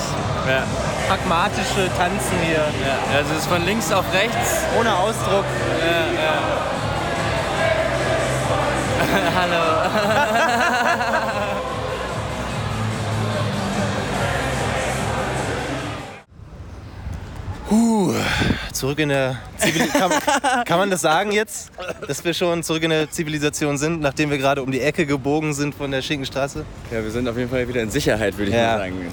Ja. 0.48 0.62
pragmatische 1.08 1.88
Tanzen 1.96 2.38
hier, 2.44 2.56
Ja. 2.58 3.16
Also 3.18 3.32
es 3.32 3.38
ist 3.40 3.46
von 3.48 3.64
links 3.64 3.90
auf 3.92 4.04
rechts. 4.12 4.50
ohne 4.78 4.94
Ausdruck. 4.94 5.44
Hallo. 9.12 10.72
Zurück 18.72 18.98
in 18.98 19.10
der 19.10 19.36
Zivilisation. 19.58 20.10
Kann, 20.10 20.64
kann 20.64 20.78
man 20.78 20.90
das 20.90 21.02
sagen 21.02 21.30
jetzt, 21.30 21.70
dass 22.08 22.24
wir 22.24 22.34
schon 22.34 22.62
zurück 22.62 22.82
in 22.82 22.90
der 22.90 23.10
Zivilisation 23.10 23.78
sind, 23.78 24.00
nachdem 24.00 24.30
wir 24.30 24.38
gerade 24.38 24.62
um 24.62 24.72
die 24.72 24.80
Ecke 24.80 25.06
gebogen 25.06 25.54
sind 25.54 25.74
von 25.74 25.90
der 25.90 26.02
Schinkenstraße? 26.02 26.64
Ja, 26.90 27.02
wir 27.04 27.10
sind 27.10 27.28
auf 27.28 27.36
jeden 27.36 27.48
Fall 27.50 27.68
wieder 27.68 27.80
in 27.82 27.90
Sicherheit, 27.90 28.36
würde 28.36 28.50
ich 28.50 28.56
Ja. 28.56 28.72
mal 28.72 28.78
sagen. 28.78 29.12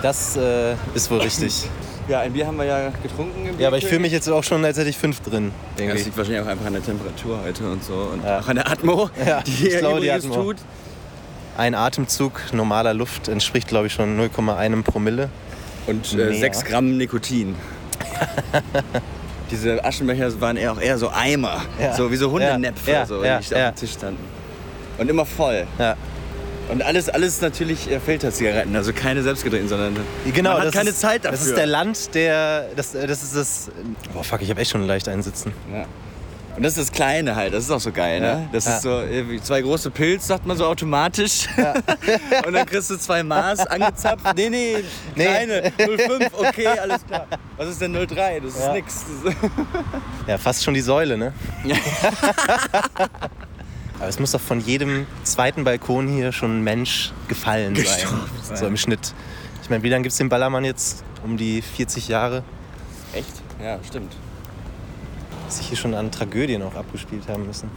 Das 0.00 0.36
äh, 0.36 0.74
ist 0.94 1.10
wohl 1.10 1.20
richtig. 1.20 1.68
Ja, 2.08 2.20
ein 2.20 2.32
Bier 2.32 2.46
haben 2.46 2.56
wir 2.56 2.64
ja 2.64 2.90
getrunken. 3.02 3.46
Im 3.46 3.60
Ja, 3.60 3.68
aber 3.68 3.76
ich 3.78 3.86
fühle 3.86 4.00
mich 4.00 4.12
jetzt 4.12 4.28
auch 4.28 4.42
schon, 4.42 4.64
als 4.64 4.78
hätte 4.78 4.88
ich 4.88 4.96
fünf 4.96 5.20
drin. 5.20 5.52
Ja, 5.76 5.82
Irgendwie. 5.84 5.96
das 5.98 6.04
liegt 6.06 6.16
wahrscheinlich 6.16 6.42
auch 6.42 6.46
einfach 6.46 6.66
an 6.66 6.72
der 6.72 6.82
Temperatur 6.82 7.38
heute 7.44 7.70
und 7.70 7.84
so 7.84 7.92
und 8.12 8.24
Ja. 8.24 8.38
auch 8.40 8.48
an 8.48 8.56
der 8.56 8.70
Atmo, 8.70 9.10
Ja, 9.26 9.42
die 9.42 9.50
ich 9.50 9.56
hier 9.58 9.78
glaube, 9.80 10.00
die 10.00 10.10
Atmo. 10.10 10.34
tut. 10.34 10.56
Ein 11.58 11.74
Atemzug 11.74 12.40
normaler 12.52 12.94
Luft 12.94 13.28
entspricht, 13.28 13.68
glaube 13.68 13.88
ich, 13.88 13.92
schon 13.92 14.18
0,1 14.18 14.82
Promille. 14.84 15.28
Und 15.86 16.12
äh, 16.14 16.16
Mehr. 16.16 16.34
6 16.34 16.64
Gramm 16.64 16.96
Nikotin. 16.96 17.54
Diese 19.50 19.82
Aschenbecher 19.84 20.40
waren 20.40 20.56
eher 20.56 20.72
auch 20.72 20.80
eher 20.80 20.98
so 20.98 21.10
Eimer, 21.10 21.62
Ja. 21.80 21.94
so 21.94 22.10
wie 22.10 22.16
so 22.16 22.30
Hundenäpfe, 22.30 22.90
Ja, 22.90 23.06
so, 23.06 23.24
ja, 23.24 23.38
die 23.40 23.50
ja. 23.54 23.68
auf 23.68 23.74
dem 23.74 23.80
Tisch 23.80 23.92
standen. 23.92 24.22
Und 24.98 25.08
immer 25.10 25.24
voll. 25.24 25.66
Ja. 25.78 25.96
Und 26.68 26.82
alles, 26.82 27.08
alles 27.08 27.40
natürlich 27.40 27.90
äh, 27.90 27.98
Filterzigaretten, 28.00 28.76
also 28.76 28.92
keine 28.92 29.22
selbstgedrehten, 29.22 29.68
sondern 29.68 29.96
Genau, 30.34 30.52
man 30.54 30.66
hat 30.66 30.72
keine 30.72 30.90
ist, 30.90 31.00
Zeit 31.00 31.24
dafür. 31.24 31.38
Das 31.38 31.46
ist 31.46 31.56
der 31.56 31.66
Land, 31.66 32.14
der. 32.14 32.66
Das, 32.76 32.94
äh, 32.94 33.06
das 33.06 33.22
ist 33.22 33.34
das. 33.36 33.70
Boah, 34.12 34.22
fuck, 34.22 34.42
ich 34.42 34.50
habe 34.50 34.60
echt 34.60 34.70
schon 34.70 34.86
leicht 34.86 35.08
einsitzen. 35.08 35.52
Ja. 35.72 35.86
Und 36.56 36.64
das 36.64 36.76
ist 36.76 36.88
das 36.88 36.92
Kleine 36.92 37.36
halt, 37.36 37.54
das 37.54 37.64
ist 37.64 37.70
auch 37.70 37.78
so 37.78 37.92
geil, 37.92 38.20
Ja. 38.20 38.34
ne? 38.34 38.48
Das 38.52 38.64
Ja. 38.66 38.76
ist 38.76 38.82
so 38.82 39.00
zwei 39.44 39.60
große 39.62 39.90
Pilz, 39.92 40.26
sagt 40.26 40.44
man 40.44 40.56
so 40.56 40.66
automatisch. 40.66 41.46
Und 42.46 42.52
dann 42.52 42.66
kriegst 42.66 42.90
du 42.90 42.96
zwei 42.98 43.22
Maß 43.22 43.60
angezapft. 43.68 44.26
Nee, 44.36 44.50
nee, 44.50 44.76
Nee. 45.14 45.24
kleine. 45.24 45.72
05, 45.78 46.30
okay, 46.36 46.66
alles 46.66 47.06
klar. 47.06 47.26
Was 47.56 47.68
ist 47.68 47.80
denn 47.80 47.92
03? 47.94 48.40
Das 48.40 48.54
ist 48.56 48.60
Ja. 48.60 48.72
nix. 48.72 49.04
Ja, 50.26 50.36
fast 50.36 50.64
schon 50.64 50.74
die 50.74 50.80
Säule, 50.80 51.16
ne? 51.16 51.32
Aber 53.98 54.08
es 54.08 54.18
muss 54.20 54.32
doch 54.32 54.40
von 54.40 54.60
jedem 54.60 55.06
zweiten 55.24 55.64
Balkon 55.64 56.06
hier 56.08 56.32
schon 56.32 56.58
ein 56.58 56.64
Mensch 56.64 57.12
gefallen 57.26 57.74
sein. 57.74 57.84
Gestorben 57.84 58.30
sein. 58.42 58.56
So 58.56 58.66
im 58.66 58.76
Schnitt. 58.76 59.12
Ich 59.62 59.70
meine, 59.70 59.82
wie 59.82 59.88
lange 59.88 60.02
gibt 60.02 60.12
es 60.12 60.18
den 60.18 60.28
Ballermann 60.28 60.64
jetzt? 60.64 61.04
Um 61.24 61.36
die 61.36 61.62
40 61.62 62.08
Jahre? 62.08 62.44
Echt? 63.12 63.32
Ja, 63.62 63.78
stimmt. 63.86 64.12
Die 65.48 65.52
sich 65.52 65.66
hier 65.66 65.76
schon 65.76 65.94
an 65.94 66.12
Tragödien 66.12 66.62
auch 66.62 66.74
abgespielt 66.74 67.28
haben 67.28 67.46
müssen. 67.46 67.70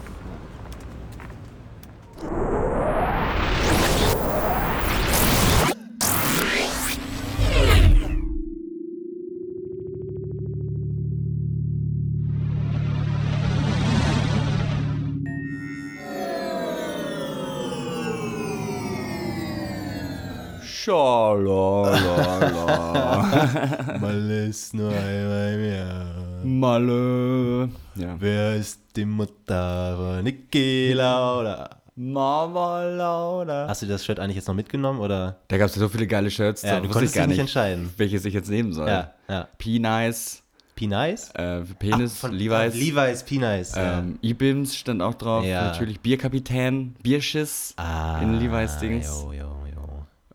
Schalalala. 22.21 23.97
Mal 24.01 24.29
ist 24.49 24.73
nur 24.73 24.89
einmal 24.91 25.53
im 25.53 25.73
Jahr. 25.73 26.05
Malle. 26.43 27.69
Ja. 27.95 28.15
Wer 28.19 28.55
ist 28.57 28.79
die 28.95 29.05
Mutter 29.05 29.95
von 29.97 30.23
Niki 30.23 30.91
Lauda? 30.93 31.69
Mama 31.95 32.83
Lauda. 32.85 33.67
Hast 33.69 33.81
du 33.83 33.85
das 33.85 34.03
Shirt 34.03 34.19
eigentlich 34.19 34.35
jetzt 34.35 34.47
noch 34.49 34.55
mitgenommen 34.55 34.99
oder? 34.99 35.37
Da 35.47 35.57
gab 35.57 35.67
es 35.69 35.75
ja 35.75 35.79
so 35.81 35.87
viele 35.89 36.07
geile 36.07 36.29
Shirts, 36.31 36.61
Ja, 36.63 36.79
du 36.81 36.89
konntest 36.89 37.15
gar 37.15 37.21
dich 37.27 37.29
nicht 37.29 37.37
nicht, 37.37 37.55
entscheiden. 37.55 37.89
welches 37.97 38.25
ich 38.25 38.33
jetzt 38.33 38.49
nehmen 38.49 38.73
soll. 38.73 38.87
Ja, 38.89 39.11
ja. 39.29 39.47
P-Nice, 39.59 40.41
P-Nice? 40.75 41.31
äh, 41.35 41.61
Penis, 41.79 42.17
Von- 42.17 42.33
Levi's. 42.33 42.73
äh, 42.73 42.77
Levi's, 42.77 43.23
P-Nice. 43.23 43.75
ja. 43.75 43.99
Ähm, 43.99 44.19
E-Bims 44.21 44.75
stand 44.75 45.01
auch 45.01 45.13
drauf, 45.13 45.45
Ja. 45.45 45.65
natürlich 45.65 45.99
Bierkapitän, 46.01 46.95
Bierschiss 47.03 47.73
Ah, 47.77 48.19
in 48.21 48.39
Levi's 48.39 48.77
Dings. 48.79 49.07
Jo, 49.07 49.31
jo. 49.33 49.45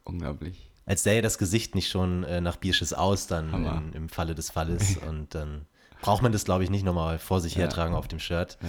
Unglaublich. 0.07 0.71
Als 0.87 1.03
sähe 1.03 1.21
das 1.21 1.37
Gesicht 1.39 1.75
nicht 1.75 1.89
schon 1.91 2.23
äh, 2.25 2.41
nach 2.41 2.57
Bierschiss 2.57 2.93
aus, 2.93 3.27
dann 3.27 3.53
in, 3.53 3.93
im 3.93 4.09
Falle 4.09 4.35
des 4.35 4.51
Falles. 4.51 4.97
Und 5.09 5.35
dann 5.35 5.67
braucht 6.01 6.23
man 6.23 6.33
das, 6.33 6.45
glaube 6.45 6.65
ich, 6.65 6.71
nicht 6.71 6.85
nochmal 6.85 7.19
vor 7.19 7.41
sich 7.41 7.57
hertragen 7.57 7.95
auf 7.95 8.07
dem 8.09 8.21
Shirt. 8.21 8.57
Ja, 8.63 8.69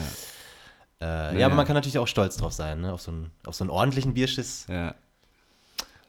äh, 1.00 1.06
ja 1.28 1.32
Naja. 1.34 1.46
aber 1.46 1.56
man 1.56 1.66
kann 1.68 1.76
natürlich 1.76 2.00
auch 2.00 2.08
stolz 2.08 2.38
drauf 2.38 2.54
sein, 2.54 2.82
ne? 2.82 2.92
auf, 2.94 3.02
so 3.02 3.12
einen, 3.12 3.32
auf 3.46 3.54
so 3.56 3.64
einen 3.64 3.70
ordentlichen 3.72 4.14
Bierschiss, 4.16 4.66
Ja, 4.68 4.96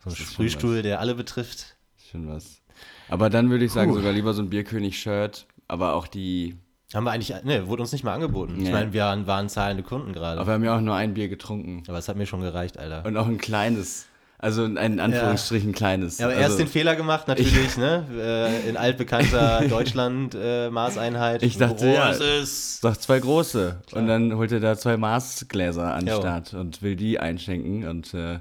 so 0.03 0.09
einen 0.11 0.17
Frühstuhl, 0.17 0.81
der 0.83 1.01
alle 1.01 1.15
betrifft. 1.15 1.77
schon 2.11 2.27
was. 2.29 2.63
Aber 3.11 3.29
dann 3.29 3.51
würde 3.51 3.65
ich 3.67 3.73
sagen, 3.73 3.91
Puh. 3.91 3.97
sogar 3.99 4.13
lieber 4.13 4.33
so 4.33 4.41
ein 4.43 4.49
Bierkönig-Shirt, 4.51 5.47
aber 5.67 5.95
auch 5.95 6.07
die. 6.07 6.57
Haben 6.95 7.05
wir 7.05 7.11
eigentlich, 7.11 7.35
ne, 7.45 7.67
wurde 7.67 7.83
uns 7.83 7.93
nicht 7.93 8.03
mal 8.03 8.15
angeboten. 8.15 8.55
Ich 8.57 8.63
Nee. 8.65 8.71
meine, 8.73 8.95
wir 8.95 9.03
waren, 9.03 9.27
waren 9.27 9.51
zahlende 9.51 9.83
Kunden 9.83 10.15
gerade. 10.15 10.41
Aber 10.41 10.47
wir 10.49 10.55
haben 10.55 10.65
ja 10.65 10.75
auch 10.77 10.81
nur 10.81 10.95
ein 10.95 11.13
Bier 11.13 11.29
getrunken. 11.29 11.83
Aber 11.87 11.99
es 11.99 12.09
hat 12.09 12.17
mir 12.17 12.25
schon 12.25 12.41
gereicht, 12.41 12.79
Alter. 12.79 13.05
Und 13.05 13.15
auch 13.19 13.27
ein 13.27 13.37
kleines. 13.37 14.07
Also 14.41 14.65
in 14.65 15.01
Anführungsstrichen 15.01 15.73
kleines. 15.73 16.19
Ja, 16.19 16.27
aber 16.27 16.35
also, 16.37 16.47
erst 16.47 16.59
den 16.61 16.69
Fehler 16.69 16.95
gemacht, 16.95 17.27
natürlich, 17.29 17.77
ne? 17.77 18.05
Äh, 18.17 18.69
in 18.69 18.77
altbekannter 18.77 19.63
Deutschland-Maßeinheit. 19.69 21.43
Ich 21.43 21.59
dachte, 21.59 21.89
ja. 21.89 22.13
Großes. 22.13 22.79
Doch 22.83 22.97
zwei 22.97 23.19
große. 23.19 23.81
Und 23.93 24.07
dann 24.07 24.37
holt 24.37 24.53
er 24.53 24.61
da 24.61 24.77
zwei 24.79 24.97
Maßgläser 24.97 25.93
an 25.93 26.07
den. 26.07 26.19
Start 26.19 26.55
und 26.55 26.83
will 26.83 26.95
die 26.95 27.19
einschenken. 27.19 27.89
Und 27.89 28.15
äh, 28.15 28.39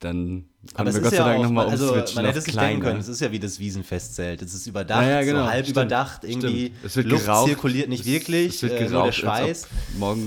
dann 0.00 0.44
Aber 0.74 0.88
es 0.88 0.94
wir 0.94 1.02
ist 1.02 1.04
Gott 1.04 1.10
sei 1.12 1.18
ja 1.18 1.24
Dank 1.26 1.42
nochmal 1.42 1.68
also 1.68 1.88
umswitchen 1.92 2.14
man 2.16 2.24
hätte 2.26 2.38
auf 2.38 2.44
sich 2.44 2.56
denken 2.56 2.82
können, 2.82 3.00
es 3.00 3.08
ist 3.08 3.20
ja 3.20 3.30
wie 3.32 3.38
das 3.40 3.58
Wiesenfestzelt. 3.58 4.40
Es 4.42 4.54
ist 4.54 4.66
überdacht, 4.66 5.02
Ja, 5.02 5.10
ja, 5.10 5.22
genau, 5.22 5.44
so 5.44 5.50
halb 5.50 5.64
stimmt. 5.66 5.76
überdacht, 5.76 6.24
irgendwie. 6.24 6.66
Stimmt. 6.66 6.84
Es 6.84 6.96
wird 6.96 7.06
Luft 7.06 7.24
geraucht. 7.26 7.48
zirkuliert 7.48 7.88
nicht 7.88 8.06
wirklich, 8.06 8.54
Es 8.54 8.62
wird 8.62 8.72
äh, 8.72 8.78
geraucht, 8.78 8.92
nur 8.92 9.04
der 9.04 9.12
Schweiß. 9.12 9.68
ob 10.00 10.18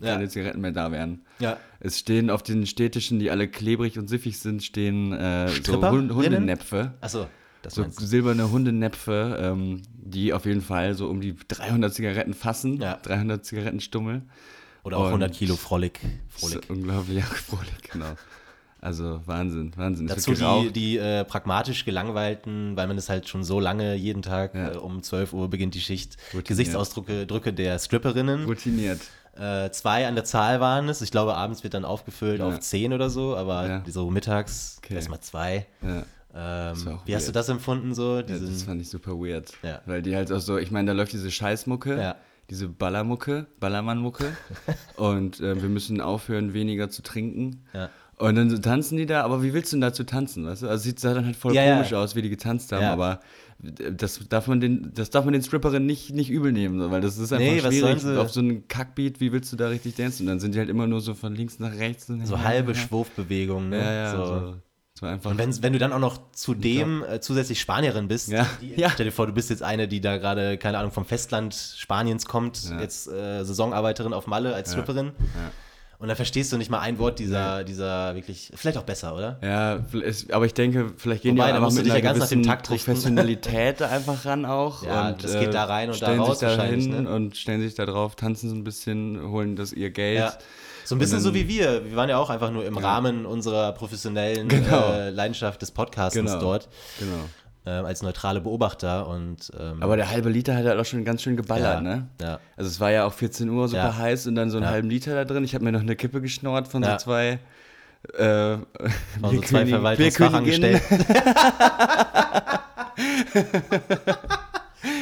Ja. 0.00 0.14
keine 0.14 0.28
Zigaretten 0.28 0.60
mehr 0.60 0.72
da 0.72 0.90
wären. 0.92 1.22
Ja. 1.38 1.56
Es 1.80 1.98
stehen 1.98 2.30
auf 2.30 2.42
den 2.42 2.66
städtischen, 2.66 3.18
die 3.18 3.30
alle 3.30 3.48
klebrig 3.48 3.98
und 3.98 4.08
siffig 4.08 4.38
sind, 4.38 4.62
stehen 4.62 5.12
äh, 5.12 5.48
so? 5.48 5.80
Hund 5.90 6.12
Hundenäpfe. 6.12 6.94
Achso, 7.00 7.26
das 7.62 7.74
So 7.74 7.84
silberne 7.90 8.50
Hundenäpfe, 8.50 9.38
ähm, 9.40 9.82
die 9.94 10.32
auf 10.32 10.44
jeden 10.46 10.62
Fall 10.62 10.94
so 10.94 11.08
um 11.08 11.20
die 11.20 11.34
300 11.48 11.92
Zigaretten 11.92 12.34
fassen. 12.34 12.80
Ja. 12.80 12.98
300 13.02 13.44
Zigarettenstummel. 13.44 14.22
Oder 14.84 14.96
auch 14.96 15.02
und- 15.02 15.08
100 15.08 15.34
Kilo 15.34 15.56
Frolic. 15.56 16.00
Das 16.32 16.40
Frolic. 16.42 16.58
ist 16.64 16.70
unglaublich, 16.70 17.16
ja, 17.18 17.22
Frolic, 17.24 17.90
genau. 17.92 18.14
Also 18.80 19.20
Wahnsinn, 19.26 19.72
Wahnsinn. 19.76 20.06
Dazu 20.06 20.34
die, 20.34 20.70
die 20.72 20.96
äh, 20.98 21.24
pragmatisch 21.24 21.84
gelangweilten, 21.84 22.76
weil 22.76 22.86
man 22.86 22.96
es 22.96 23.08
halt 23.08 23.28
schon 23.28 23.42
so 23.42 23.58
lange 23.58 23.96
jeden 23.96 24.22
Tag 24.22 24.54
Ja. 24.54 24.74
äh, 24.74 24.76
um 24.76 25.02
12 25.02 25.32
Uhr 25.32 25.50
beginnt 25.50 25.74
die 25.74 25.80
Schicht. 25.80 26.16
Routiniert. 26.28 26.46
Gesichtsausdrücke 26.46 27.26
Drücke 27.26 27.52
der 27.52 27.76
Stripperinnen. 27.80 28.44
routiniert. 28.44 29.00
Äh, 29.38 29.70
zwei 29.70 30.06
an 30.08 30.14
der 30.14 30.24
Zahl 30.24 30.60
waren 30.60 30.88
es. 30.88 31.00
Ich 31.00 31.10
glaube, 31.10 31.34
abends 31.36 31.62
wird 31.62 31.74
dann 31.74 31.84
aufgefüllt 31.84 32.40
Ja. 32.40 32.48
auf 32.48 32.58
10 32.60 32.92
oder 32.92 33.08
so, 33.10 33.36
aber 33.36 33.66
Ja. 33.68 33.82
so 33.86 34.10
mittags 34.10 34.78
Okay. 34.84 34.94
erstmal 34.96 35.20
zwei. 35.20 35.66
Ja. 35.82 36.02
Ähm, 36.34 36.98
wie 37.06 37.14
hast 37.14 37.24
du 37.24 37.28
weird. 37.28 37.36
das 37.36 37.48
empfunden 37.48 37.94
so? 37.94 38.20
Diesen, 38.22 38.52
das 38.52 38.62
fand 38.64 38.80
ich 38.82 38.90
super 38.90 39.12
weird. 39.12 39.52
Weil 39.86 40.02
die 40.02 40.14
halt 40.14 40.30
auch 40.32 40.40
so, 40.40 40.58
ich 40.58 40.70
meine, 40.70 40.88
da 40.88 40.92
läuft 40.92 41.12
diese 41.12 41.30
Scheißmucke, 41.30 42.14
diese 42.50 42.68
Ballermucke, 42.68 43.46
Ballermannmucke. 43.60 44.24
und 44.96 45.40
äh, 45.40 45.60
wir 45.60 45.68
müssen 45.68 46.00
aufhören, 46.00 46.52
weniger 46.54 46.90
zu 46.90 47.02
trinken. 47.02 47.64
Und 48.18 48.34
dann 48.34 48.50
so 48.50 48.58
tanzen 48.58 48.96
die 48.98 49.06
da, 49.06 49.22
aber 49.22 49.42
wie 49.44 49.52
willst 49.54 49.72
du 49.72 49.76
denn 49.76 49.82
dazu 49.82 50.02
tanzen, 50.02 50.44
weißt 50.46 50.62
du? 50.62 50.68
Also 50.68 50.82
sieht 50.82 50.98
sah 50.98 51.14
dann 51.14 51.24
halt 51.26 51.36
voll 51.36 51.54
komisch 51.54 51.92
aus, 51.94 52.16
wie 52.16 52.22
die 52.22 52.30
getanzt 52.30 52.72
haben, 52.72 52.84
aber 52.84 53.20
das 53.60 54.20
darf 54.28 54.46
man 54.46 54.60
den, 54.60 54.92
das 54.94 55.10
darf 55.10 55.24
man 55.24 55.32
den 55.32 55.42
Stripperinnen 55.42 55.84
nicht, 55.86 56.14
nicht 56.14 56.30
übel 56.30 56.52
nehmen, 56.52 56.90
weil 56.92 57.00
das 57.00 57.18
ist 57.18 57.32
einfach 57.32 57.44
Nee, 57.44 57.60
schwierig. 57.60 58.04
Auf 58.18 58.30
so 58.30 58.40
einen 58.40 58.68
Kackbeat, 58.68 59.20
wie 59.20 59.32
willst 59.32 59.52
du 59.52 59.56
da 59.56 59.68
richtig 59.68 59.96
dancen? 59.96 60.22
Und 60.22 60.28
dann 60.28 60.40
sind 60.40 60.54
die 60.54 60.58
halt 60.60 60.68
immer 60.68 60.86
nur 60.86 61.00
so 61.00 61.14
von 61.14 61.34
links 61.34 61.58
nach 61.58 61.72
rechts. 61.76 62.06
so 62.24 62.40
halbe 62.42 62.74
Schwurfbewegungen. 62.76 63.70
Ne? 63.70 63.78
Ja, 63.78 63.92
ja, 63.92 64.10
so. 64.16 64.54
so. 64.94 65.06
Einfach. 65.06 65.30
Und 65.30 65.38
wenn, 65.38 65.62
wenn 65.62 65.72
du 65.72 65.78
dann 65.78 65.92
auch 65.92 65.98
noch 66.00 66.32
zudem 66.32 67.04
äh, 67.04 67.20
zusätzlich 67.20 67.60
Spanierin 67.60 68.08
bist, 68.08 68.28
Ja. 68.28 68.46
die, 68.60 68.74
Ja. 68.80 68.90
stell 68.90 69.06
dir 69.06 69.12
vor, 69.12 69.26
du 69.28 69.32
bist 69.32 69.48
jetzt 69.50 69.62
eine, 69.62 69.86
die 69.86 70.00
da 70.00 70.16
gerade, 70.16 70.58
keine 70.58 70.78
Ahnung, 70.78 70.90
vom 70.90 71.04
Festland 71.04 71.54
Spaniens 71.54 72.26
kommt, 72.26 72.68
Ja. 72.70 72.80
jetzt 72.80 73.06
äh, 73.08 73.44
Saisonarbeiterin 73.44 74.12
auf 74.12 74.26
Malle 74.26 74.54
als 74.54 74.72
Stripperin. 74.72 75.12
Und 76.00 76.06
dann 76.06 76.16
verstehst 76.16 76.52
du 76.52 76.58
nicht 76.58 76.70
mal 76.70 76.78
ein 76.78 76.98
Wort 77.00 77.18
dieser, 77.18 77.64
dieser 77.64 78.14
wirklich, 78.14 78.52
vielleicht 78.54 78.78
auch 78.78 78.84
besser, 78.84 79.16
oder? 79.16 79.38
Ja, 79.42 79.80
es- 80.00 80.30
aber 80.30 80.46
ich 80.46 80.54
denke, 80.54 80.92
vielleicht 80.96 81.22
gehen 81.24 81.36
Wobei, 81.36 81.50
die 81.50 81.58
auch 81.58 81.72
mit 81.72 81.84
einer 81.86 81.94
ja 81.96 82.00
ganz 82.00 82.18
nach 82.20 82.28
dem 82.28 82.42
gewissen. 82.42 82.62
Professionalität 82.62 83.82
einfach 83.82 84.24
ran 84.24 84.44
auch. 84.44 84.82
Ja, 84.86 85.08
und, 85.08 85.24
das 85.24 85.38
geht 85.40 85.52
da 85.54 85.64
rein 85.64 85.90
und 85.90 86.00
da 86.00 86.14
raus 86.16 86.38
sich 86.38 86.48
da 86.56 86.62
hin 86.62 87.02
ne? 87.02 87.10
und 87.10 87.36
stellen 87.36 87.60
sich 87.62 87.74
da 87.74 87.84
drauf, 87.84 88.14
tanzen 88.14 88.48
so 88.48 88.54
ein 88.54 88.62
bisschen, 88.62 89.20
holen 89.30 89.56
das 89.56 89.72
ihr 89.72 89.90
Geld. 89.90 90.18
Ja. 90.18 90.32
So 90.84 90.94
ein 90.94 91.00
bisschen 91.00 91.16
Und 91.16 91.22
so 91.24 91.30
dann- 91.30 91.34
wie 91.40 91.48
wir. 91.48 91.84
Wir 91.84 91.96
waren 91.96 92.08
ja 92.08 92.18
auch 92.18 92.30
einfach 92.30 92.50
nur 92.52 92.64
im 92.64 92.78
Rahmen 92.78 93.26
unserer 93.26 93.72
professionellen 93.72 94.46
Genau. 94.48 94.92
äh, 94.92 95.10
Leidenschaft 95.10 95.60
des 95.62 95.72
Podcastens 95.72 96.30
Genau. 96.30 96.40
dort, 96.40 96.68
Genau. 97.00 97.24
Ähm, 97.68 97.84
als 97.84 98.02
neutrale 98.02 98.40
Beobachter. 98.40 99.06
Und, 99.08 99.52
ähm, 99.60 99.82
Aber 99.82 99.96
der 99.96 100.08
halbe 100.10 100.30
Liter 100.30 100.56
hat 100.56 100.64
halt 100.64 100.78
auch 100.80 100.84
schon 100.86 101.04
ganz 101.04 101.22
schön 101.22 101.36
geballert, 101.36 101.74
Ja, 101.74 101.80
ne? 101.80 102.06
ja. 102.20 102.38
Also 102.56 102.68
es 102.70 102.80
war 102.80 102.90
ja 102.90 103.04
auch 103.04 103.12
14 103.12 103.48
Uhr 103.50 103.68
super 103.68 103.82
Ja. 103.82 103.96
heiß 103.98 104.26
und 104.26 104.34
dann 104.36 104.50
so 104.50 104.56
einen 104.56 104.64
Ja. 104.64 104.70
halben 104.70 104.88
Liter 104.88 105.14
da 105.14 105.24
drin. 105.24 105.44
Ich 105.44 105.54
habe 105.54 105.64
mir 105.64 105.72
noch 105.72 105.80
eine 105.80 105.96
Kippe 105.96 106.20
geschnort 106.22 106.68
von 106.68 106.82
Ja. 106.82 106.92
so 106.98 107.04
zwei 107.04 107.38
äh, 108.16 108.22
waren 108.22 108.64
so 109.22 109.40
zwei 109.42 109.64
Bierkönig- 109.64 109.70
Verwaltungsfachangestellte. 109.70 110.80
Bierköniginnen. 110.88 111.38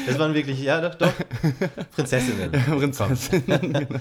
Das 0.07 0.19
waren 0.19 0.35
wirklich, 0.35 0.61
ja, 0.63 0.81
doch, 0.81 0.95
doch. 0.95 1.13
Prinzessinnen. 1.95 2.51
Prinzessinnen. 2.67 3.87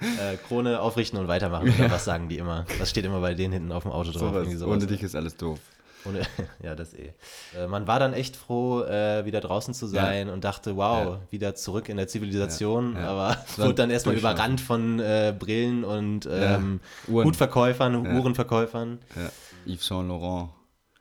Äh, 0.00 0.36
Krone 0.46 0.78
aufrichten 0.80 1.18
und 1.18 1.26
weitermachen. 1.26 1.74
Oder 1.76 1.90
was 1.90 2.04
sagen 2.04 2.28
die 2.28 2.38
immer? 2.38 2.66
Was 2.78 2.88
steht 2.88 3.04
immer 3.04 3.18
bei 3.20 3.34
denen 3.34 3.52
hinten 3.52 3.72
auf 3.72 3.82
dem 3.82 3.90
Auto 3.90 4.12
drauf? 4.12 4.20
Sowas. 4.20 4.34
Irgendwie 4.44 4.56
sowas. 4.56 4.76
Ohne 4.76 4.86
dich 4.86 5.02
ist 5.02 5.16
alles 5.16 5.36
doof. 5.36 5.58
Ohne, 6.08 6.22
ja, 6.62 6.74
das 6.74 6.94
eh. 6.94 7.12
Äh, 7.56 7.66
man 7.66 7.86
war 7.86 7.98
dann 8.00 8.12
echt 8.12 8.36
froh, 8.36 8.82
äh, 8.82 9.24
wieder 9.24 9.40
draußen 9.40 9.74
zu 9.74 9.86
sein 9.86 10.28
und 10.28 10.44
dachte, 10.44 10.76
wow, 10.76 11.04
Ja. 11.06 11.20
wieder 11.30 11.54
zurück 11.54 11.88
in 11.88 11.96
der 11.96 12.08
Zivilisation. 12.08 12.94
Ja, 12.94 13.00
ja. 13.00 13.08
Aber 13.08 13.36
wurde 13.56 13.74
dann 13.74 13.90
erstmal 13.90 14.16
überrannt 14.16 14.60
von 14.60 14.98
äh, 15.00 15.34
Brillen 15.38 15.84
und 15.84 16.28
ähm, 16.30 16.80
Uhren. 17.08 17.26
Hutverkäufern, 17.26 18.04
Ja. 18.04 18.12
Uhrenverkäufern. 18.18 18.98
Ja. 19.16 19.72
Yves 19.74 19.86
Saint 19.86 20.08
Laurent. 20.08 20.50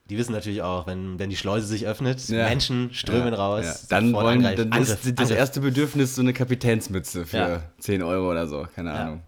Die 0.10 0.18
wissen 0.18 0.32
natürlich 0.32 0.62
auch, 0.62 0.88
wenn, 0.88 1.20
wenn 1.20 1.30
die 1.30 1.36
Schleuse 1.36 1.68
sich 1.68 1.86
öffnet, 1.86 2.30
Ja. 2.30 2.46
Menschen 2.48 2.94
strömen 2.94 3.34
Ja, 3.34 3.40
raus. 3.40 3.66
ja. 3.66 3.74
Dann, 3.90 4.14
wollen, 4.14 4.42
dann 4.42 4.72
ist 4.82 5.20
das 5.20 5.32
erste 5.32 5.60
Bedürfnis 5.60 6.16
so 6.16 6.22
eine 6.22 6.32
Kapitänsmütze 6.34 7.26
für 7.26 7.38
Ja. 7.38 7.62
10 7.80 8.02
Euro 8.04 8.32
oder 8.32 8.48
so, 8.48 8.66
keine 8.74 8.94
Ahnung. 8.94 9.22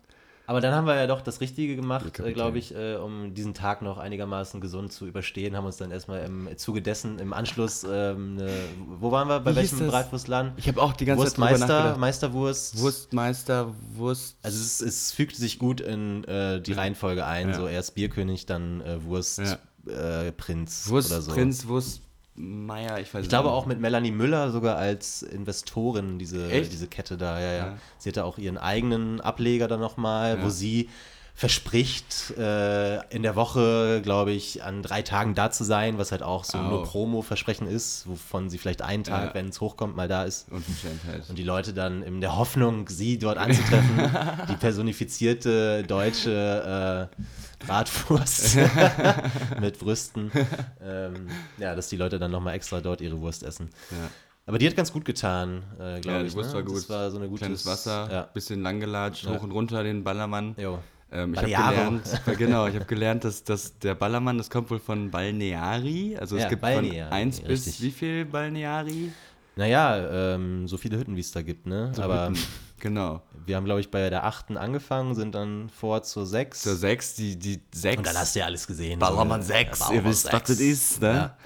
Aber 0.50 0.62
dann 0.62 0.74
haben 0.74 0.88
wir 0.88 0.96
ja 0.96 1.06
doch 1.06 1.22
das 1.22 1.42
Richtige 1.42 1.76
gemacht, 1.76 2.20
äh, 2.20 2.34
glaube 2.34 2.58
ich, 2.58 2.74
äh, 2.74 2.96
um 2.96 3.36
diesen 3.36 3.54
Tag 3.54 3.84
noch 3.84 4.00
einigermaßen 4.00 4.60
gesund 4.60 4.92
zu 4.92 5.06
überstehen. 5.06 5.56
Haben 5.56 5.68
uns 5.68 5.78
dann 5.78 5.92
erstmal 5.92 6.26
im 6.26 6.50
Zuge 6.58 6.82
dessen 6.82 7.20
im 7.20 7.34
Anschluss, 7.34 7.84
ähm, 7.84 8.40
eine, 8.40 8.50
wo 9.00 9.12
waren 9.12 9.28
wir? 9.28 9.42
Bei 9.42 9.52
Wie 9.52 9.58
welchem? 9.58 9.86
Bratwurstladen? 9.86 10.54
Ich 10.58 10.68
habe 10.68 10.82
auch 10.82 10.94
die 10.94 11.06
ganze 11.06 11.24
Zeit 11.26 11.38
drüber 11.38 11.52
Wurstmeister. 11.52 11.98
Meisterwurst. 11.98 12.80
Wurstmeister, 12.80 13.76
Wurst. 13.94 14.38
Also 14.42 14.60
es, 14.60 14.82
es 14.82 15.12
fügt 15.12 15.36
sich 15.36 15.60
gut 15.60 15.82
in 15.82 16.24
äh, 16.24 16.60
die 16.60 16.74
Reihenfolge 16.74 17.28
ein. 17.28 17.50
Ja. 17.50 17.54
So 17.54 17.68
erst 17.68 17.94
Bierkönig, 17.94 18.48
dann 18.48 18.82
äh, 18.82 19.04
Wurst, 19.04 19.38
äh, 19.86 20.32
Prinz 20.32 20.88
oder 20.90 21.04
so. 21.04 21.28
Wurstprinz, 21.28 21.68
Wurstmeier, 22.40 23.00
ich 23.00 23.14
weiß 23.14 23.24
Ich 23.24 23.30
glaube 23.30 23.52
auch 23.52 23.66
mit 23.66 23.80
Melanie 23.80 24.12
Müller 24.12 24.52
sogar 24.52 24.78
als 24.78 25.22
Investorin 25.24 26.18
diese, 26.20 26.50
Echt? 26.50 26.72
diese 26.72 26.88
Kette 26.88 27.18
da. 27.18 27.40
Ja, 27.40 27.52
ja. 27.52 27.58
Ja. 27.68 27.78
Sie 27.98 28.10
hatte 28.10 28.24
auch 28.26 28.38
ihren 28.38 28.58
eigenen 28.58 29.22
Ableger 29.22 29.68
dann 29.68 29.80
nochmal, 29.80 30.40
wo 30.40 30.46
Ja. 30.46 30.50
sie 30.50 30.90
verspricht, 31.40 32.32
äh, 32.38 32.98
in 33.16 33.24
der 33.24 33.38
Woche, 33.38 34.02
glaube 34.04 34.32
ich, 34.34 34.62
an 34.62 34.84
drei 34.84 35.02
Tagen 35.04 35.36
da 35.36 35.50
zu 35.52 35.64
sein, 35.64 35.98
was 35.98 36.12
halt 36.12 36.22
auch 36.22 36.44
so 36.44 36.58
Au. 36.58 36.64
nur 36.64 36.84
Promo-Versprechen 36.84 37.66
ist, 37.66 38.06
wovon 38.10 38.50
sie 38.50 38.58
vielleicht 38.58 38.82
einen 38.82 39.06
Tag, 39.06 39.28
Ja. 39.30 39.34
wenn 39.36 39.48
es 39.48 39.62
hochkommt, 39.62 39.96
mal 39.96 40.10
da 40.10 40.26
ist. 40.26 40.52
Unverschämtheit. 40.52 41.30
Und 41.30 41.38
die 41.40 41.44
Leute 41.44 41.74
dann 41.74 42.04
in 42.04 42.20
der 42.20 42.36
Hoffnung, 42.36 42.90
sie 42.90 43.18
dort 43.18 43.38
anzutreffen, 43.38 43.98
die 44.50 44.56
personifizierte 44.58 45.84
deutsche 45.84 47.10
äh, 47.10 47.66
Bratwurst 47.66 48.58
mit 49.62 49.80
Brüsten. 49.80 50.32
Ähm, 50.84 51.30
ja, 51.58 51.74
dass 51.74 51.88
die 51.88 51.96
Leute 51.96 52.20
dann 52.20 52.32
nochmal 52.32 52.56
extra 52.56 52.82
dort 52.82 53.00
ihre 53.00 53.20
Wurst 53.22 53.44
essen. 53.44 53.70
Ja. 53.92 53.98
Aber 54.46 54.58
die 54.58 54.68
hat 54.68 54.76
ganz 54.76 54.92
gut 54.92 55.06
getan, 55.06 55.64
äh, 55.80 56.02
glaube 56.02 56.18
Ja, 56.20 56.22
ich. 56.24 56.32
die 56.32 56.38
Wurst 56.38 56.50
ne? 56.50 56.56
war 56.56 56.64
gut. 56.64 56.76
Das 56.78 56.90
war 56.90 57.10
so 57.12 57.18
eine 57.18 57.30
gute 57.30 57.40
Kleines 57.46 57.66
Wasser, 57.66 58.10
Ja. 58.12 58.22
bisschen 58.24 58.62
langgelatscht, 58.62 59.26
hoch 59.26 59.42
und 59.42 59.52
runter 59.52 59.84
den 59.84 60.04
Ballermann. 60.04 60.56
Jo. 60.58 60.80
Ähm, 61.12 61.34
ich 61.34 61.40
habe 61.40 61.48
gelernt, 61.50 62.22
äh, 62.28 62.36
genau, 62.36 62.68
ich 62.68 62.76
habe 62.76 62.86
gelernt, 62.86 63.24
dass, 63.24 63.44
dass 63.44 63.78
der 63.80 63.96
Ballermann, 63.96 64.38
das 64.38 64.50
kommt 64.50 64.70
wohl 64.70 64.80
von 64.80 65.10
Balneari. 65.10 66.16
Also 66.20 66.36
es 66.36 66.44
Ja, 66.44 66.50
gibt 66.50 66.62
Balneari, 66.62 67.10
von 67.10 67.14
1 67.18 67.42
bis 67.42 67.66
richtig. 67.66 67.82
wie 67.82 67.92
viel 67.92 68.26
Balneari? 68.26 69.12
Naja, 69.56 70.36
ähm, 70.36 70.68
so 70.68 70.78
viele 70.78 70.98
Hütten, 70.98 71.16
wie 71.16 71.22
es 71.22 71.32
da 71.32 71.42
gibt, 71.42 71.66
ne? 71.66 71.92
Aber 71.98 72.30
Hütten. 72.30 72.40
Genau. 72.80 73.22
wir 73.46 73.56
haben, 73.58 73.66
glaube 73.66 73.82
ich, 73.82 73.92
bei 73.92 74.10
der 74.10 74.24
achten 74.26 74.56
angefangen, 74.56 75.14
sind 75.16 75.36
dann 75.36 75.70
vor 75.70 76.02
zur 76.04 76.26
sechs. 76.26 76.62
Zur 76.62 76.76
6, 76.76 77.16
die, 77.16 77.38
die 77.38 77.60
6. 77.74 77.98
Und 77.98 78.08
dann 78.08 78.18
hast 78.18 78.36
du 78.36 78.40
ja 78.40 78.46
alles 78.46 78.66
gesehen. 78.68 79.00
Ballermann 79.00 79.42
so, 79.42 79.50
6, 79.50 79.80
Ballermann 79.80 80.06
ihr 80.06 80.10
wisst, 80.10 80.26
was 80.26 80.32
6. 80.32 80.48
das 80.48 80.60
ist, 80.60 81.02
ne? 81.02 81.08
Ja. 81.14 81.38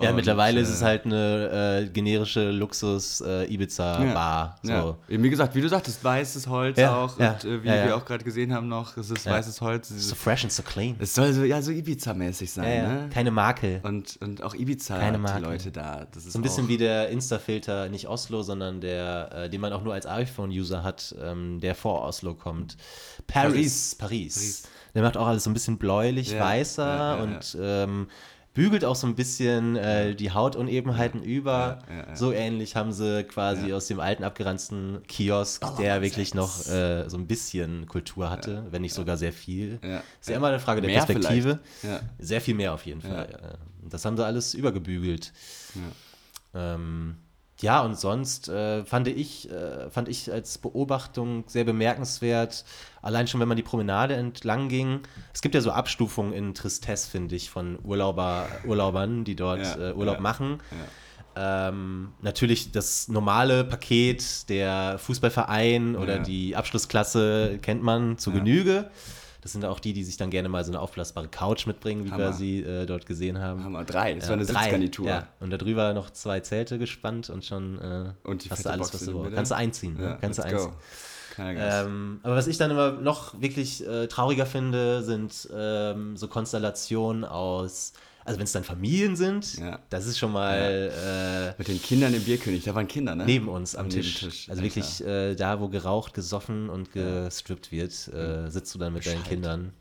Ja, 0.00 0.10
Und, 0.10 0.16
mittlerweile 0.16 0.60
ist 0.60 0.68
äh, 0.68 0.72
es 0.74 0.82
halt 0.82 1.06
eine 1.06 1.82
äh, 1.86 1.88
generische 1.88 2.52
Luxus-Ibiza-Bar. 2.52 4.56
Ja. 4.62 4.82
so. 4.82 4.96
Eben 5.08 5.22
wie 5.24 5.30
gesagt, 5.30 5.54
wie 5.54 5.60
du 5.60 5.68
sagtest, 5.68 6.02
weißes 6.04 6.46
Holz 6.46 6.78
Ja, 6.78 6.96
auch. 6.96 7.18
ja, 7.18 7.32
und 7.32 7.44
äh, 7.44 7.62
wie 7.64 7.68
ja, 7.68 7.74
ja. 7.76 7.84
wir 7.86 7.96
auch 7.96 8.04
gerade 8.04 8.24
gesehen 8.24 8.52
haben 8.54 8.68
noch, 8.68 8.96
es 8.96 9.10
ist 9.10 9.24
Ja. 9.26 9.32
weißes 9.32 9.60
Holz. 9.60 9.88
So 9.88 10.14
fresh 10.14 10.44
and 10.44 10.52
so 10.52 10.62
clean. 10.62 10.96
Es 11.00 11.14
soll 11.14 11.32
so, 11.32 11.42
ja, 11.44 11.60
so 11.62 11.72
Ibiza-mäßig 11.72 12.50
sein, 12.52 12.64
Ja, 12.68 12.74
ja. 12.74 12.88
ne? 12.88 13.08
Keine 13.12 13.30
Makel. 13.30 13.80
Und, 13.82 14.16
und 14.20 14.42
auch 14.42 14.54
Ibiza, 14.54 14.98
Keine 14.98 15.16
die 15.16 15.22
Marke. 15.22 15.40
Leute 15.40 15.72
da. 15.72 16.06
Das 16.12 16.24
ist 16.24 16.32
So 16.32 16.38
ein 16.38 16.42
bisschen 16.42 16.68
wie 16.68 16.76
der 16.76 17.08
Insta-Filter, 17.08 17.88
nicht 17.88 18.08
Oslo, 18.08 18.42
sondern 18.42 18.80
der, 18.80 19.30
äh, 19.34 19.50
den 19.50 19.60
man 19.60 19.72
auch 19.72 19.82
nur 19.82 19.94
als 19.94 20.06
iPhone-User 20.06 20.82
hat, 20.84 21.14
ähm, 21.20 21.60
der 21.60 21.74
vor 21.74 22.02
Oslo 22.02 22.34
kommt. 22.34 22.76
Paris. 23.26 23.96
Paris. 23.96 24.62
Der 24.94 25.02
macht 25.02 25.16
auch 25.16 25.26
alles 25.26 25.44
so 25.44 25.50
ein 25.50 25.54
bisschen 25.54 25.78
bläulich, 25.78 26.32
Ja, 26.32 26.40
weißer 26.40 26.86
ja, 26.86 27.16
ja, 27.16 27.22
und 27.22 27.56
Ähm, 27.60 28.06
bügelt 28.58 28.84
auch 28.84 28.96
so 28.96 29.06
ein 29.06 29.14
bisschen 29.14 29.76
äh, 29.76 30.16
die 30.16 30.32
Hautunebenheiten 30.32 31.22
über. 31.22 31.78
ja, 31.88 32.08
ja. 32.08 32.16
So 32.16 32.32
ähnlich 32.32 32.74
haben 32.74 32.92
sie 32.92 33.22
quasi 33.22 33.72
aus 33.72 33.86
dem 33.86 34.00
alten 34.00 34.24
abgeranzten 34.24 35.00
Kiosk, 35.06 35.64
der 35.78 36.02
wirklich 36.02 36.34
noch 36.34 36.66
äh, 36.66 37.08
so 37.08 37.16
ein 37.18 37.28
bisschen 37.28 37.86
Kultur 37.86 38.30
hatte, 38.30 38.66
wenn 38.70 38.82
nicht 38.82 38.94
sogar 38.94 39.16
sehr 39.16 39.32
viel. 39.32 39.78
Ja. 39.84 40.02
Ist 40.20 40.28
ja 40.28 40.36
immer 40.36 40.48
eine 40.48 40.58
Frage 40.58 40.80
der 40.80 40.90
Mehr 40.90 41.04
Perspektive. 41.04 41.60
Ja. 41.84 42.00
Sehr 42.18 42.40
viel 42.40 42.56
mehr 42.56 42.74
auf 42.74 42.84
jeden 42.84 43.00
Fall. 43.00 43.28
Ja. 43.30 43.58
Das 43.88 44.04
haben 44.04 44.16
sie 44.16 44.26
alles 44.26 44.54
übergebügelt. 44.54 45.32
Ähm, 46.52 47.14
ja, 47.60 47.80
und 47.82 47.98
sonst 47.98 48.48
äh, 48.48 48.84
fand 48.84 49.08
ich, 49.08 49.50
äh, 49.50 49.90
fand 49.90 50.08
ich 50.08 50.30
als 50.32 50.58
Beobachtung 50.58 51.44
sehr 51.48 51.64
bemerkenswert, 51.64 52.64
allein 53.02 53.26
schon, 53.26 53.40
wenn 53.40 53.48
man 53.48 53.56
die 53.56 53.62
Promenade 53.62 54.14
entlang 54.14 54.68
ging. 54.68 55.00
Es 55.34 55.40
gibt 55.42 55.54
ja 55.54 55.60
so 55.60 55.72
Abstufungen 55.72 56.32
in 56.32 56.54
Tristesse, 56.54 57.10
finde 57.10 57.34
ich, 57.34 57.50
von 57.50 57.78
Urlauber, 57.82 58.46
Urlaubern, 58.64 59.24
die 59.24 59.34
dort 59.36 59.60
Ja, 59.60 59.90
äh, 59.90 59.92
Urlaub 59.94 60.16
ja, 60.16 60.20
machen. 60.20 60.60
Ähm, 61.36 62.12
natürlich 62.20 62.72
das 62.72 63.08
normale 63.08 63.62
Paket, 63.64 64.48
der 64.48 64.98
Fußballverein 64.98 65.94
oder 65.94 66.16
Ja. 66.16 66.22
die 66.22 66.56
Abschlussklasse 66.56 67.58
kennt 67.62 67.82
man 67.82 68.18
zu 68.18 68.32
Genüge. 68.32 68.90
Das 69.40 69.52
sind 69.52 69.64
auch 69.64 69.78
die, 69.78 69.92
die 69.92 70.02
sich 70.04 70.16
dann 70.16 70.30
gerne 70.30 70.48
mal 70.48 70.64
so 70.64 70.72
eine 70.72 70.80
aufblasbare 70.80 71.28
Couch 71.28 71.66
mitbringen, 71.66 72.04
wie 72.04 72.08
wir 72.10 72.12
Hammer. 72.14 72.32
sie 72.32 72.60
äh, 72.62 72.86
dort 72.86 73.06
gesehen 73.06 73.38
haben. 73.38 73.62
Hammer, 73.62 73.84
drei. 73.84 74.14
Das 74.14 74.24
Ja, 74.24 74.30
war 74.30 74.36
eine 74.36 74.46
drei, 74.46 74.62
Sitzgarnitur. 74.62 75.06
Ja. 75.06 75.28
Und 75.40 75.50
da 75.50 75.56
drüber 75.56 75.94
noch 75.94 76.10
zwei 76.10 76.40
Zelte 76.40 76.78
gespannt 76.78 77.30
und 77.30 77.44
schon 77.44 77.78
äh, 77.80 78.12
Und 78.24 78.50
hast 78.50 78.64
du 78.64 78.70
alles, 78.70 78.90
Box 78.90 78.94
was 78.94 79.04
du 79.06 79.12
brauchst. 79.12 79.34
Kannst 79.34 79.50
du 79.52 79.56
einziehen. 79.56 79.96
Ja, 80.00 80.08
ne? 80.10 80.18
Kannst 80.20 80.38
du 80.40 80.42
einziehen. 80.44 80.72
Ähm, 81.38 82.18
aber 82.24 82.34
was 82.34 82.48
ich 82.48 82.58
dann 82.58 82.72
immer 82.72 82.92
noch 82.92 83.40
wirklich 83.40 83.86
äh, 83.86 84.08
trauriger 84.08 84.44
finde, 84.44 85.02
sind 85.04 85.48
ähm, 85.54 86.16
so 86.16 86.26
Konstellationen 86.26 87.24
aus, 87.24 87.92
also 88.28 88.38
wenn 88.38 88.44
es 88.44 88.52
dann 88.52 88.64
Familien 88.64 89.16
sind, 89.16 89.58
Ja. 89.58 89.80
das 89.90 90.06
ist 90.06 90.18
schon 90.18 90.30
mal 90.32 91.54
Mit 91.58 91.68
den 91.68 91.82
Kindern 91.82 92.14
im 92.14 92.22
Bierkönig, 92.22 92.64
da 92.64 92.74
waren 92.74 92.86
Kinder, 92.86 93.14
ne? 93.16 93.24
äh, 93.24 93.26
neben 93.26 93.48
uns 93.48 93.74
am 93.74 93.88
Tisch. 93.90 94.22
Nebentisch, 94.22 94.48
Also 94.48 94.60
ja, 94.62 94.64
wirklich 94.64 95.04
äh, 95.04 95.34
da, 95.34 95.60
wo 95.60 95.68
geraucht, 95.68 96.14
gesoffen 96.14 96.68
und 96.68 96.92
gestrippt 96.92 97.72
wird, 97.72 97.92
äh, 98.08 98.48
sitzt 98.50 98.74
du 98.74 98.78
dann 98.78 98.92
mit 98.92 99.04
deinen 99.06 99.14
Bescheid. 99.18 99.28
Kindern 99.28 99.72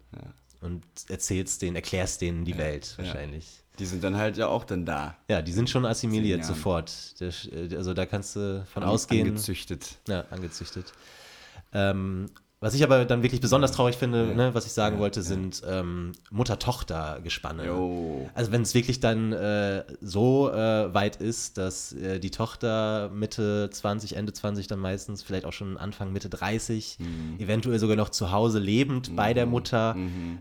und 0.61 0.83
erzählst 1.09 1.61
denen, 1.61 1.75
erklärst 1.75 2.21
denen 2.21 2.43
die 2.43 2.57
Welt 2.57 2.93
wahrscheinlich. 2.97 3.45
Die 3.77 3.85
sind 3.85 4.03
dann 4.03 4.17
halt 4.17 4.37
ja 4.37 4.47
auch 4.47 4.63
dann 4.63 4.85
da. 4.87 5.15
Ja, 5.29 5.43
die 5.43 5.51
sind 5.51 5.69
schon 5.69 5.85
assimiliert 5.85 6.43
sofort. 6.43 6.91
Äh, 7.19 7.75
also 7.75 7.93
da 7.93 8.07
kannst 8.07 8.35
du 8.35 8.65
von 8.73 8.81
An- 8.81 8.89
ausgehen. 8.89 9.27
Angezüchtet. 9.27 9.97
Ja, 10.07 10.25
angezüchtet. 10.31 10.93
Ähm, 11.73 12.25
was 12.59 12.73
ich 12.73 12.83
aber 12.83 13.05
dann 13.05 13.21
wirklich 13.23 13.41
besonders 13.41 13.71
traurig 13.71 13.95
finde, 13.97 14.33
ne, 14.35 14.53
was 14.53 14.65
ich 14.65 14.71
sagen 14.71 14.97
wollte, 14.99 15.21
sind 15.21 15.61
ähm, 15.67 16.13
Mutter-Tochter-Gespanne. 16.31 17.63
Also 18.33 18.51
wenn 18.51 18.61
es 18.61 18.73
wirklich 18.73 18.99
dann 18.99 19.31
äh, 19.33 19.83
so 20.01 20.51
äh, 20.51 20.93
weit 20.93 21.17
ist, 21.17 21.57
dass 21.57 21.93
äh, 21.93 22.19
die 22.19 22.31
Tochter 22.31 23.09
Mitte 23.13 23.69
20, 23.71 24.15
Ende 24.15 24.33
20 24.33 24.67
dann 24.67 24.79
meistens, 24.79 25.23
vielleicht 25.23 25.45
auch 25.45 25.53
schon 25.53 25.77
Anfang 25.77 26.11
Mitte 26.11 26.29
30, 26.29 26.97
Mhm. 26.99 27.39
eventuell 27.39 27.79
sogar 27.79 27.95
noch 27.95 28.09
zu 28.09 28.31
Hause 28.31 28.59
lebend 28.59 29.15
bei 29.15 29.33
der 29.33 29.45
Mutter, 29.45 29.95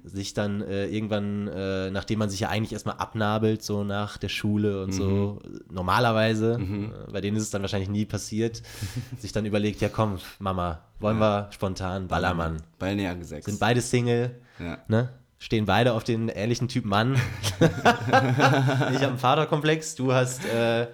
sich 0.05 0.33
dann 0.35 0.62
äh, 0.62 0.87
irgendwann, 0.87 1.49
äh, 1.49 1.91
nachdem 1.91 2.19
man 2.19 2.31
sich 2.31 2.41
ja 2.41 2.49
eigentlich 2.49 2.73
erstmal 2.73 2.97
abnabelt, 2.97 3.62
so 3.62 3.85
nach 3.85 4.17
der 4.17 4.29
Schule 4.29 4.83
und 4.83 4.93
so, 4.93 5.41
Mhm. 5.45 5.61
normalerweise, 5.71 6.59
äh, 7.09 7.12
bei 7.12 7.21
denen 7.21 7.37
ist 7.37 7.43
es 7.45 7.51
dann 7.51 7.62
wahrscheinlich 7.62 7.91
nie 7.91 8.05
passiert, 8.07 8.62
sich 9.19 9.33
dann 9.33 9.45
überlegt, 9.47 9.81
ja 9.81 9.89
komm, 9.89 10.19
Mama, 10.39 10.81
wollen 11.01 11.18
wir 11.18 11.49
spontan 11.53 12.09
Ballermann. 12.09 12.62
Balneare 12.78 13.22
6. 13.24 13.44
Sind 13.47 13.61
beide 13.61 13.80
Single, 13.80 14.40
Ja. 14.59 14.78
ne? 14.88 15.11
Stehen 15.38 15.66
beide 15.66 15.92
auf 15.92 16.03
den 16.03 16.30
ähnlichen 16.30 16.66
Typ 16.66 16.86
Mann. 16.86 17.20
ich 17.61 17.66
habe 17.66 19.07
einen 19.09 19.18
Vaterkomplex, 19.18 19.94
du 19.94 20.14
hast 20.14 20.42
äh, 20.47 20.86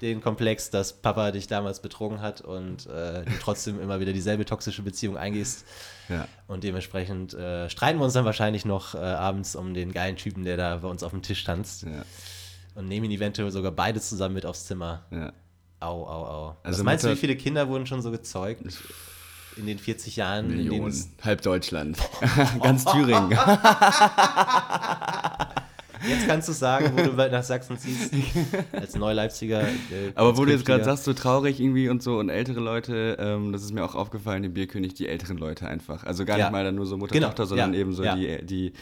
den 0.00 0.20
Komplex, 0.20 0.70
dass 0.70 0.92
Papa 0.92 1.32
dich 1.32 1.48
damals 1.48 1.82
betrogen 1.82 2.20
hat 2.20 2.40
und 2.40 2.86
äh, 2.86 3.24
du 3.24 3.32
trotzdem 3.40 3.80
immer 3.80 3.98
wieder 3.98 4.12
dieselbe 4.12 4.44
toxische 4.44 4.82
Beziehung 4.82 5.16
eingehst. 5.16 5.66
Ja. 6.08 6.28
Und 6.46 6.62
dementsprechend 6.62 7.34
äh, 7.34 7.68
streiten 7.68 7.98
wir 7.98 8.04
uns 8.04 8.14
dann 8.14 8.24
wahrscheinlich 8.24 8.64
noch 8.64 8.94
äh, 8.94 8.98
abends 8.98 9.56
um 9.56 9.74
den 9.74 9.90
geilen 9.92 10.14
Typen, 10.16 10.44
der 10.44 10.56
da 10.56 10.76
bei 10.76 10.88
uns 10.88 11.02
auf 11.02 11.10
dem 11.10 11.22
Tisch 11.22 11.42
tanzt. 11.42 11.82
Ja. 11.82 12.04
Und 12.76 12.86
nehmen 12.86 13.06
ihn 13.06 13.10
eventuell 13.18 13.50
sogar 13.50 13.72
beide 13.72 14.00
zusammen 14.00 14.34
mit 14.34 14.46
aufs 14.46 14.66
Zimmer. 14.66 15.06
Ja. 15.10 15.32
Au, 15.80 16.04
au, 16.06 16.24
au. 16.24 16.56
Also 16.62 16.78
Was 16.78 16.84
meinst 16.84 17.04
du, 17.04 17.10
wie 17.10 17.16
viele 17.16 17.34
Kinder 17.36 17.68
wurden 17.68 17.86
schon 17.86 18.00
so 18.00 18.12
gezeugt? 18.12 18.62
In 19.58 19.66
den 19.66 19.78
40 19.78 20.16
Jahren, 20.16 20.48
Millionen. 20.48 20.94
Halb 21.22 21.42
Deutschland. 21.42 21.98
Ganz 22.62 22.84
Thüringen. 22.84 23.30
Jetzt 26.06 26.28
kannst 26.28 26.48
du 26.48 26.52
sagen, 26.52 26.92
wo 26.94 27.02
du 27.02 27.30
nach 27.30 27.42
Sachsen 27.42 27.76
ziehst, 27.76 28.12
als 28.72 28.94
Neuleipziger. 28.94 29.62
Äh, 29.62 30.12
Aber 30.14 30.36
wo 30.36 30.44
du 30.44 30.52
jetzt 30.52 30.64
gerade 30.64 30.84
sagst, 30.84 31.02
so 31.04 31.12
traurig 31.12 31.58
irgendwie 31.58 31.88
und 31.88 32.04
so 32.04 32.18
und 32.18 32.28
ältere 32.28 32.60
Leute, 32.60 33.16
ähm, 33.18 33.52
das 33.52 33.62
ist 33.64 33.72
mir 33.72 33.84
auch 33.84 33.96
aufgefallen 33.96 34.44
im 34.44 34.54
Bierkönig, 34.54 34.94
die 34.94 35.08
älteren 35.08 35.38
Leute 35.38 35.66
einfach. 35.66 36.04
Also 36.04 36.24
gar 36.24 36.38
Ja. 36.38 36.44
nicht 36.46 36.52
mal 36.52 36.62
dann 36.64 36.76
nur 36.76 36.86
so 36.86 36.96
Mutter, 36.96 37.14
Genau, 37.14 37.26
Tochter, 37.28 37.46
sondern 37.46 37.74
ja, 37.74 37.80
eben 37.80 37.92
so 37.92 38.04
ja. 38.04 38.14
die, 38.14 38.46
die, 38.46 38.72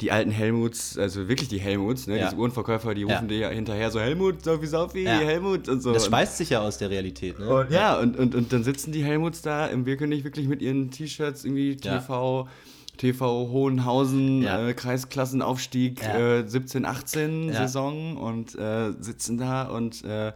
die 0.00 0.12
alten 0.12 0.30
Helmuts, 0.30 0.96
also 0.96 1.28
wirklich 1.28 1.48
die 1.48 1.58
Helmuts, 1.58 2.06
ne? 2.06 2.18
Ja. 2.18 2.26
diese 2.26 2.36
Uhrenverkäufer, 2.36 2.94
die 2.94 3.02
Ja. 3.02 3.14
rufen 3.16 3.28
dir 3.28 3.38
ja 3.38 3.48
hinterher 3.50 3.90
so 3.90 3.98
Helmut, 4.00 4.44
Saufi, 4.44 4.66
Saufi, 4.66 5.02
Ja. 5.04 5.18
Helmut 5.18 5.68
und 5.68 5.82
so. 5.82 5.92
Das 5.92 6.06
speist 6.06 6.36
sich 6.36 6.50
ja 6.50 6.60
aus 6.60 6.78
der 6.78 6.90
Realität, 6.90 7.38
ne? 7.38 7.48
Und, 7.48 7.70
ja, 7.72 7.98
und, 7.98 8.16
und, 8.16 8.34
und 8.34 8.52
dann 8.52 8.62
sitzen 8.64 8.92
die 8.92 9.02
Helmuts 9.04 9.42
da 9.42 9.66
im 9.66 9.84
Bierkönig 9.84 10.22
wirklich 10.24 10.46
mit 10.46 10.62
ihren 10.62 10.90
T-Shirts, 10.90 11.44
irgendwie 11.44 11.76
Ja. 11.82 11.98
TV, 11.98 12.48
TV 12.96 13.48
Hohenhausen, 13.50 14.42
Ja. 14.42 14.68
äh, 14.68 14.74
Kreisklassenaufstieg 14.74 16.00
Ja. 16.02 16.38
äh, 16.38 16.48
17, 16.48 16.84
18 16.84 17.48
Ja. 17.48 17.54
Saison 17.66 18.16
und 18.16 18.54
äh, 18.58 18.92
sitzen 19.00 19.38
da 19.38 19.64
und 19.64 20.04
äh, 20.04 20.32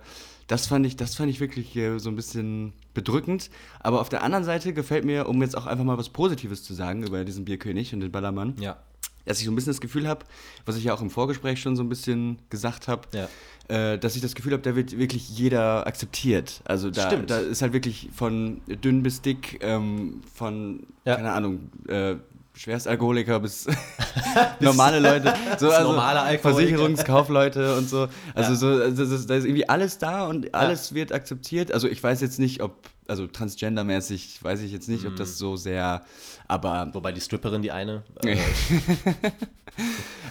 das 0.49 0.67
fand 0.67 0.85
ich, 0.87 0.97
das 0.97 1.15
fand 1.15 1.31
ich 1.31 1.41
wirklich 1.41 1.75
äh, 1.77 1.99
so 1.99 2.11
ein 2.11 2.17
bisschen 2.17 2.73
bedrückend. 2.95 3.49
Aber 3.81 4.01
auf 4.01 4.09
der 4.09 4.23
anderen 4.23 4.45
Seite 4.45 4.73
gefällt 4.75 5.05
mir, 5.05 5.29
um 5.29 5.41
jetzt 5.41 5.57
auch 5.57 5.67
einfach 5.67 5.85
mal 5.85 5.97
was 5.99 6.09
Positives 6.11 6.63
zu 6.63 6.75
sagen 6.75 7.05
über 7.07 7.25
diesen 7.25 7.45
Bierkönig 7.45 7.95
und 7.95 8.01
den 8.01 8.11
Ballermann, 8.13 8.55
Ja. 8.61 8.77
Dass 9.25 9.39
ich 9.41 9.47
so 9.47 9.53
ein 9.53 9.55
bisschen 9.55 9.73
das 9.73 9.81
Gefühl 9.81 10.09
habe, 10.09 10.25
was 10.67 10.77
ich 10.77 10.85
ja 10.85 10.95
auch 10.95 11.01
im 11.03 11.11
Vorgespräch 11.11 11.61
schon 11.61 11.77
so 11.77 11.83
ein 11.83 11.89
bisschen 11.89 12.39
gesagt 12.51 12.89
habe, 12.89 13.03
Ja. 13.15 13.29
äh, 13.69 13.99
dass 13.99 14.17
ich 14.17 14.23
das 14.23 14.35
Gefühl 14.35 14.53
habe, 14.53 14.63
da 14.63 14.75
wird 14.77 14.99
wirklich 14.99 15.29
jeder 15.31 15.87
akzeptiert. 15.87 16.61
Also 16.65 16.91
da, 16.91 17.15
da 17.17 17.39
ist 17.39 17.63
halt 17.63 17.73
wirklich 17.73 18.09
von 18.15 18.61
dünn 18.67 19.03
bis 19.03 19.21
dick, 19.23 19.59
ähm, 19.63 20.21
von, 20.35 20.87
Ja. 21.05 21.17
keine 21.17 21.33
Ahnung, 21.33 21.71
äh, 21.89 22.17
Schwerstalkoholiker 22.55 23.41
bis 23.41 23.67
normale 24.61 25.01
Leute, 25.01 25.35
so, 25.59 25.71
also 25.71 25.91
normale. 25.91 26.39
Versicherungskaufleute 26.39 27.77
und 27.77 27.89
so. 27.89 28.09
Also 28.35 28.53
Ja. 28.53 28.57
so, 28.57 28.67
also 28.83 29.05
das 29.07 29.27
da 29.27 29.35
ist 29.37 29.45
irgendwie 29.45 29.69
alles 29.69 29.99
da 29.99 30.27
und 30.27 30.55
alles 30.55 30.95
wird 30.95 31.13
akzeptiert. 31.13 31.73
Also 31.73 31.89
ich 31.89 32.03
weiß 32.03 32.21
jetzt 32.21 32.39
nicht, 32.39 32.63
ob, 32.63 32.75
also 33.09 33.27
transgendermäßig 33.27 34.43
weiß 34.45 34.61
ich 34.63 34.73
jetzt 34.73 34.89
nicht, 34.89 35.07
ob 35.07 35.13
Mhm. 35.15 35.17
das 35.17 35.39
so 35.39 35.57
sehr, 35.57 36.03
aber 36.49 36.91
Wobei 36.93 37.13
die 37.13 37.21
Stripperin, 37.21 37.63
die 37.63 37.73
eine. 37.73 38.03
Äh, 38.25 38.37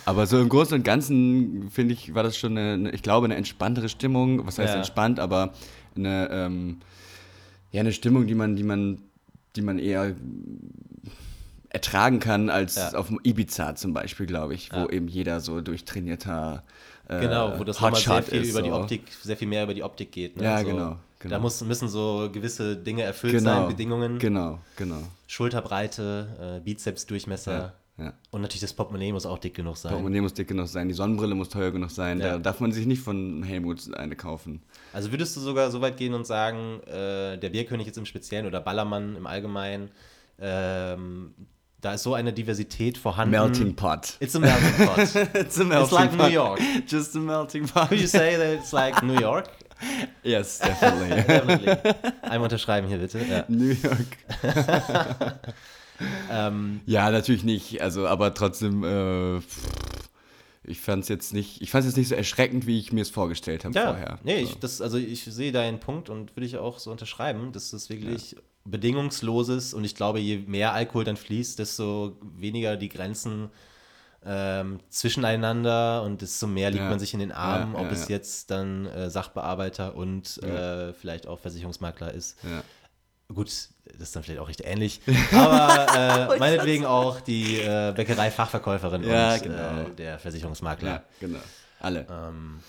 Aber 0.06 0.28
so 0.28 0.40
im 0.40 0.50
Großen 0.50 0.76
und 0.78 0.84
Ganzen, 0.84 1.70
finde 1.72 1.94
ich, 1.94 2.14
war 2.14 2.22
das 2.24 2.38
schon 2.38 2.58
eine, 2.58 2.74
eine, 2.74 2.92
ich 2.92 3.02
glaube, 3.02 3.26
eine 3.26 3.36
entspanntere 3.36 3.90
Stimmung. 3.90 4.46
Was 4.46 4.60
heißt 4.60 4.74
Ja. 4.74 4.78
entspannt, 4.78 5.20
aber 5.20 5.54
eine, 5.96 6.30
ähm, 6.32 6.78
ja, 7.72 7.80
eine 7.82 7.92
Stimmung, 7.92 8.28
die 8.28 8.36
man, 8.36 8.56
die 8.56 8.64
man, 8.64 9.00
die 9.56 9.62
man 9.62 9.80
eher 9.80 10.16
ertragen 11.74 12.20
kann 12.20 12.50
als 12.50 12.76
Ja. 12.76 12.94
auf 12.94 13.08
dem 13.08 13.20
Ibiza 13.24 13.76
zum 13.76 13.94
Beispiel, 13.94 14.26
glaube 14.26 14.54
ich, 14.54 14.72
wo 14.74 14.80
Ja. 14.80 14.90
eben 14.90 15.08
jeder 15.08 15.40
so 15.40 15.62
durchtrainierter 15.62 16.64
äh, 17.08 17.20
genau, 17.20 17.58
wo 17.60 17.64
das 17.64 17.80
nochmal 17.80 18.00
sehr 18.00 18.24
viel 18.24 18.42
ist, 18.42 18.50
über 18.52 18.62
die 18.62 18.70
so. 18.70 18.76
Optik, 18.76 19.04
sehr 19.22 19.38
viel 19.38 19.48
mehr 19.48 19.64
über 19.64 19.74
die 19.74 19.84
Optik 19.84 20.12
geht. 20.12 20.38
Ne? 20.38 20.44
Ja, 20.44 20.60
so, 20.60 20.66
genau. 20.66 20.98
genau. 21.20 21.36
Da 21.36 21.40
muss, 21.40 21.62
müssen 21.62 21.88
so 21.90 22.30
gewisse 22.32 22.78
Dinge 22.78 23.04
erfüllt 23.04 23.34
genau. 23.34 23.62
sein, 23.62 23.68
Bedingungen. 23.70 24.20
Genau, 24.20 24.60
genau. 24.76 25.02
Schulterbreite, 25.28 26.60
äh, 26.60 26.64
Bizepsdurchmesser. 26.64 27.74
Ja, 27.98 28.06
ja. 28.06 28.14
Und 28.32 28.42
natürlich 28.42 28.62
das 28.62 28.74
Portemonnaie 28.74 29.12
muss 29.12 29.26
auch 29.26 29.40
dick 29.40 29.54
genug 29.54 29.78
sein. 29.78 29.92
Portemonnaie 29.92 30.22
muss 30.22 30.34
dick 30.34 30.48
genug 30.48 30.68
sein, 30.68 30.88
die 30.88 30.94
Sonnenbrille 30.94 31.36
muss 31.36 31.50
teuer 31.50 31.72
genug 31.72 31.92
sein. 31.92 32.20
Da 32.20 32.38
darf 32.38 32.60
man 32.60 32.72
sich 32.72 32.86
nicht 32.86 33.02
von 33.02 33.44
Helmut 33.44 33.94
eine 33.94 34.16
kaufen. 34.16 34.62
Also 34.94 35.12
würdest 35.12 35.36
du 35.36 35.42
sogar 35.42 35.70
so 35.72 35.82
weit 35.82 35.98
gehen 35.98 36.14
und 36.14 36.26
sagen, 36.26 36.82
äh, 36.84 37.38
der 37.38 37.50
Bierkönig 37.50 37.88
jetzt 37.88 37.98
im 37.98 38.06
Speziellen 38.06 38.46
oder 38.46 38.62
Ballermann 38.62 39.16
im 39.16 39.28
Allgemeinen, 39.28 39.90
ähm, 40.40 41.34
da 41.82 41.94
ist 41.94 42.04
so 42.04 42.14
eine 42.14 42.32
Diversität 42.32 42.98
vorhanden. 42.98 43.32
Melting 43.32 43.76
pot. 43.76 44.16
It's 44.20 44.36
a 44.36 44.40
melting 44.40 44.86
pot. 44.86 45.00
It's 45.36 45.60
a 45.60 45.64
melting 45.64 45.98
like 45.98 46.18
pot. 46.18 46.28
New 46.28 46.34
York. 46.34 46.60
Just 46.88 47.16
a 47.16 47.20
melting 47.20 47.68
pot. 47.68 47.90
Could 47.90 48.00
you 48.00 48.08
say 48.08 48.38
that 48.38 48.60
it's 48.60 48.72
like 48.72 49.02
New 49.04 49.20
York? 49.20 49.50
Yes, 50.24 50.60
definitely. 50.60 51.10
Definitely. 51.28 51.94
Einmal 52.22 52.44
unterschreiben 52.44 52.88
hier 52.88 53.00
bitte. 53.00 53.18
Ja. 53.28 53.46
New 53.48 53.72
York. 53.72 54.06
Ähm, 56.30 56.82
Ja, 56.86 57.10
natürlich 57.10 57.44
nicht. 57.44 57.82
Also, 57.82 58.08
aber 58.08 58.34
trotzdem, 58.36 58.84
äh, 58.84 59.38
ich 60.64 60.80
fand 60.82 61.04
es 61.04 61.10
jetzt 61.10 61.34
nicht, 61.34 61.62
ich 61.62 61.72
fand 61.72 61.86
jetzt 61.86 61.98
nicht 61.98 62.10
so 62.10 62.16
erschreckend, 62.16 62.68
wie 62.68 62.78
ich 62.78 62.94
mir 62.94 63.02
es 63.02 63.10
vorgestellt 63.10 63.66
habe 63.66 63.74
ja, 63.74 63.86
vorher. 63.86 64.20
nee, 64.24 64.44
so. 64.44 64.52
ich, 64.52 64.60
das, 64.60 64.82
also 64.82 64.98
ich 64.98 65.24
sehe 65.26 65.52
deinen 65.52 65.80
Punkt 65.80 66.10
und 66.10 66.36
würde 66.36 66.46
ich 66.46 66.58
auch 66.58 66.78
so 66.80 66.92
unterschreiben, 66.92 67.52
dass 67.52 67.72
das 67.72 67.90
wirklich 67.90 68.36
bedingungsloses 68.66 69.74
und 69.74 69.84
ich 69.84 69.96
glaube, 69.96 70.20
je 70.20 70.38
mehr 70.48 70.74
Alkohol 70.74 71.04
dann 71.04 71.18
fließt, 71.18 71.58
desto 71.60 72.18
weniger 72.22 72.78
die 72.78 72.90
Grenzen 72.90 73.50
ähm, 74.24 74.80
zwischeneinander 74.90 76.04
und 76.04 76.22
desto 76.22 76.46
mehr 76.46 76.70
liegt 76.70 76.84
Ja. 76.84 76.90
man 76.90 77.00
sich 77.00 77.14
in 77.14 77.20
den 77.20 77.32
Armen, 77.32 77.74
Ja, 77.74 77.80
ob 77.80 77.86
ja, 77.88 77.92
es 77.92 78.04
ja. 78.08 78.16
jetzt 78.16 78.52
dann 78.52 78.86
äh, 78.86 79.10
Sachbearbeiter 79.10 79.96
und 79.96 80.38
äh, 80.44 80.94
vielleicht 80.94 81.26
auch 81.26 81.40
Versicherungsmakler 81.40 82.14
ist. 82.14 82.38
Gut, 83.34 83.48
das 83.48 84.02
ist 84.02 84.16
dann 84.16 84.24
vielleicht 84.24 84.40
auch 84.42 84.50
recht 84.50 84.62
ähnlich, 84.64 85.02
aber 85.32 86.32
äh, 86.36 86.38
meinetwegen 86.38 86.86
auch 86.86 87.20
die 87.22 87.58
äh, 87.62 87.94
Bäckerei-Fachverkäuferin 87.96 89.04
Ja, 89.04 89.34
und 89.36 89.44
genau. 89.44 89.82
äh, 89.82 89.96
der 89.98 90.20
Versicherungsmakler. 90.20 90.90
ja, 90.90 91.04
genau. 91.20 91.40
Alle. 91.80 92.06
Ähm, 92.12 92.60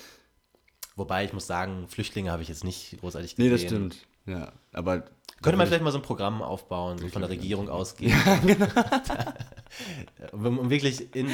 wobei 0.96 1.24
ich 1.24 1.32
muss 1.34 1.46
sagen, 1.46 1.86
Flüchtlinge 1.88 2.30
habe 2.30 2.42
ich 2.42 2.48
jetzt 2.48 2.64
nicht 2.64 2.98
großartig 3.00 3.36
nee, 3.36 3.50
gesehen. 3.50 3.90
das 3.90 3.96
stimmt. 3.96 4.06
Ja, 4.24 4.52
aber. 4.72 5.04
Könnte 5.42 5.56
man 5.58 5.66
vielleicht 5.66 5.82
mal 5.82 5.90
so 5.90 5.98
ein 5.98 6.02
Programm 6.02 6.40
aufbauen, 6.42 6.98
so 6.98 7.08
von 7.08 7.22
der 7.22 7.30
Regierung 7.30 7.68
ausgehen. 7.68 8.12
um, 10.32 10.58
um 10.58 10.70
wirklich 10.70 11.14
in, 11.16 11.28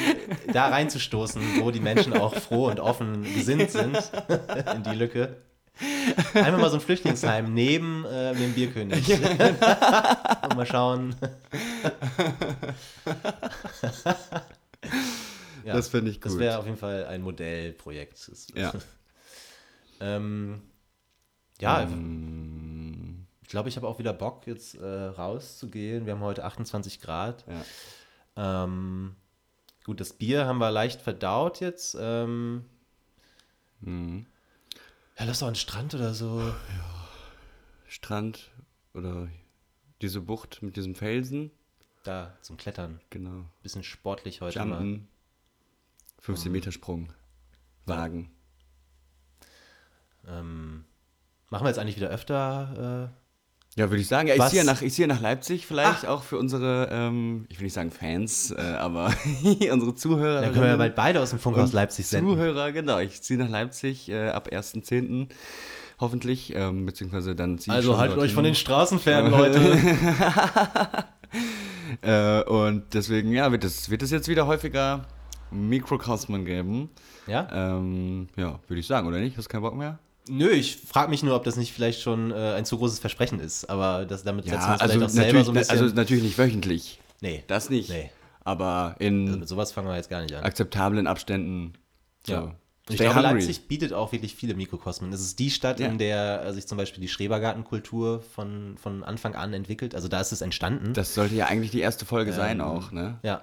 da 0.53 0.69
reinzustoßen, 0.69 1.43
wo 1.61 1.71
die 1.71 1.81
Menschen 1.81 2.13
auch 2.15 2.35
froh 2.35 2.69
und 2.69 2.81
offen 2.81 3.23
gesinnt 3.35 3.71
sind, 3.71 3.97
in 4.75 4.83
die 4.85 4.95
Lücke. 4.97 5.37
Einfach 6.35 6.59
mal 6.59 6.71
so 6.71 6.77
ein 6.77 6.81
Flüchtlingsheim 6.81 7.53
neben 7.55 8.05
äh, 8.07 8.35
dem 8.35 8.53
Bierkönig. 8.55 9.09
und 9.13 10.57
mal 10.57 10.67
schauen. 10.67 11.15
ja, 15.65 15.75
Das 15.75 15.89
finde 15.89 16.11
ich 16.11 16.21
Das 16.21 16.33
gut. 16.33 16.41
wäre 16.41 16.59
auf 16.59 16.65
jeden 16.67 16.79
Fall 16.79 17.07
ein 17.07 17.23
Modellprojekt. 17.23 18.29
Das- 18.29 18.47
Ja. 18.55 18.73
ähm, 20.01 20.63
ja, 21.61 21.83
Ähm, 21.83 23.27
ich 23.49 23.51
glaube, 23.51 23.71
ich 23.71 23.77
habe 23.77 23.89
auch 23.89 23.99
wieder 23.99 24.13
Bock, 24.13 24.47
jetzt 24.47 24.75
äh, 24.75 24.87
rauszugehen. 24.87 26.05
Wir 26.05 26.13
haben 26.13 26.21
heute 26.21 26.45
28 26.45 27.01
Grad. 27.01 27.47
ja. 28.37 28.65
Ähm, 28.65 29.17
gut, 29.85 30.01
das 30.01 30.13
Bier 30.13 30.45
haben 30.45 30.59
wir 30.59 30.71
leicht 30.71 31.01
verdaut 31.01 31.61
jetzt. 31.61 31.97
Ähm, 31.99 32.67
Mhm. 33.81 34.27
ja, 35.19 35.25
lass 35.25 35.39
doch 35.39 35.47
den 35.49 35.55
Strand 35.55 35.95
oder 35.95 36.13
so. 36.13 36.53
Strand 37.87 38.51
oder 38.93 39.29
diese 40.03 40.21
Bucht 40.21 40.63
mit 40.63 40.77
diesem 40.77 40.95
Felsen. 40.95 41.51
Da 42.05 42.37
zum 42.43 42.59
Klettern. 42.59 43.01
Genau. 43.09 43.47
Bisschen 43.63 43.83
sportlich 43.83 44.43
heute 44.43 44.63
mal. 44.65 44.79
Jumpen. 44.81 45.09
15 46.21 46.53
Meter 46.53 46.71
Sprung. 46.71 47.13
Wagen. 47.87 48.31
Ähm, 50.27 50.85
machen 51.49 51.65
wir 51.65 51.69
jetzt 51.71 51.79
eigentlich 51.79 51.97
wieder 51.97 52.11
öfter. 52.11 53.11
Ja, 53.79 53.91
würde 53.91 54.01
ich 54.01 54.09
sagen. 54.09 54.27
Ja, 54.27 54.35
ich 54.35 54.43
ziehe 54.47 54.65
nach, 54.65 54.83
ich 54.83 54.93
ziehe 54.93 55.07
nach 55.07 55.21
Leipzig 55.21 55.65
vielleicht 55.65 56.05
auch 56.05 56.25
für 56.25 56.37
unsere, 56.37 56.89
ähm, 56.91 57.47
ich 57.49 57.61
will 57.61 57.65
nicht 57.65 57.75
sagen 57.75 57.93
Fans, 57.93 58.51
äh, 58.51 58.61
aber 58.61 59.15
unsere 59.71 59.95
Zuhörer. 59.95 60.41
Dann 60.41 60.53
können 60.53 60.65
wir 60.65 60.71
ja 60.71 60.77
bald 60.77 60.97
beide 60.97 61.21
aus 61.21 61.31
dem 61.31 61.39
Funkhaus 61.39 61.73
Leipzig 61.73 62.09
senden. 62.09 62.33
Zuhörer, 62.33 62.73
genau. 62.73 62.99
Ich 62.99 63.23
ziehe 63.23 63.39
nach 63.39 63.49
Leipzig 63.49 64.09
äh, 64.09 64.31
ab 64.31 64.49
1.10. 64.51 65.29
hoffentlich, 66.01 66.53
ähm, 66.57 66.87
beziehungsweise 66.87 67.37
dann 67.37 67.59
ziehe 67.59 67.73
ich 67.73 67.77
Also 67.77 67.99
haltet 67.99 68.19
euch 68.19 68.33
von 68.33 68.43
den 68.43 68.57
Straßen 68.57 68.99
fern, 68.99 69.31
Leute. 69.31 69.61
Äh, 72.03 72.43
und 72.45 72.95
deswegen, 72.95 73.33
ja, 73.33 73.51
wird 73.51 73.65
es 73.65 73.91
wird 73.91 74.03
jetzt 74.03 74.29
wieder 74.29 74.47
häufiger 74.47 75.07
Mikrokosmen 75.51 76.45
geben. 76.45 76.91
ja? 77.27 77.49
Ähm, 77.51 78.29
ja, 78.37 78.61
würde 78.69 78.81
ich 78.81 78.87
sagen, 78.87 79.09
oder 79.09 79.19
nicht? 79.19 79.37
Hast 79.37 79.47
du 79.47 79.53
keinen 79.53 79.63
Bock 79.63 79.75
mehr? 79.75 79.99
Nö, 80.29 80.49
ich 80.51 80.77
frage 80.77 81.11
mich 81.11 81.23
nur, 81.23 81.35
ob 81.35 81.45
das 81.45 81.57
nicht 81.57 81.73
vielleicht 81.73 82.01
schon 82.01 82.31
äh, 82.31 82.55
ein 82.57 82.65
zu 82.65 82.79
großes 82.79 82.99
Versprechen 82.99 83.41
ist. 83.41 83.69
Aber 83.71 84.05
das, 84.07 84.23
damit 84.25 84.45
setzen 84.45 84.61
wir 84.61 84.73
uns 84.73 84.81
also, 84.81 84.93
vielleicht 84.95 85.05
auch 85.11 85.15
selber 85.15 85.45
so 85.45 85.51
ein 85.51 85.55
bisschen. 85.55 85.79
also 85.81 85.95
natürlich 85.95 86.23
nicht 86.25 86.39
wöchentlich. 86.39 87.01
nee, 87.21 87.45
Das 87.47 87.71
nicht. 87.71 87.89
Nee. 87.91 88.11
Aber 88.45 88.97
in 88.99 89.27
also 89.27 89.39
mit 89.41 89.49
sowas 89.49 89.73
fangen 89.73 89.89
wir 89.89 89.97
jetzt 89.97 90.09
gar 90.11 90.23
nicht 90.23 90.35
an. 90.35 90.45
akzeptablen 90.45 91.07
Abständen. 91.07 91.75
So. 92.27 92.33
Ja. 92.33 92.55
Ich 92.91 92.95
Stay 92.95 93.05
glaube, 93.05 93.21
hungry. 93.21 93.41
Leipzig 93.41 93.69
bietet 93.69 93.93
auch 93.93 94.13
wirklich 94.13 94.35
viele 94.35 94.55
Mikrokosmen. 94.55 95.13
Es 95.13 95.21
ist 95.21 95.39
die 95.39 95.51
Stadt, 95.51 95.79
Ja. 95.79 95.89
in 95.89 95.99
der 95.99 96.45
äh, 96.47 96.53
sich 96.55 96.67
zum 96.67 96.79
Beispiel 96.79 97.03
die 97.03 97.09
Schrebergartenkultur 97.09 98.23
von, 98.35 98.79
von 98.79 99.05
Anfang 99.05 99.35
an 99.35 99.53
entwickelt. 99.53 99.95
Also 99.95 100.09
da 100.09 100.21
ist 100.23 100.33
es 100.33 100.41
entstanden. 100.41 100.95
Das 100.95 101.13
sollte 101.15 101.35
ja 101.35 101.47
eigentlich 101.47 101.71
die 101.71 101.81
erste 101.81 102.07
Folge 102.07 102.31
Ähm, 102.31 102.37
sein 102.37 102.61
auch, 102.63 102.91
ne? 102.93 103.19
ja. 103.23 103.43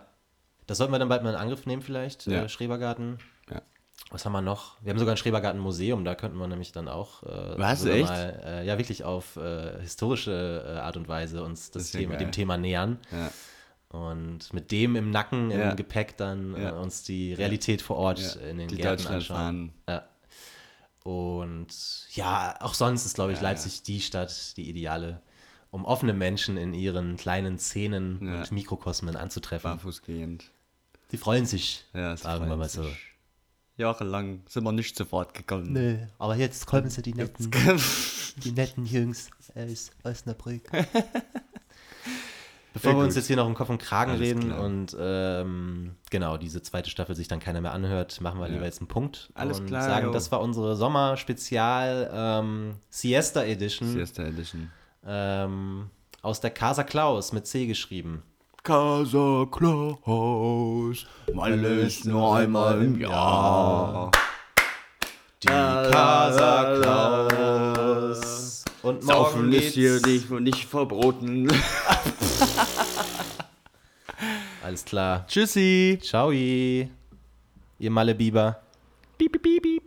Das 0.65 0.79
sollten 0.79 0.91
wir 0.93 0.97
dann 0.97 1.09
bald 1.09 1.21
mal 1.21 1.29
in 1.29 1.35
Angriff 1.35 1.67
nehmen 1.67 1.83
vielleicht, 1.83 2.25
Ja. 2.25 2.45
äh, 2.45 2.49
Schrebergarten. 2.49 3.19
Was 4.11 4.23
haben 4.25 4.33
wir 4.33 4.41
noch? 4.41 4.77
Wir 4.81 4.91
haben 4.91 4.99
sogar 4.99 5.15
ein 5.15 5.17
Schrebergarten-Museum, 5.17 6.05
da 6.05 6.13
könnten 6.15 6.37
wir 6.37 6.47
nämlich 6.47 6.71
dann 6.71 6.87
auch 6.87 7.23
äh, 7.23 7.57
Was, 7.57 7.83
echt? 7.85 8.07
Mal, 8.07 8.41
äh, 8.45 8.65
ja, 8.65 8.77
wirklich 8.77 9.03
auf 9.03 9.35
äh, 9.35 9.81
historische 9.81 10.63
äh, 10.67 10.79
Art 10.79 10.95
und 10.95 11.07
Weise 11.07 11.43
uns 11.43 11.71
das 11.71 11.91
ja 11.91 12.01
Thema, 12.01 12.15
dem 12.17 12.31
Thema 12.31 12.57
nähern. 12.57 12.99
Ja. 13.11 13.31
Und 13.89 14.53
mit 14.53 14.71
dem 14.71 14.95
im 14.95 15.09
Nacken, 15.09 15.51
im 15.51 15.59
Ja. 15.59 15.73
Gepäck 15.73 16.17
dann 16.17 16.53
äh, 16.55 16.71
uns 16.71 17.03
die 17.03 17.33
Realität 17.33 17.81
vor 17.81 17.95
Ort 17.97 18.19
Ja. 18.19 18.41
in 18.47 18.57
den 18.59 18.67
Die 18.67 18.75
Gärten 18.75 19.07
anschauen. 19.07 19.73
Und 21.03 21.67
ja, 22.13 22.55
auch 22.61 22.73
sonst 22.73 23.05
ist, 23.05 23.15
glaube 23.15 23.33
ich, 23.33 23.41
Leipzig 23.41 23.83
die 23.83 24.01
Stadt, 24.01 24.57
die 24.57 24.69
ideale, 24.69 25.21
um 25.71 25.85
offene 25.85 26.13
Menschen 26.13 26.57
in 26.57 26.73
ihren 26.73 27.15
kleinen 27.15 27.59
Szenen 27.59 28.17
und 28.37 28.51
Mikrokosmen 28.51 29.15
anzutreffen. 29.15 29.71
Barfuß 29.71 30.01
gehend. 30.01 30.45
Die 31.11 31.17
freuen 31.17 31.45
sich, 31.45 31.85
Ja, 31.93 32.17
sagen 32.17 32.49
wir 32.49 32.55
mal 32.55 32.69
so. 32.69 32.83
sich. 32.83 33.14
Jahrelang 33.77 34.41
sind 34.47 34.63
wir 34.63 34.71
nicht 34.71 34.95
sofort 34.97 35.33
gegangen. 35.33 35.73
Nö, 35.73 35.97
aber 36.17 36.35
jetzt 36.35 36.65
kommen 36.65 36.89
sie, 36.89 37.01
die 37.01 37.13
netten, 37.13 37.51
die 38.43 38.51
netten 38.51 38.85
Jungs 38.85 39.29
aus 39.55 39.91
Osnabrück. 40.03 40.63
Bevor 42.73 42.91
Ja, 42.91 42.97
wir 42.97 43.03
uns 43.05 43.15
jetzt 43.15 43.27
hier 43.27 43.37
noch 43.37 43.47
im 43.47 43.53
Kopf 43.53 43.69
und 43.69 43.77
Kragen 43.77 44.11
Alles 44.11 44.21
reden 44.21 44.47
klar. 44.49 44.59
und 44.65 44.95
ähm, 44.99 45.95
genau, 46.09 46.35
diese 46.35 46.61
zweite 46.61 46.89
Staffel 46.89 47.15
sich 47.15 47.29
dann 47.29 47.39
keiner 47.39 47.61
mehr 47.61 47.71
anhört, 47.71 48.19
machen 48.19 48.37
wir 48.39 48.47
Ja. 48.47 48.53
lieber 48.53 48.65
jetzt 48.65 48.79
einen 48.81 48.89
Punkt 48.89 49.29
Alles 49.33 49.61
und 49.61 49.67
klar, 49.67 49.83
sagen, 49.83 50.07
jo. 50.07 50.11
das 50.11 50.29
war 50.33 50.41
unsere 50.41 50.75
Sommerspezial 50.75 52.09
ähm, 52.13 52.75
Siesta 52.89 53.43
Edition 53.45 53.87
Siesta 53.93 54.23
Edition. 54.23 54.71
ähm, 55.05 55.89
aus 56.21 56.41
der 56.41 56.49
Casa 56.51 56.83
Klaus 56.83 57.31
mit 57.31 57.47
C 57.47 57.65
geschrieben. 57.65 58.23
Casa 58.65 59.45
Klaus, 59.51 61.05
alles 61.37 62.03
nur 62.03 62.35
einmal 62.35 62.81
im 62.81 62.99
Jahr. 62.99 64.09
Die 65.43 65.47
Casa 65.47 66.79
Klaus. 66.81 68.65
Und 68.81 69.03
Saufen 69.03 69.53
ist 69.53 69.75
hier 69.75 70.01
nicht, 70.03 70.31
nicht 70.31 70.65
verboten. 70.65 71.47
Alles 74.63 74.83
klar. 74.83 75.27
Tschüssi. 75.27 75.99
Ciao, 76.01 76.31
ihr 76.31 76.89
Malle 77.79 78.15
Biber. 78.15 78.63
Piep, 79.19 79.39
piep, 79.43 79.61
piep, 79.61 79.83